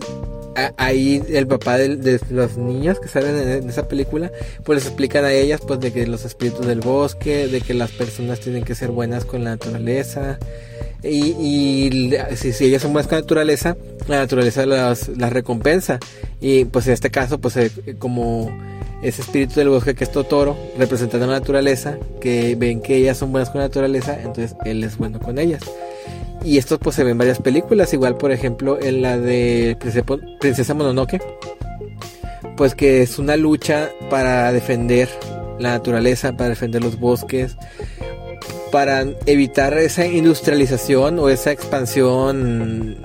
ahí 0.78 1.22
el 1.30 1.48
papá 1.48 1.78
de, 1.78 2.20
los 2.30 2.58
niños 2.58 3.00
que 3.00 3.08
salen 3.08 3.36
en, 3.36 3.70
esa 3.70 3.88
película, 3.88 4.32
pues 4.64 4.78
les 4.78 4.88
explican 4.88 5.26
a 5.26 5.34
ellas 5.34 5.62
pues 5.66 5.80
de 5.80 5.91
que 5.91 6.08
los 6.08 6.26
espíritus 6.26 6.66
del 6.66 6.80
bosque, 6.80 7.48
de 7.48 7.62
que 7.62 7.74
las 7.74 7.91
personas 7.91 8.39
tienen 8.39 8.64
que 8.64 8.76
ser 8.76 8.91
buenas 8.91 9.26
con 9.26 9.43
la 9.43 9.52
naturaleza. 9.52 10.39
Y, 11.08 12.12
si, 12.36 12.66
ellas 12.66 12.82
son 12.82 12.93
con 12.93 13.03
la 13.03 13.20
naturaleza, 13.20 13.78
la 14.08 14.18
naturaleza 14.18 14.66
las, 14.66 15.08
recompensa. 15.32 15.99
Y 16.41 16.66
pues 16.66 16.88
en 16.88 16.93
este 16.93 17.12
caso, 17.12 17.39
pues 17.39 17.58
eh, 17.58 17.72
como 17.99 18.51
ese 19.01 19.22
espíritu 19.22 19.56
del 19.56 19.70
bosque 19.70 19.93
que 19.93 20.03
es 20.03 20.12
Totoro, 20.12 20.58
representando 20.78 21.28
la 21.28 21.39
naturaleza, 21.39 21.97
que 22.20 22.56
ven 22.56 22.82
que 22.82 22.95
ellas 22.97 23.18
son 23.18 23.32
buenas 23.32 23.49
con 23.49 23.62
la 23.62 23.68
naturaleza, 23.68 24.18
entonces 24.20 24.56
él 24.66 24.84
es 24.84 24.97
bueno 24.97 25.20
con 25.20 25.38
ellas. 25.38 25.62
Y 26.43 26.58
esto 26.58 26.80
pues 26.80 26.95
se 26.95 27.03
ve 27.03 27.12
en 27.12 27.18
varias 27.18 27.39
películas, 27.39 27.93
igual 27.93 28.18
por 28.18 28.32
ejemplo 28.32 28.80
en 28.82 29.01
la 29.01 29.18
de 29.18 29.78
Princesa 30.39 30.74
Mononoke, 30.74 31.22
pues 32.58 32.76
que 32.76 33.01
es 33.01 33.20
una 33.20 33.36
lucha 33.36 33.89
para 34.10 34.51
defender 34.51 35.10
la 35.60 35.70
naturaleza, 35.72 36.36
para 36.36 36.49
defender 36.49 36.84
los 36.84 36.99
bosques, 36.99 37.58
para 38.72 39.06
evitar 39.26 39.78
esa 39.78 40.06
industrialización 40.06 41.20
o 41.20 41.30
esa 41.30 41.52
expansión 41.52 42.98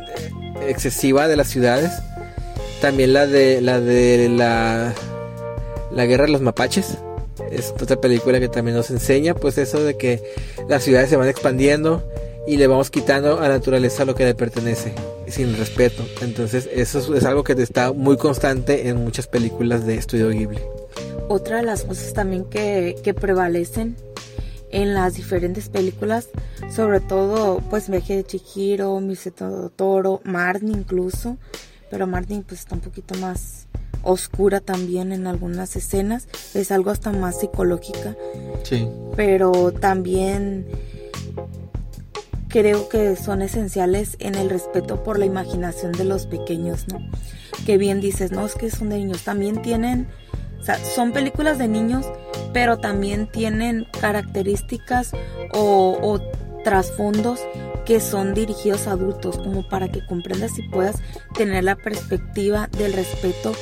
excesiva 0.67 1.29
de 1.29 1.37
las 1.37 1.49
ciudades. 1.49 1.93
También 2.81 3.13
la 3.13 3.27
de 3.27 3.61
la 3.61 4.95
la, 5.91 6.07
guerra 6.07 6.27
de 6.27 6.33
los 6.33 6.41
mapaches. 6.41 6.99
Es 7.51 7.73
otra 7.81 8.01
película 8.01 8.41
que 8.41 8.49
también 8.49 8.77
nos 8.77 8.91
enseña 8.91 9.35
pues 9.35 9.59
eso 9.59 9.83
de 9.83 9.97
que 9.97 10.23
las 10.69 10.85
ciudades 10.85 11.11
se 11.11 11.17
van 11.17 11.29
expandiendo 11.29 12.03
y 12.47 12.57
le 12.57 12.67
vamos 12.67 12.91
quitando 12.91 13.39
a 13.39 13.43
la 13.43 13.55
naturaleza 13.55 14.05
lo 14.05 14.15
que 14.15 14.25
le 14.25 14.35
pertenece 14.35 14.93
sin 15.29 15.57
respeto. 15.57 16.05
Entonces 16.23 16.69
eso 16.73 17.15
es, 17.15 17.25
algo 17.25 17.45
que 17.45 17.53
está 17.55 17.93
muy 17.93 18.17
constante 18.17 18.89
en 18.89 18.97
muchas 18.97 19.27
películas 19.27 19.87
de 19.87 19.95
Estudio 19.97 20.31
Ghibli. 20.31 20.61
Otra 21.29 21.59
de 21.59 21.63
las 21.63 21.85
cosas 21.85 22.13
también 22.13 22.45
que 22.45 23.15
prevalecen 23.21 23.97
en 24.71 24.95
las 24.95 25.15
diferentes 25.15 25.69
películas, 25.69 26.29
sobre 26.75 27.01
todo 27.01 27.61
pues 27.71 27.89
Viaje 27.89 28.17
de 28.17 28.25
Chihiro, 28.25 29.01
Miseto 29.01 29.71
Toro, 29.71 30.21
Marnie 30.25 30.73
incluso, 30.73 31.37
pero 31.91 32.07
Marnie 32.07 32.43
pues 32.47 32.61
está 32.61 32.75
un 32.75 32.81
poquito 32.81 33.15
más 33.19 33.67
oscura 34.03 34.61
también 34.61 35.13
en 35.13 35.27
algunas 35.27 35.77
escenas, 35.77 36.29
es 36.55 36.71
algo 36.71 36.91
hasta 36.91 37.13
más 37.13 37.41
psicológica. 37.41 38.17
Sí. 38.63 38.89
Pero 39.17 39.73
también 39.73 40.67
creo 42.49 42.89
que 42.89 43.17
son 43.17 43.43
esenciales 43.43 44.17
en 44.19 44.35
el 44.35 44.51
respeto 44.51 45.03
por 45.03 45.19
la 45.19 45.25
imaginación 45.25 45.93
de 45.93 46.05
los 46.05 46.27
pequeños, 46.27 46.87
¿no? 46.89 46.99
Que 47.65 47.79
bien 47.79 48.01
dices, 48.01 48.33
no, 48.33 48.45
es 48.45 48.55
que 48.55 48.71
son 48.71 48.91
de 48.91 48.99
niños, 48.99 49.23
también 49.23 49.63
tienen, 49.63 50.09
o 50.61 50.63
sea, 50.63 50.79
son 50.79 51.13
películas 51.13 51.59
de 51.59 51.69
niños, 51.69 52.07
pero 52.53 52.79
también 52.79 53.27
tienen 53.27 53.87
características 54.01 55.13
o, 55.53 56.21
trasfondos 56.65 57.41
que 57.87 58.01
son 58.01 58.35
dirigidos 58.35 58.87
a 58.87 58.93
adultos, 58.93 59.39
como 59.39 59.67
para 59.67 59.89
que 59.89 60.05
comprendas 60.05 60.59
y 60.59 60.63
puedas 60.69 60.97
tener 61.35 61.65
la 61.65 61.75
perspectiva 61.75 62.69
del 62.77 62.93
respeto 62.93 63.53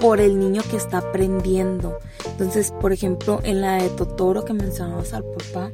por 0.00 0.20
el 0.20 0.38
niño 0.38 0.62
que 0.70 0.76
está 0.76 0.98
aprendiendo. 0.98 1.98
Entonces, 2.24 2.70
por 2.80 2.92
ejemplo, 2.92 3.40
en 3.42 3.60
la 3.60 3.82
de 3.82 3.88
Totoro 3.88 4.44
que 4.44 4.52
mencionabas 4.52 5.12
al 5.12 5.24
papá, 5.24 5.72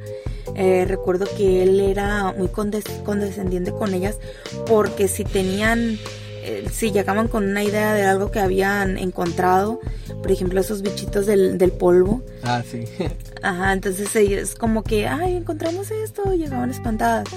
eh, 0.54 0.86
recuerdo 0.86 1.26
que 1.36 1.62
él 1.62 1.80
era 1.80 2.32
muy 2.32 2.48
condescendiente 2.48 3.72
con 3.72 3.92
ellas 3.94 4.18
porque 4.66 5.06
si 5.08 5.24
tenían, 5.24 5.98
eh, 6.42 6.66
si 6.72 6.90
llegaban 6.90 7.28
con 7.28 7.48
una 7.48 7.62
idea 7.62 7.94
de 7.94 8.04
algo 8.04 8.30
que 8.30 8.40
habían 8.40 8.98
encontrado, 8.98 9.80
por 10.20 10.30
ejemplo 10.30 10.60
esos 10.60 10.82
bichitos 10.82 11.26
del, 11.26 11.58
del 11.58 11.72
polvo. 11.72 12.22
Ah, 12.42 12.62
sí. 12.68 12.84
Ajá, 13.42 13.72
entonces 13.72 14.14
ellos 14.16 14.54
como 14.54 14.82
que, 14.82 15.06
ay, 15.06 15.36
encontramos 15.36 15.90
esto, 15.90 16.34
llegaban 16.34 16.70
espantadas. 16.70 17.28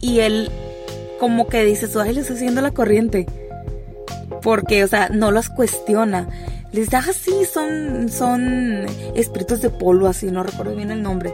Y 0.00 0.20
él 0.20 0.50
como 1.18 1.48
que 1.48 1.64
dice, 1.64 1.88
ay, 1.98 2.14
le 2.14 2.20
está 2.20 2.34
haciendo 2.34 2.60
la 2.60 2.72
corriente. 2.72 3.26
Porque, 4.42 4.84
o 4.84 4.88
sea, 4.88 5.08
no 5.08 5.30
las 5.30 5.48
cuestiona 5.48 6.28
les 6.74 6.90
da 6.90 6.98
así, 6.98 7.44
son, 7.44 8.08
son 8.08 8.84
espíritus 9.14 9.60
de 9.60 9.70
polvo, 9.70 10.08
así, 10.08 10.26
no 10.32 10.42
recuerdo 10.42 10.74
bien 10.74 10.90
el 10.90 11.02
nombre. 11.02 11.32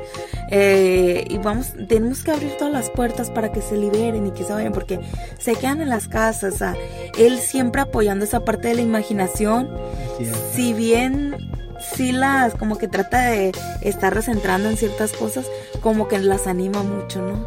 Eh, 0.50 1.24
y 1.30 1.38
vamos, 1.38 1.68
tenemos 1.88 2.22
que 2.22 2.30
abrir 2.30 2.52
todas 2.58 2.72
las 2.72 2.90
puertas 2.90 3.30
para 3.30 3.50
que 3.50 3.62
se 3.62 3.78
liberen 3.78 4.26
y 4.26 4.32
que 4.32 4.44
se 4.44 4.52
vayan, 4.52 4.74
porque 4.74 5.00
se 5.38 5.54
quedan 5.54 5.80
en 5.80 5.88
las 5.88 6.08
casas. 6.08 6.54
O 6.54 6.58
sea, 6.58 6.76
él 7.16 7.38
siempre 7.38 7.80
apoyando 7.80 8.26
esa 8.26 8.44
parte 8.44 8.68
de 8.68 8.74
la 8.74 8.82
imaginación. 8.82 9.70
Si 10.54 10.74
bien 10.74 11.34
sí 11.94 12.12
las, 12.12 12.54
como 12.54 12.76
que 12.76 12.88
trata 12.88 13.30
de 13.30 13.52
estar 13.80 14.14
recentrando 14.14 14.68
en 14.68 14.76
ciertas 14.76 15.12
cosas, 15.12 15.46
como 15.80 16.06
que 16.06 16.18
las 16.18 16.46
anima 16.48 16.82
mucho, 16.82 17.22
¿no? 17.22 17.46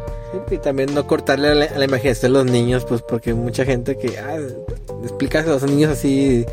y 0.50 0.58
también 0.58 0.92
no 0.92 1.06
cortarle 1.06 1.48
a 1.48 1.54
la, 1.54 1.84
imaginación 1.84 2.32
de 2.32 2.38
los 2.38 2.46
niños, 2.50 2.84
pues 2.84 3.02
porque 3.02 3.34
mucha 3.34 3.64
gente 3.64 3.96
que 3.96 4.18
ah, 4.18 4.36
explicas 5.04 5.46
a 5.46 5.50
los 5.50 5.62
niños 5.62 5.92
así 5.92 6.44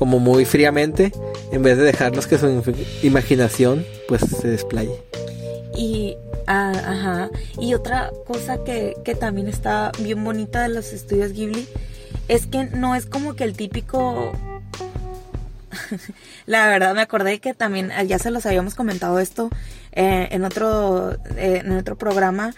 como 0.00 0.18
muy 0.18 0.46
fríamente, 0.46 1.12
en 1.52 1.62
vez 1.62 1.76
de 1.76 1.84
dejarlos 1.84 2.26
que 2.26 2.38
su 2.38 2.62
imaginación 3.02 3.84
pues 4.08 4.22
se 4.22 4.48
desplaye. 4.48 4.94
Y, 5.76 6.16
ah, 6.46 6.72
ajá. 6.72 7.30
y 7.60 7.74
otra 7.74 8.10
cosa 8.26 8.64
que, 8.64 8.94
que 9.04 9.14
también 9.14 9.46
está 9.46 9.92
bien 9.98 10.24
bonita 10.24 10.62
de 10.62 10.70
los 10.70 10.94
estudios 10.94 11.32
Ghibli 11.34 11.68
es 12.28 12.46
que 12.46 12.64
no 12.64 12.94
es 12.94 13.04
como 13.04 13.34
que 13.34 13.44
el 13.44 13.52
típico 13.52 14.32
la 16.46 16.66
verdad 16.66 16.94
me 16.94 17.02
acordé 17.02 17.38
que 17.38 17.52
también 17.52 17.92
ya 18.06 18.18
se 18.18 18.30
los 18.30 18.46
habíamos 18.46 18.74
comentado 18.74 19.18
esto 19.20 19.50
eh, 19.92 20.28
en 20.30 20.44
otro 20.44 21.12
eh, 21.36 21.60
en 21.62 21.72
otro 21.72 21.98
programa 21.98 22.54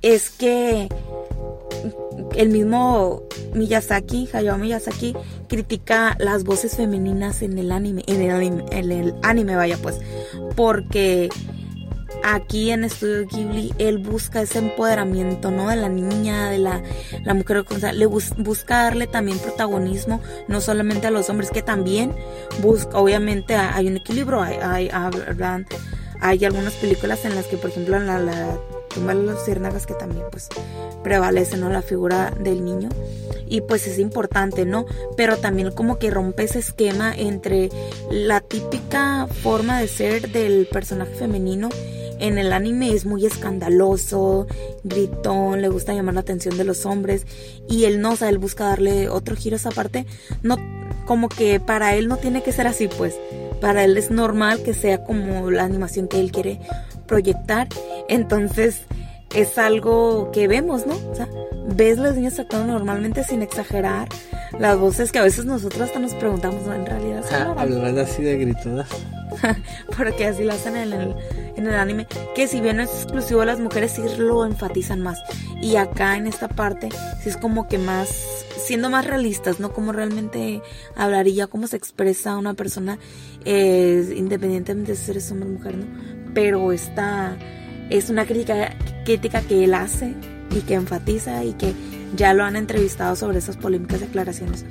es 0.00 0.30
que 0.30 0.88
el 2.34 2.48
mismo 2.50 3.22
Miyazaki, 3.54 4.28
Hayao 4.32 4.58
Miyazaki, 4.58 5.14
critica 5.48 6.16
las 6.18 6.44
voces 6.44 6.76
femeninas 6.76 7.42
en 7.42 7.58
el 7.58 7.72
anime, 7.72 8.02
en 8.06 8.22
el 8.22 8.30
anime, 8.30 8.64
en 8.70 8.92
el 8.92 9.14
anime 9.22 9.56
vaya 9.56 9.78
pues, 9.82 9.98
porque 10.56 11.28
aquí 12.22 12.70
en 12.70 12.84
Estudio 12.84 13.26
Ghibli 13.26 13.72
él 13.78 13.98
busca 13.98 14.42
ese 14.42 14.58
empoderamiento, 14.58 15.50
¿no? 15.50 15.68
De 15.68 15.76
la 15.76 15.88
niña, 15.88 16.50
de 16.50 16.58
la, 16.58 16.82
la 17.24 17.34
mujer, 17.34 17.64
le 17.94 18.06
busca 18.06 18.84
darle 18.84 19.06
también 19.06 19.38
protagonismo, 19.38 20.20
no 20.48 20.60
solamente 20.60 21.06
a 21.06 21.10
los 21.10 21.30
hombres, 21.30 21.50
que 21.50 21.62
también 21.62 22.14
busca, 22.62 22.98
obviamente 22.98 23.56
hay 23.56 23.88
un 23.88 23.96
equilibrio, 23.96 24.42
hay, 24.42 24.56
hay, 24.62 24.90
hay 26.20 26.44
algunas 26.44 26.74
películas 26.74 27.24
en 27.24 27.34
las 27.34 27.46
que, 27.46 27.56
por 27.56 27.70
ejemplo, 27.70 27.96
en 27.96 28.06
la 28.06 28.58
tumba 28.94 29.14
de 29.14 29.22
los 29.22 29.44
ciérnagas 29.44 29.86
que 29.86 29.94
también 29.94 30.24
pues 30.30 30.48
prevalece, 31.02 31.56
¿no? 31.56 31.70
La 31.70 31.82
figura 31.82 32.32
del 32.38 32.64
niño. 32.64 32.88
Y 33.46 33.62
pues 33.62 33.86
es 33.86 33.98
importante, 33.98 34.64
¿no? 34.64 34.86
Pero 35.16 35.36
también 35.38 35.72
como 35.72 35.98
que 35.98 36.10
rompe 36.10 36.44
ese 36.44 36.60
esquema 36.60 37.12
entre 37.16 37.70
la 38.10 38.40
típica 38.40 39.26
forma 39.42 39.80
de 39.80 39.88
ser 39.88 40.30
del 40.30 40.66
personaje 40.66 41.14
femenino 41.14 41.68
en 42.20 42.38
el 42.38 42.52
anime 42.52 42.92
es 42.92 43.06
muy 43.06 43.24
escandaloso, 43.26 44.46
gritón, 44.84 45.62
le 45.62 45.68
gusta 45.68 45.94
llamar 45.94 46.14
la 46.14 46.20
atención 46.20 46.56
de 46.56 46.64
los 46.64 46.84
hombres 46.84 47.26
y 47.68 47.84
él 47.84 48.00
no, 48.00 48.12
o 48.12 48.16
sea, 48.16 48.28
él 48.28 48.38
busca 48.38 48.64
darle 48.64 49.08
otro 49.08 49.34
giro 49.36 49.56
a 49.56 49.56
esa 49.56 49.70
parte, 49.70 50.06
no 50.42 50.58
como 51.06 51.28
que 51.28 51.60
para 51.60 51.96
él 51.96 52.08
no 52.08 52.18
tiene 52.18 52.42
que 52.42 52.52
ser 52.52 52.66
así, 52.66 52.88
pues 52.88 53.18
para 53.60 53.84
él 53.84 53.96
es 53.96 54.10
normal 54.10 54.62
que 54.62 54.74
sea 54.74 55.02
como 55.02 55.50
la 55.50 55.64
animación 55.64 56.08
que 56.08 56.20
él 56.20 56.30
quiere 56.30 56.60
proyectar. 57.10 57.66
Entonces 58.08 58.82
es 59.34 59.58
algo 59.58 60.30
que 60.32 60.46
vemos, 60.46 60.86
¿no? 60.86 60.94
O 61.10 61.14
sea, 61.14 61.28
ves 61.74 61.98
las 61.98 62.14
niñas 62.14 62.38
actuando 62.38 62.72
normalmente 62.72 63.24
sin 63.24 63.42
exagerar. 63.42 64.08
Las 64.58 64.78
voces 64.78 65.10
que 65.10 65.18
a 65.18 65.22
veces 65.22 65.44
nosotros 65.44 65.82
hasta 65.82 65.98
nos 65.98 66.14
preguntamos, 66.14 66.64
¿no? 66.66 66.74
En 66.74 66.86
realidad 66.86 67.24
son 67.28 67.58
Hablan 67.58 67.98
así 68.06 68.22
de 68.22 68.38
gritonas. 68.38 68.88
porque 69.96 70.26
así 70.26 70.44
lo 70.44 70.52
hacen 70.52 70.76
en 70.76 70.92
el, 70.92 71.14
en 71.56 71.66
el 71.66 71.74
anime, 71.74 72.06
que 72.34 72.46
si 72.46 72.60
bien 72.60 72.76
no 72.76 72.82
es 72.82 72.90
exclusivo 72.90 73.40
a 73.40 73.46
las 73.46 73.60
mujeres, 73.60 73.92
sí 73.92 74.02
lo 74.18 74.44
enfatizan 74.44 75.00
más. 75.00 75.18
Y 75.60 75.76
acá 75.76 76.16
en 76.16 76.26
esta 76.26 76.48
parte, 76.48 76.90
sí 77.22 77.28
es 77.28 77.36
como 77.36 77.68
que 77.68 77.78
más, 77.78 78.44
siendo 78.56 78.88
más 78.88 79.06
realistas, 79.06 79.58
¿no? 79.60 79.72
Como 79.72 79.92
realmente 79.92 80.62
hablaría, 80.96 81.46
cómo 81.48 81.66
se 81.66 81.76
expresa 81.76 82.36
una 82.36 82.54
persona, 82.54 82.98
eh, 83.44 84.14
independientemente 84.16 84.92
de 84.92 84.98
si 84.98 85.10
eres 85.10 85.30
hombre 85.30 85.48
o 85.48 85.52
mujer, 85.52 85.76
¿no? 85.76 86.19
Pero 86.34 86.72
esta 86.72 87.36
es 87.90 88.10
una 88.10 88.24
crítica, 88.24 88.74
crítica 89.04 89.42
que 89.42 89.64
él 89.64 89.74
hace 89.74 90.14
y 90.50 90.60
que 90.60 90.74
enfatiza 90.74 91.44
y 91.44 91.52
que 91.54 91.74
ya 92.16 92.34
lo 92.34 92.44
han 92.44 92.56
entrevistado 92.56 93.16
sobre 93.16 93.38
esas 93.38 93.56
polémicas 93.56 94.00
declaraciones. 94.00 94.64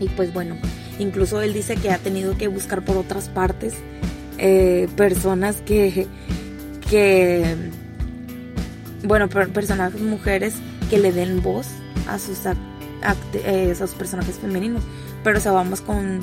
Y 0.00 0.08
pues 0.10 0.32
bueno, 0.32 0.56
incluso 0.98 1.42
él 1.42 1.52
dice 1.52 1.76
que 1.76 1.90
ha 1.90 1.98
tenido 1.98 2.36
que 2.36 2.48
buscar 2.48 2.84
por 2.84 2.96
otras 2.96 3.28
partes 3.28 3.74
eh, 4.38 4.88
personas 4.96 5.60
que, 5.62 6.06
que, 6.88 7.56
bueno, 9.02 9.28
personajes 9.28 10.00
mujeres 10.00 10.54
que 10.90 10.98
le 10.98 11.12
den 11.12 11.42
voz 11.42 11.66
a 12.06 12.18
sus, 12.18 12.38
eh, 12.46 13.68
esos 13.70 13.94
personajes 13.94 14.36
femeninos. 14.36 14.82
Pero 15.24 15.38
o 15.38 15.40
sea, 15.40 15.52
vamos 15.52 15.80
con 15.80 16.20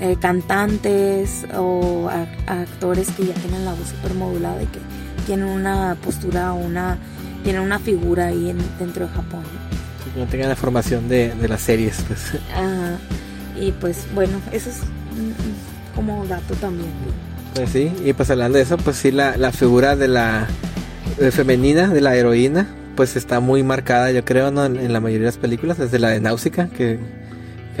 eh, 0.00 0.16
cantantes 0.20 1.46
o 1.56 2.08
actores 2.46 3.10
que 3.10 3.26
ya 3.26 3.34
tienen 3.34 3.64
la 3.64 3.72
voz 3.72 3.88
super 3.88 4.14
modulada 4.14 4.62
y 4.62 4.66
que 4.66 4.80
tienen 5.26 5.46
una 5.46 5.96
postura 6.02 6.52
o 6.52 6.56
una 6.56 6.98
tienen 7.44 7.62
una 7.62 7.78
figura 7.78 8.26
ahí 8.26 8.50
en, 8.50 8.58
dentro 8.78 9.06
de 9.06 9.12
Japón. 9.12 9.42
Que 10.14 10.18
no 10.18 10.26
tengan 10.26 10.48
la 10.48 10.56
formación 10.56 11.08
de, 11.08 11.34
de 11.34 11.48
las 11.48 11.60
series, 11.60 12.02
pues. 12.08 12.32
y 13.60 13.72
pues 13.72 14.06
bueno, 14.14 14.40
eso 14.50 14.70
es 14.70 14.80
como 15.94 16.24
dato 16.26 16.54
también. 16.54 16.90
Pues 17.54 17.70
sí, 17.70 17.92
y 18.04 18.12
pues 18.14 18.30
hablando 18.30 18.56
de 18.56 18.64
eso, 18.64 18.76
pues 18.78 18.96
sí, 18.96 19.12
la, 19.12 19.36
la 19.36 19.52
figura 19.52 19.94
de 19.94 20.08
la 20.08 20.48
femenina, 21.30 21.88
de 21.88 22.00
la 22.00 22.16
heroína, 22.16 22.66
pues 22.96 23.16
está 23.16 23.40
muy 23.40 23.62
marcada, 23.62 24.10
yo 24.10 24.24
creo, 24.24 24.50
¿no? 24.50 24.64
en, 24.64 24.92
la 24.92 25.00
mayoría 25.00 25.26
de 25.26 25.32
las 25.32 25.38
películas, 25.38 25.78
desde 25.78 25.98
la 25.98 26.08
de 26.08 26.20
Náusica, 26.20 26.68
que, 26.68 26.98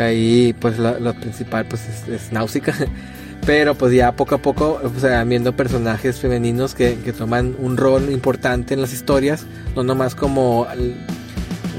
ahí 0.02 0.54
pues 0.58 0.78
lo, 0.78 1.14
principal 1.14 1.66
pues 1.66 1.82
es, 1.88 2.08
es 2.08 2.32
Náusica. 2.32 2.74
Pero 3.46 3.74
pues 3.74 3.92
ya 3.92 4.12
poco 4.12 4.36
a 4.36 4.38
poco, 4.38 4.80
o 4.82 5.00
sea, 5.00 5.22
viendo 5.24 5.54
personajes 5.54 6.18
femeninos 6.18 6.74
que, 6.74 6.96
que 6.96 7.12
toman 7.12 7.54
un 7.58 7.76
rol 7.76 8.10
importante 8.10 8.72
en 8.72 8.80
las 8.80 8.94
historias, 8.94 9.44
no 9.76 9.82
nomás 9.82 10.14
como 10.14 10.66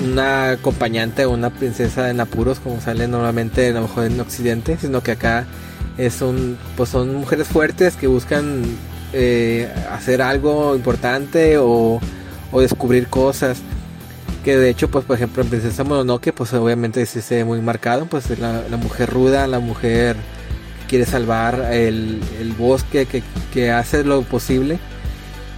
una 0.03 0.51
acompañante 0.51 1.25
o 1.25 1.31
una 1.31 1.49
princesa 1.49 2.09
en 2.09 2.19
apuros 2.19 2.59
como 2.59 2.81
sale 2.81 3.07
normalmente 3.07 3.69
a 3.69 3.73
lo 3.73 3.81
mejor 3.81 4.05
en 4.05 4.19
Occidente, 4.19 4.77
sino 4.79 5.01
que 5.01 5.11
acá 5.11 5.45
es 5.97 6.21
un, 6.21 6.57
pues 6.75 6.89
son 6.89 7.15
mujeres 7.15 7.47
fuertes 7.47 7.95
que 7.95 8.07
buscan 8.07 8.63
eh, 9.13 9.71
hacer 9.91 10.21
algo 10.21 10.75
importante 10.75 11.57
o, 11.57 11.99
o, 12.51 12.61
descubrir 12.61 13.07
cosas. 13.07 13.59
Que 14.45 14.57
de 14.57 14.69
hecho, 14.69 14.89
pues 14.91 15.05
por 15.05 15.15
ejemplo 15.15 15.41
en 15.41 15.49
Princesa 15.49 15.83
Mononoke, 15.83 16.31
pues 16.31 16.53
obviamente 16.53 17.03
sí 17.07 17.19
se 17.21 17.37
ve 17.37 17.45
muy 17.45 17.61
marcado, 17.61 18.05
pues 18.05 18.29
la, 18.37 18.61
mujer 18.77 19.09
ruda, 19.09 19.47
la 19.47 19.57
mujer 19.57 20.15
quiere 20.87 21.07
salvar 21.07 21.69
el, 21.73 22.21
el 22.39 22.53
bosque, 22.53 23.07
que, 23.07 23.23
que, 23.51 23.71
hace 23.71 24.03
lo 24.03 24.21
posible. 24.21 24.77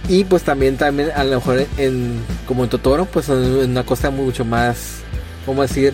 Y 0.08 0.24
pues 0.24 0.42
también, 0.42 0.78
también 0.78 1.10
a 1.14 1.22
lo 1.22 1.34
mejor 1.34 1.66
en, 1.76 2.18
como 2.46 2.64
en 2.64 2.70
Totoro, 2.70 3.04
pues 3.04 3.28
una 3.28 3.84
cosa 3.84 4.08
mucho 4.08 4.46
más, 4.46 5.00
¿cómo 5.44 5.60
decir? 5.60 5.92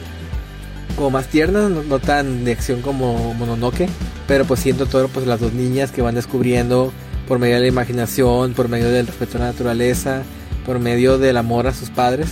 Como 0.94 1.10
más 1.10 1.26
tierna, 1.26 1.68
no, 1.68 1.98
tan 1.98 2.44
de 2.44 2.52
acción 2.52 2.80
como 2.80 3.34
Mononoke. 3.34 3.88
Pero 4.28 4.44
pues 4.44 4.60
siendo 4.60 4.86
Totoro, 4.86 5.08
pues 5.08 5.26
las 5.26 5.40
dos 5.40 5.52
niñas 5.52 5.90
que 5.90 6.00
van 6.00 6.14
descubriendo 6.14 6.92
por 7.26 7.40
medio 7.40 7.56
de 7.56 7.62
la 7.62 7.66
imaginación, 7.66 8.52
por 8.52 8.68
medio 8.68 8.88
del 8.88 9.08
respeto 9.08 9.38
a 9.38 9.40
la 9.40 9.46
naturaleza, 9.46 10.22
por 10.64 10.78
medio 10.78 11.18
del 11.18 11.38
amor 11.38 11.66
a 11.66 11.74
sus 11.74 11.90
padres 11.90 12.28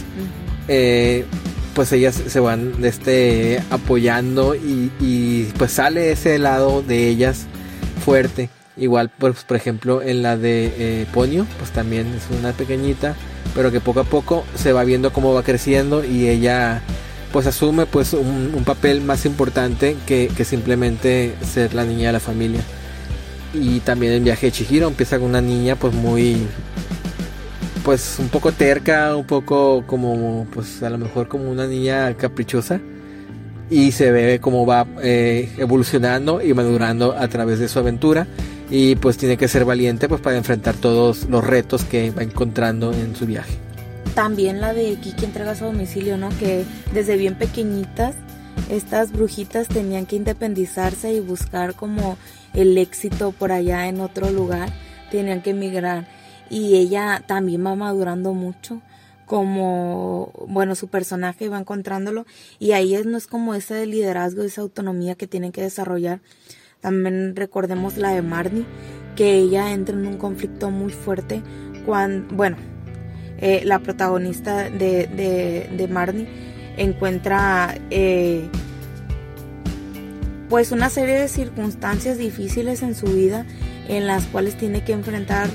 pues 1.75 1.93
ellas 1.93 2.21
se 2.27 2.41
van 2.41 2.85
este, 2.85 3.63
apoyando 3.71 4.55
y, 4.55 5.45
pues 5.59 5.73
sale 5.73 6.13
ese 6.13 6.39
lado 6.39 6.83
de 6.83 7.09
ellas 7.09 7.47
fuerte. 8.05 8.51
Igual, 8.77 9.11
pues, 9.11 9.45
por 9.45 9.57
ejemplo, 9.57 10.03
en 10.03 10.23
la 10.23 10.37
de 10.37 10.73
eh, 10.79 11.07
Ponio, 11.13 11.47
pues 11.59 11.71
también 11.71 12.07
es 12.07 12.39
una 12.39 12.53
pequeñita, 12.53 13.15
pero 13.55 13.71
que 13.71 13.81
poco 13.81 14.01
a 14.01 14.05
poco 14.05 14.45
se 14.55 14.73
va 14.73 14.83
viendo 14.85 15.13
cómo 15.13 15.35
va 15.35 15.43
creciendo 15.43 16.05
y 16.05 16.29
ella 16.29 16.83
pues 17.33 17.47
asume 17.47 17.87
pues 17.87 18.13
un, 18.13 18.63
papel 18.65 19.01
más 19.01 19.25
importante 19.25 19.97
que, 20.07 20.31
simplemente 20.45 21.35
ser 21.43 21.75
la 21.75 21.85
niña 21.85 22.09
de 22.09 22.13
la 22.13 22.21
familia. 22.21 22.61
Y 23.55 23.81
también 23.81 24.13
en 24.13 24.25
Viaje 24.25 24.47
de 24.47 24.53
Chihiro 24.53 24.89
empieza 24.89 25.19
con 25.19 25.29
una 25.29 25.41
niña 25.41 25.77
pues 25.77 25.95
muy 25.95 26.47
pues 27.85 28.19
un 28.19 28.29
poco 28.29 28.53
terca, 28.53 29.17
un 29.17 29.27
poco 29.27 29.85
como, 29.87 30.47
pues 30.53 30.83
a 30.83 30.91
lo 30.91 30.99
mejor 30.99 31.29
como 31.29 31.51
una 31.51 31.67
niña 31.67 32.15
caprichosa. 32.15 32.81
Y 33.71 33.93
se 33.93 34.11
ve 34.13 34.39
cómo 34.41 34.67
va 34.67 34.87
eh, 35.03 35.51
evolucionando 35.57 36.43
y 36.43 36.53
madurando 36.53 37.17
a 37.17 37.29
través 37.29 37.59
de 37.59 37.69
su 37.69 37.79
aventura. 37.79 38.27
Y 38.71 38.97
pues 38.97 39.17
tiene 39.17 39.37
que 39.37 39.49
ser 39.49 39.65
valiente 39.65 40.09
pues 40.09 40.21
para 40.21 40.37
enfrentar 40.37 40.75
todos 40.75 41.25
los 41.29 41.45
retos 41.45 41.85
que 41.85 42.11
va 42.11 42.23
encontrando 42.23 42.93
en 42.93 43.15
su 43.17 43.27
viaje. 43.27 43.55
También 44.15 44.61
la 44.61 44.75
de 44.75 44.97
Kiki 44.97 45.25
entrega 45.25 45.55
su 45.55 45.65
domicilio, 45.65 46.19
¿no? 46.19 46.29
Que 46.39 46.65
desde 46.93 47.17
bien 47.17 47.35
pequeñitas 47.35 48.15
estas 48.71 49.13
brujitas 49.13 49.69
tenían 49.69 50.07
que 50.07 50.17
independizarse 50.17 51.13
y 51.13 51.21
buscar 51.21 51.75
como 51.75 52.19
el 52.55 52.77
éxito 52.77 53.33
por 53.33 53.53
allá 53.53 53.89
en 53.89 54.01
otro 54.01 54.31
lugar. 54.31 54.71
Tenían 55.11 55.43
que 55.43 55.51
emigrar 55.51 56.07
y 56.53 56.77
ella 56.77 57.25
también 57.27 57.65
va 57.67 57.75
madurando 57.75 58.35
mucho 58.35 58.83
como 59.25 60.31
bueno 60.47 60.75
su 60.75 60.89
personaje 60.89 61.49
va 61.49 61.59
encontrándolo 61.59 62.27
y 62.59 62.73
ahí 62.73 62.95
es, 62.95 63.07
no 63.07 63.17
es 63.17 63.27
como 63.27 63.55
ese 63.55 63.87
liderazgo 63.87 64.43
esa 64.43 64.61
autonomía 64.61 65.15
que 65.15 65.27
tienen 65.27 65.51
que 65.51 65.63
desarrollar. 65.63 66.21
También 66.83 67.35
recordemos 67.35 67.97
la 67.97 68.11
de 68.11 68.21
Marnie 68.21 68.67
que 69.17 69.37
ella 69.37 69.73
entra 69.73 69.95
en 69.95 70.07
un 70.07 70.19
conflicto 70.19 70.71
muy 70.71 70.93
fuerte 70.93 71.43
cuando 71.87 72.35
bueno 72.35 72.59
eh, 73.39 73.63
la 73.65 73.79
protagonista 73.79 74.69
de, 74.69 75.07
de, 75.75 75.89
Marnie 75.89 76.29
encuentra 76.77 77.75
eh, 77.91 78.49
pues 80.51 80.71
una 80.73 80.91
serie 80.91 81.15
de 81.15 81.29
circunstancias 81.29 82.19
difíciles 82.19 82.83
en 82.83 82.95
su 82.95 83.07
vida 83.07 83.47
en 83.89 84.07
las 84.07 84.27
cuales 84.27 84.57
tiene 84.59 84.85
que 84.85 84.93
enfrentar 84.93 85.49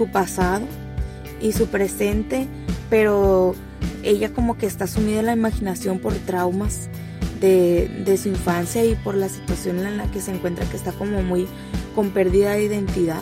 su 0.00 0.08
pasado 0.08 0.62
y 1.42 1.52
su 1.52 1.66
presente, 1.66 2.46
pero 2.88 3.54
ella 4.02 4.32
como 4.32 4.56
que 4.56 4.64
está 4.64 4.86
sumida 4.86 5.20
en 5.20 5.26
la 5.26 5.34
imaginación 5.34 5.98
por 5.98 6.14
traumas 6.14 6.88
de, 7.38 8.18
su 8.22 8.30
infancia 8.30 8.82
y 8.82 8.94
por 8.94 9.14
la 9.14 9.28
situación 9.28 9.78
en 9.80 9.98
la 9.98 10.10
que 10.10 10.22
se 10.22 10.32
encuentra, 10.32 10.64
que 10.64 10.78
está 10.78 10.92
como 10.92 11.22
muy 11.22 11.46
con 11.94 12.12
pérdida 12.12 12.52
de 12.52 12.64
identidad. 12.64 13.20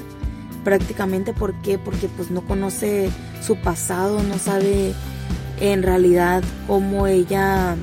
Prácticamente, 0.62 1.32
¿por 1.32 1.52
qué? 1.62 1.78
Porque 1.78 2.06
pues 2.16 2.30
no 2.30 2.42
conoce 2.42 3.10
su 3.44 3.56
pasado, 3.56 4.22
no 4.22 4.38
sabe 4.38 4.92
en 5.60 5.82
realidad 5.82 6.44
cómo 6.68 7.08
ella 7.08 7.74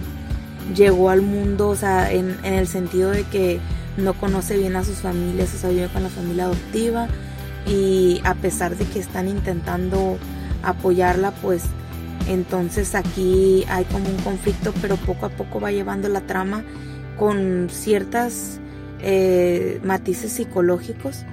llegó 0.74 1.10
al 1.10 1.22
mundo, 1.22 1.68
o 1.68 1.76
sea, 1.76 2.14
en, 2.14 2.38
en 2.44 2.54
el 2.54 2.68
sentido 2.70 3.12
de 3.12 3.24
que 3.24 3.60
no 3.98 4.14
conoce 4.14 4.58
bien 4.58 4.78
a 4.78 4.86
sus 4.86 5.00
familias, 5.00 5.54
o 5.54 5.58
sea, 5.58 5.70
vive 5.70 5.90
con 5.90 6.02
la 6.02 6.10
familia 6.10 6.46
adoptiva, 6.46 7.10
y 7.66 8.22
a 8.24 8.36
pesar 8.36 8.76
de 8.76 8.86
que 8.86 9.00
están 9.00 9.28
intentando 9.28 10.18
apoyarla, 10.64 11.32
pues 11.32 11.64
entonces 12.28 12.96
aquí 12.96 13.64
hay 13.70 13.86
como 13.86 14.10
un 14.10 14.18
conflicto, 14.18 14.74
pero 14.82 14.96
poco 14.98 15.28
a 15.28 15.30
poco 15.30 15.60
va 15.60 15.72
llevando 15.72 16.10
la 16.10 16.22
trama 16.22 16.64
con 17.18 17.68
ciertas 17.70 18.60
eh, 19.02 19.80
matices 19.84 20.32
psicológicos, 20.32 21.24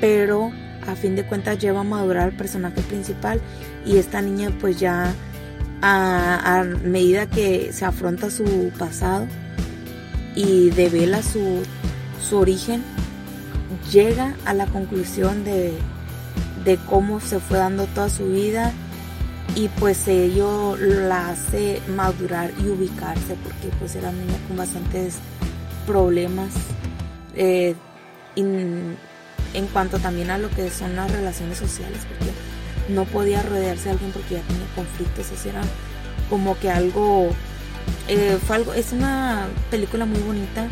pero 0.00 0.52
a 0.86 0.94
fin 0.94 1.16
de 1.16 1.26
cuentas 1.26 1.58
lleva 1.58 1.80
a 1.80 1.84
madurar 1.84 2.28
el 2.28 2.36
personaje 2.36 2.80
principal 2.82 3.40
y 3.84 3.96
esta 3.96 4.22
niña 4.22 4.50
pues 4.60 4.78
ya 4.78 5.12
a, 5.82 6.60
a 6.60 6.64
medida 6.64 7.26
que 7.26 7.72
se 7.72 7.84
afronta 7.84 8.30
su 8.30 8.70
pasado 8.78 9.26
y 10.34 10.70
devela 10.70 11.22
su, 11.22 11.62
su 12.22 12.38
origen, 12.38 12.82
llega 13.90 14.34
a 14.44 14.54
la 14.54 14.66
conclusión 14.66 15.44
de, 15.44 15.72
cómo 16.86 17.18
se 17.18 17.40
fue 17.40 17.56
dando 17.56 17.86
toda 17.86 18.10
su 18.10 18.26
vida 18.26 18.72
y 19.56 19.68
pues 19.68 20.06
ello 20.06 20.76
la 20.76 21.30
hace 21.30 21.80
madurar 21.96 22.52
y 22.62 22.68
ubicarse 22.68 23.36
porque 23.42 23.74
pues 23.78 23.96
era 23.96 24.12
niña 24.12 24.36
con 24.46 24.58
bastantes 24.58 25.16
problemas 25.86 26.50
eh, 27.34 27.74
en 28.36 29.66
cuanto 29.72 29.98
también 29.98 30.30
a 30.30 30.36
lo 30.36 30.50
que 30.50 30.68
son 30.68 30.94
las 30.94 31.10
relaciones 31.10 31.56
sociales 31.56 32.00
porque 32.06 32.32
no 32.92 33.04
podía 33.04 33.42
rodearse 33.42 33.84
de 33.84 33.90
alguien 33.92 34.10
porque 34.12 34.34
ya 34.34 34.42
tenía 34.42 34.66
conflictos 34.74 35.30
eso 35.30 35.48
era 35.48 35.62
como 36.28 36.58
que 36.58 36.70
algo 36.70 37.30
eh, 38.08 38.38
fue 38.46 38.56
algo 38.56 38.74
es 38.74 38.92
una 38.92 39.46
película 39.70 40.04
muy 40.04 40.20
bonita 40.20 40.68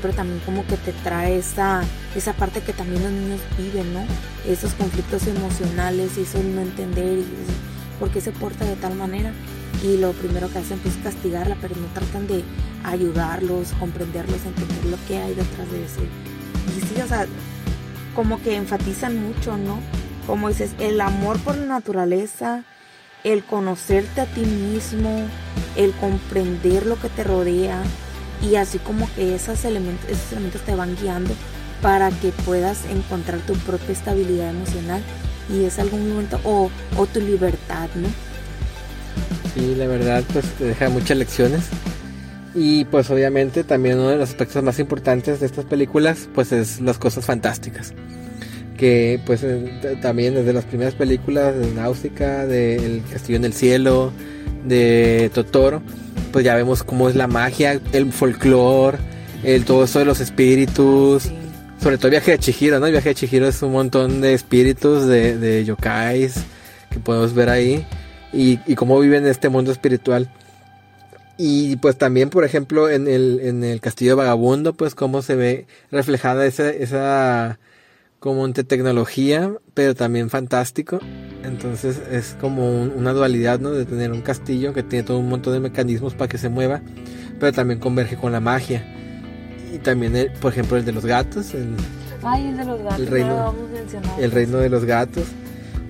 pero 0.00 0.14
también 0.14 0.40
como 0.40 0.66
que 0.66 0.76
te 0.76 0.92
trae 0.92 1.38
esa, 1.38 1.82
esa 2.14 2.32
parte 2.32 2.60
que 2.60 2.72
también 2.72 3.02
los 3.02 3.12
niños 3.12 3.40
viven, 3.58 3.92
¿no? 3.94 4.04
Esos 4.46 4.72
conflictos 4.74 5.26
emocionales 5.26 6.16
y 6.18 6.22
eso 6.22 6.42
no 6.42 6.60
entender 6.60 7.18
y 7.18 7.26
por 7.98 8.10
qué 8.10 8.20
se 8.20 8.32
porta 8.32 8.64
de 8.64 8.76
tal 8.76 8.94
manera. 8.94 9.32
Y 9.82 9.98
lo 9.98 10.12
primero 10.12 10.50
que 10.50 10.58
hacen 10.58 10.78
pues, 10.78 10.96
es 10.96 11.02
castigarla, 11.02 11.56
pero 11.60 11.76
no 11.76 11.86
tratan 11.88 12.26
de 12.26 12.44
ayudarlos, 12.84 13.72
comprenderlos, 13.78 14.44
entender 14.44 14.84
lo 14.86 14.96
que 15.06 15.18
hay 15.18 15.34
detrás 15.34 15.70
de 15.70 15.84
eso. 15.84 16.00
Y 16.76 16.80
sí, 16.80 17.00
o 17.00 17.06
sea, 17.06 17.26
como 18.14 18.40
que 18.42 18.56
enfatizan 18.56 19.22
mucho, 19.22 19.56
¿no? 19.56 19.78
Como 20.26 20.48
dices, 20.48 20.72
el 20.78 21.00
amor 21.00 21.38
por 21.40 21.56
la 21.56 21.66
naturaleza, 21.66 22.64
el 23.22 23.44
conocerte 23.44 24.22
a 24.22 24.26
ti 24.26 24.40
mismo, 24.40 25.26
el 25.76 25.92
comprender 25.92 26.86
lo 26.86 26.96
que 27.00 27.08
te 27.08 27.22
rodea 27.22 27.82
y 28.42 28.56
así 28.56 28.78
como 28.78 29.08
que 29.14 29.34
esos 29.34 29.64
elementos, 29.64 30.08
esos 30.10 30.32
elementos 30.32 30.60
te 30.62 30.74
van 30.74 30.96
guiando 30.96 31.34
para 31.82 32.10
que 32.10 32.32
puedas 32.44 32.84
encontrar 32.86 33.40
tu 33.40 33.54
propia 33.54 33.92
estabilidad 33.92 34.50
emocional 34.50 35.02
y 35.52 35.64
es 35.64 35.78
algún 35.78 36.08
momento 36.08 36.40
o, 36.44 36.70
tu 37.12 37.20
libertad, 37.20 37.88
¿no? 37.94 38.08
Sí, 39.54 39.74
la 39.76 39.86
verdad 39.86 40.22
pues 40.32 40.44
te 40.58 40.64
deja 40.64 40.88
muchas 40.88 41.16
lecciones 41.16 41.64
y 42.54 42.84
pues 42.86 43.10
obviamente 43.10 43.64
también 43.64 43.98
uno 43.98 44.10
de 44.10 44.16
los 44.16 44.30
aspectos 44.30 44.62
más 44.62 44.78
importantes 44.78 45.40
de 45.40 45.46
estas 45.46 45.64
películas 45.64 46.28
pues 46.34 46.52
es 46.52 46.80
las 46.80 46.98
cosas 46.98 47.24
fantásticas 47.24 47.94
que 48.76 49.20
pues 49.24 49.44
también 50.02 50.34
desde 50.34 50.52
las 50.52 50.64
primeras 50.64 50.94
películas 50.94 51.56
de 51.56 51.72
Náusica, 51.72 52.46
de 52.46 52.76
El 52.76 53.02
Castillo 53.10 53.38
en 53.38 53.44
el 53.46 53.54
Cielo, 53.54 54.12
de 54.66 55.30
Totoro, 55.32 55.82
pues 56.36 56.44
ya 56.44 56.54
vemos 56.54 56.82
cómo 56.82 57.08
es 57.08 57.16
la 57.16 57.28
magia, 57.28 57.80
el 57.94 58.12
folclore, 58.12 58.98
el 59.42 59.64
todo 59.64 59.84
eso 59.84 60.00
de 60.00 60.04
los 60.04 60.20
espíritus, 60.20 61.30
sobre 61.80 61.96
todo 61.96 62.08
el 62.08 62.10
viaje 62.10 62.32
de 62.32 62.38
Chihiro, 62.38 62.78
¿no? 62.78 62.84
El 62.84 62.92
viaje 62.92 63.08
de 63.08 63.14
Chihiro 63.14 63.48
es 63.48 63.62
un 63.62 63.72
montón 63.72 64.20
de 64.20 64.34
espíritus, 64.34 65.06
de, 65.06 65.38
de 65.38 65.64
yokais 65.64 66.34
que 66.90 66.98
podemos 66.98 67.32
ver 67.32 67.48
ahí 67.48 67.86
y, 68.34 68.60
y 68.66 68.74
cómo 68.74 69.00
viven 69.00 69.24
en 69.24 69.30
este 69.30 69.48
mundo 69.48 69.72
espiritual. 69.72 70.28
Y 71.38 71.76
pues 71.76 71.96
también, 71.96 72.28
por 72.28 72.44
ejemplo, 72.44 72.90
en 72.90 73.08
el, 73.08 73.40
en 73.42 73.64
el 73.64 73.80
Castillo 73.80 74.14
Vagabundo, 74.14 74.74
pues 74.74 74.94
cómo 74.94 75.22
se 75.22 75.36
ve 75.36 75.66
reflejada 75.90 76.44
esa, 76.44 76.68
esa 76.68 77.58
como 78.26 78.44
entre 78.44 78.64
tecnología, 78.64 79.52
pero 79.72 79.94
también 79.94 80.30
fantástico. 80.30 80.98
Entonces 81.44 82.02
es 82.10 82.36
como 82.40 82.82
una 82.82 83.12
dualidad, 83.12 83.60
¿no? 83.60 83.70
De 83.70 83.84
tener 83.84 84.10
un 84.10 84.20
castillo 84.20 84.74
que 84.74 84.82
tiene 84.82 85.04
todo 85.04 85.20
un 85.20 85.28
montón 85.28 85.52
de 85.52 85.60
mecanismos 85.60 86.14
para 86.14 86.26
que 86.26 86.36
se 86.36 86.48
mueva, 86.48 86.82
pero 87.38 87.52
también 87.52 87.78
converge 87.78 88.16
con 88.16 88.32
la 88.32 88.40
magia. 88.40 88.84
Y 89.72 89.78
también, 89.78 90.16
el, 90.16 90.32
por 90.32 90.50
ejemplo, 90.50 90.76
el 90.76 90.84
de 90.84 90.90
los 90.90 91.06
gatos. 91.06 91.54
El, 91.54 91.76
Ay, 92.24 92.48
el 92.48 92.56
de 92.56 92.64
los 92.64 92.82
gatos. 92.82 92.98
El 92.98 93.06
reino, 93.06 93.54
el 94.18 94.30
reino 94.32 94.58
de 94.58 94.70
los 94.70 94.84
gatos. 94.84 95.26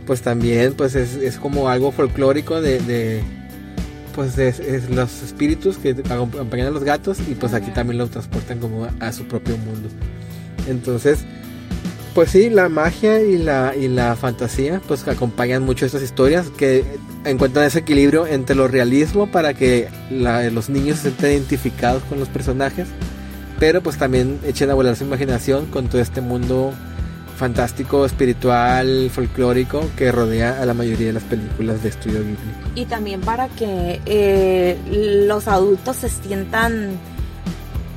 Pues 0.07 0.21
también, 0.21 0.75
pues 0.75 0.95
es, 0.95 1.15
es 1.15 1.39
como 1.39 1.71
algo 1.71 1.91
folclórico 1.91 2.61
de, 2.61 2.81
de 2.81 3.23
pues 4.15 4.37
es, 4.37 4.61
es, 4.61 4.91
los 4.91 5.23
espíritus 5.23 5.79
que 5.79 5.97
acompañan 6.11 6.67
a 6.67 6.71
los 6.71 6.85
gatos 6.85 7.19
y 7.27 7.35
pues 7.35 7.55
aquí 7.55 7.71
también 7.71 7.97
los 7.97 8.11
transportan 8.11 8.59
como 8.59 8.87
a 9.01 9.13
su 9.13 9.25
propio 9.25 9.57
mundo. 9.57 9.89
Entonces, 10.69 11.25
pues 12.17 12.31
sí, 12.31 12.49
la 12.49 12.71
magia 12.71 13.21
y 13.21 13.37
la, 13.37 13.75
y 13.77 13.89
la 13.89 14.17
fantasía 14.17 14.81
pues 14.89 15.07
acompañan 15.07 15.63
mucho 15.63 15.85
estas 15.85 16.01
historias 16.01 16.49
que 16.49 16.83
encuentran 17.27 17.67
ese 17.67 17.81
equilibrio 17.81 18.27
entre 18.27 18.57
lo 18.57 18.69
realismo 18.69 19.27
para 19.27 19.53
que 19.53 19.91
los 20.09 20.71
niños 20.71 20.97
se 20.97 21.11
sientan 21.11 21.33
identificados 21.33 22.03
con 22.05 22.19
los 22.19 22.31
personajes, 22.31 22.89
pero 23.59 23.83
pues 23.83 23.99
también 23.99 24.41
echen 24.47 24.71
a 24.71 24.75
volar 24.75 24.97
su 24.97 25.05
imaginación 25.05 25.67
con 25.67 25.89
todo 25.89 26.01
este 26.01 26.23
mundo 26.23 26.73
fantástico, 27.37 28.07
espiritual, 28.07 29.11
folclórico 29.13 29.83
que 29.95 30.11
rodea 30.11 30.63
a 30.63 30.65
la 30.65 30.73
mayoría 30.73 31.09
de 31.09 31.13
las 31.13 31.25
películas 31.25 31.83
de 31.83 31.91
Estudio 31.91 32.21
Ghibli. 32.21 32.37
Y 32.77 32.87
también 32.87 33.21
para 33.21 33.49
que 33.49 34.01
eh, 34.07 34.79
los 35.27 35.49
adultos 35.49 35.97
se 35.97 36.09
sientan 36.09 36.93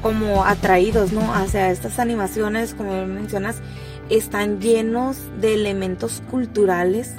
como 0.01 0.43
atraídos, 0.43 1.13
¿no? 1.13 1.33
Hacia 1.33 1.71
estas 1.71 1.99
animaciones, 1.99 2.73
como 2.73 3.05
mencionas, 3.05 3.61
están 4.09 4.59
llenos 4.59 5.17
de 5.39 5.53
elementos 5.53 6.21
culturales 6.29 7.13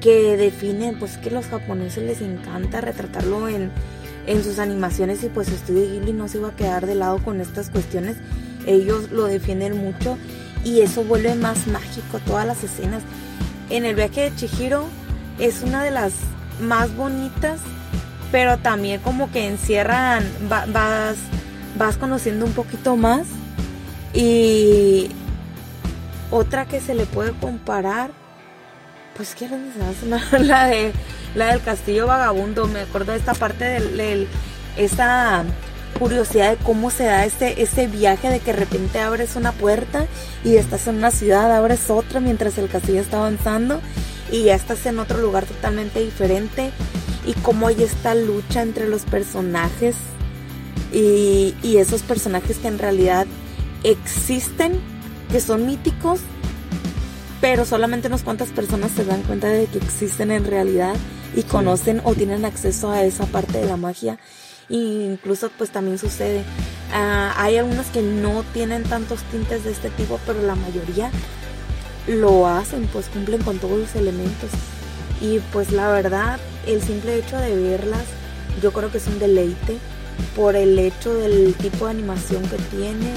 que 0.00 0.36
definen, 0.36 0.98
pues 0.98 1.18
que 1.18 1.30
a 1.30 1.32
los 1.32 1.46
japoneses 1.46 2.04
les 2.04 2.20
encanta 2.20 2.80
retratarlo 2.80 3.48
en, 3.48 3.70
en 4.26 4.42
sus 4.42 4.58
animaciones 4.58 5.22
y 5.24 5.28
pues 5.28 5.48
Estudio 5.48 5.90
Ghibli 5.90 6.12
no 6.12 6.28
se 6.28 6.38
iba 6.38 6.48
a 6.48 6.56
quedar 6.56 6.86
de 6.86 6.94
lado 6.94 7.18
con 7.18 7.40
estas 7.40 7.70
cuestiones. 7.70 8.16
Ellos 8.66 9.10
lo 9.10 9.24
defienden 9.24 9.76
mucho 9.78 10.16
y 10.64 10.80
eso 10.80 11.04
vuelve 11.04 11.34
más 11.34 11.66
mágico 11.66 12.18
todas 12.26 12.46
las 12.46 12.62
escenas. 12.64 13.02
En 13.68 13.84
el 13.84 13.94
viaje 13.94 14.30
de 14.30 14.36
Chihiro 14.36 14.84
es 15.38 15.62
una 15.62 15.82
de 15.82 15.90
las 15.90 16.12
más 16.60 16.94
bonitas, 16.94 17.60
pero 18.32 18.58
también 18.58 19.00
como 19.00 19.30
que 19.30 19.46
encierran, 19.46 20.24
vas, 20.48 21.16
vas 21.78 21.96
conociendo 21.96 22.46
un 22.46 22.52
poquito 22.52 22.96
más 22.96 23.26
y 24.12 25.10
otra 26.30 26.66
que 26.66 26.80
se 26.80 26.94
le 26.94 27.06
puede 27.06 27.32
comparar, 27.32 28.10
pues 29.16 29.34
que 29.34 29.48
la 30.38 30.66
de 30.66 30.92
la 31.34 31.52
del 31.52 31.62
castillo 31.62 32.06
vagabundo. 32.06 32.66
Me 32.66 32.80
acuerdo 32.80 33.12
de 33.12 33.18
esta 33.18 33.34
parte 33.34 33.64
del, 33.64 34.28
esta 34.76 35.44
curiosidad 35.98 36.56
de 36.56 36.64
cómo 36.64 36.90
se 36.90 37.04
da 37.04 37.24
este, 37.24 37.62
este 37.62 37.86
viaje 37.86 38.28
de 38.28 38.40
que 38.40 38.52
de 38.52 38.60
repente 38.60 39.00
abres 39.00 39.36
una 39.36 39.52
puerta 39.52 40.06
y 40.44 40.56
estás 40.56 40.86
en 40.86 40.96
una 40.96 41.10
ciudad, 41.10 41.54
abres 41.54 41.90
otra 41.90 42.20
mientras 42.20 42.56
el 42.58 42.68
castillo 42.68 43.00
está 43.00 43.18
avanzando 43.18 43.80
y 44.32 44.44
ya 44.44 44.54
estás 44.54 44.86
en 44.86 44.98
otro 44.98 45.18
lugar 45.18 45.44
totalmente 45.44 46.00
diferente 46.00 46.70
y 47.26 47.34
cómo 47.34 47.66
hay 47.66 47.82
esta 47.82 48.14
lucha 48.14 48.62
entre 48.62 48.88
los 48.88 49.02
personajes 49.02 49.96
y, 50.92 51.54
y 51.62 51.76
esos 51.76 52.02
personajes 52.02 52.58
que 52.58 52.68
en 52.68 52.78
realidad 52.78 53.26
existen 53.82 54.80
que 55.30 55.40
son 55.40 55.66
míticos, 55.66 56.20
pero 57.40 57.64
solamente 57.64 58.08
unas 58.08 58.22
cuantas 58.22 58.48
personas 58.48 58.90
se 58.90 59.04
dan 59.04 59.22
cuenta 59.22 59.48
de 59.48 59.66
que 59.66 59.78
existen 59.78 60.30
en 60.30 60.44
realidad 60.44 60.94
y 61.34 61.42
conocen 61.42 62.00
o 62.04 62.14
tienen 62.14 62.44
acceso 62.44 62.90
a 62.90 63.04
esa 63.04 63.26
parte 63.26 63.58
de 63.58 63.66
la 63.66 63.76
magia. 63.76 64.18
E 64.68 64.76
incluso 64.76 65.50
pues 65.56 65.70
también 65.70 65.98
sucede. 65.98 66.44
Ah, 66.92 67.34
hay 67.36 67.56
algunos 67.56 67.86
que 67.86 68.02
no 68.02 68.44
tienen 68.52 68.82
tantos 68.84 69.22
tintes 69.30 69.64
de 69.64 69.72
este 69.72 69.90
tipo, 69.90 70.20
pero 70.26 70.42
la 70.42 70.54
mayoría 70.54 71.10
lo 72.06 72.46
hacen, 72.46 72.88
pues 72.92 73.06
cumplen 73.06 73.42
con 73.42 73.58
todos 73.58 73.78
los 73.78 73.94
elementos. 73.94 74.50
Y 75.20 75.38
pues 75.52 75.70
la 75.72 75.90
verdad, 75.90 76.38
el 76.66 76.82
simple 76.82 77.18
hecho 77.18 77.36
de 77.36 77.54
verlas, 77.56 78.04
yo 78.62 78.72
creo 78.72 78.90
que 78.90 78.98
es 78.98 79.06
un 79.06 79.18
deleite 79.18 79.78
por 80.34 80.56
el 80.56 80.78
hecho 80.78 81.14
del 81.14 81.54
tipo 81.54 81.86
de 81.86 81.92
animación 81.92 82.42
que 82.42 82.56
tienen, 82.76 83.14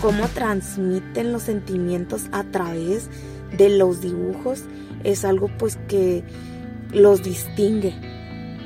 cómo 0.00 0.28
transmiten 0.28 1.32
los 1.32 1.42
sentimientos 1.42 2.24
a 2.32 2.44
través 2.44 3.08
de 3.56 3.70
los 3.70 4.00
dibujos 4.00 4.64
es 5.04 5.24
algo 5.24 5.48
pues 5.58 5.78
que 5.88 6.22
los 6.92 7.22
distingue. 7.22 7.94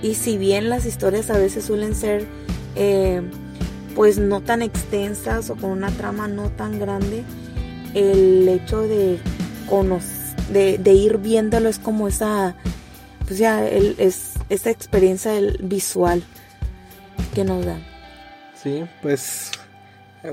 Y 0.03 0.15
si 0.15 0.39
bien 0.39 0.69
las 0.69 0.87
historias 0.87 1.31
a 1.31 1.39
veces 1.39 1.65
suelen 1.65 1.95
ser 1.95 2.27
eh, 2.75 3.23
pues 3.95 4.19
no 4.19 4.43
tan 4.43 4.63
extensas 4.63 5.51
o 5.51 5.57
con 5.57 5.71
una 5.71 5.91
trama 5.91 6.29
no 6.29 6.51
tan 6.51 6.79
grande, 6.79 7.25
el 7.95 8.47
hecho 8.49 8.83
de, 8.83 9.19
de, 10.53 10.79
de 10.79 10.93
ir 10.93 11.19
viéndolo 11.19 11.69
es 11.69 11.79
como 11.79 12.07
esa, 12.07 12.55
pues 13.27 13.39
ya, 13.39 13.67
es 13.67 14.35
esa 14.51 14.71
experiencia 14.71 15.33
visual 15.61 16.23
que 17.35 17.45
nos 17.45 17.65
da. 17.65 17.79
Sí, 18.63 18.85
pues 19.01 19.51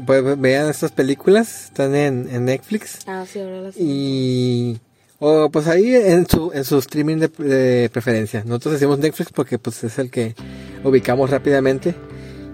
pues 0.05 0.39
vean 0.39 0.69
estas 0.69 0.91
películas, 0.91 1.65
están 1.65 1.95
en, 1.95 2.45
Netflix. 2.45 2.99
Ah, 3.07 3.25
sí, 3.31 3.39
ahora 3.39 3.61
las 3.61 3.75
Y 3.77 4.79
o 5.19 5.49
pues 5.49 5.67
ahí 5.67 5.95
en 5.95 6.27
su 6.27 6.51
en 6.53 6.65
su 6.65 6.77
streaming 6.79 7.17
de, 7.17 7.89
preferencia. 7.91 8.43
Nosotros 8.45 8.73
decimos 8.73 8.99
Netflix 8.99 9.31
porque 9.31 9.57
pues 9.57 9.83
es 9.83 9.97
el 9.99 10.09
que 10.09 10.35
ubicamos 10.83 11.29
rápidamente. 11.29 11.95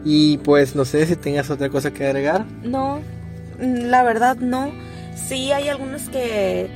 Y 0.06 0.38
pues 0.40 0.76
no 0.76 0.86
sé 0.86 1.06
si 1.06 1.16
tengas 1.16 1.50
otra 1.50 1.70
cosa 1.70 1.92
que 1.92 2.06
agregar. 2.06 2.46
No, 2.64 3.02
la 3.60 4.04
verdad 4.04 4.38
no. 4.38 4.72
Sí 5.16 5.52
hay 5.52 5.68
algunos 5.68 6.10
que 6.10 6.70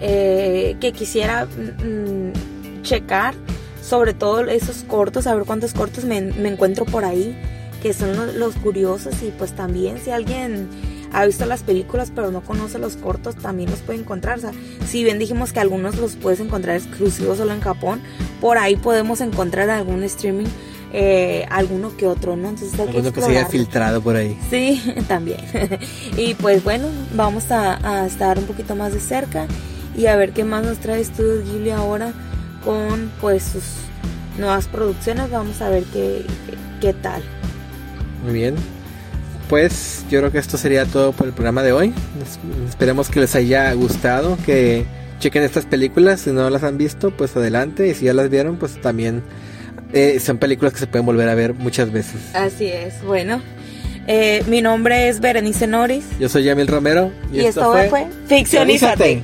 eh, 0.00 0.76
que 0.80 0.92
quisiera 0.92 1.46
mm, 1.46 2.82
checar, 2.82 3.34
sobre 3.82 4.14
todo 4.14 4.44
esos 4.44 4.84
cortos, 4.84 5.26
a 5.26 5.34
ver 5.34 5.44
cuántos 5.44 5.72
cortos 5.72 6.04
me, 6.04 6.20
me 6.20 6.48
encuentro 6.48 6.84
por 6.84 7.04
ahí 7.04 7.36
que 7.82 7.92
son 7.92 8.38
los, 8.38 8.54
curiosos 8.56 9.14
y 9.22 9.30
pues 9.30 9.54
también 9.54 9.98
si 10.02 10.10
alguien 10.10 10.68
ha 11.12 11.24
visto 11.24 11.46
las 11.46 11.62
películas 11.62 12.12
pero 12.14 12.30
no 12.30 12.40
conoce 12.42 12.78
los 12.78 12.96
cortos 12.96 13.36
también 13.36 13.70
los 13.70 13.80
puede 13.80 14.00
encontrar. 14.00 14.38
O 14.38 14.40
sea, 14.40 14.52
si 14.86 15.04
bien 15.04 15.18
dijimos 15.18 15.52
que 15.52 15.60
algunos 15.60 15.96
los 15.96 16.16
puedes 16.16 16.40
encontrar 16.40 16.76
exclusivos 16.76 17.38
solo 17.38 17.52
en 17.52 17.60
Japón, 17.60 18.00
por 18.40 18.58
ahí 18.58 18.76
podemos 18.76 19.20
encontrar 19.20 19.70
algún 19.70 20.02
streaming 20.04 20.46
eh, 20.92 21.46
alguno 21.50 21.96
que 21.96 22.06
otro, 22.06 22.36
¿no? 22.36 22.48
Entonces 22.48 22.78
hay 22.78 22.88
alguno 22.88 23.12
que, 23.12 23.20
se 23.20 23.30
haya 23.30 23.46
filtrado 23.46 24.00
por 24.02 24.16
ahí. 24.16 24.36
Sí, 24.50 24.82
también. 25.08 25.38
y 26.16 26.34
pues 26.34 26.64
bueno, 26.64 26.88
vamos 27.14 27.50
a, 27.50 28.06
estar 28.06 28.38
un 28.38 28.44
poquito 28.44 28.74
más 28.74 28.92
de 28.92 29.00
cerca 29.00 29.46
y 29.96 30.06
a 30.06 30.16
ver 30.16 30.32
qué 30.32 30.44
más 30.44 30.64
nos 30.64 30.78
trae 30.78 31.04
Studios 31.04 31.44
Ghibli 31.44 31.70
ahora 31.70 32.12
con 32.64 33.10
pues 33.20 33.44
sus 33.44 33.62
nuevas 34.38 34.66
producciones. 34.66 35.30
Vamos 35.30 35.62
a 35.62 35.68
ver 35.68 35.84
qué, 35.92 36.24
qué 36.80 36.92
tal. 36.92 37.22
Muy 38.24 38.34
bien. 38.34 38.56
Pues 39.48 40.04
yo 40.08 40.20
creo 40.20 40.30
que 40.30 40.38
esto 40.38 40.56
sería 40.56 40.86
todo 40.86 41.12
por 41.12 41.26
el 41.26 41.32
programa 41.32 41.62
de 41.62 41.72
hoy. 41.72 41.92
Esperemos 42.68 43.08
que 43.08 43.20
les 43.20 43.34
haya 43.34 43.72
gustado, 43.72 44.38
que 44.46 44.84
chequen 45.18 45.42
estas 45.42 45.66
películas. 45.66 46.20
Si 46.20 46.30
no 46.30 46.48
las 46.50 46.62
han 46.62 46.78
visto, 46.78 47.10
pues 47.10 47.36
adelante. 47.36 47.88
Y 47.88 47.94
si 47.94 48.04
ya 48.04 48.14
las 48.14 48.30
vieron, 48.30 48.56
pues 48.56 48.80
también 48.80 49.22
eh, 49.92 50.20
son 50.20 50.38
películas 50.38 50.72
que 50.72 50.78
se 50.78 50.86
pueden 50.86 51.04
volver 51.04 51.28
a 51.28 51.34
ver 51.34 51.54
muchas 51.54 51.90
veces. 51.90 52.20
Así 52.34 52.66
es. 52.66 53.02
Bueno, 53.02 53.42
eh, 54.06 54.44
mi 54.46 54.62
nombre 54.62 55.08
es 55.08 55.20
Berenice 55.20 55.66
Noris. 55.66 56.04
Yo 56.18 56.28
soy 56.28 56.44
Yamil 56.44 56.68
Romero. 56.68 57.12
Y, 57.32 57.40
esto, 57.40 57.72
fue, 57.88 58.06
Ficcionízate. 58.26 59.22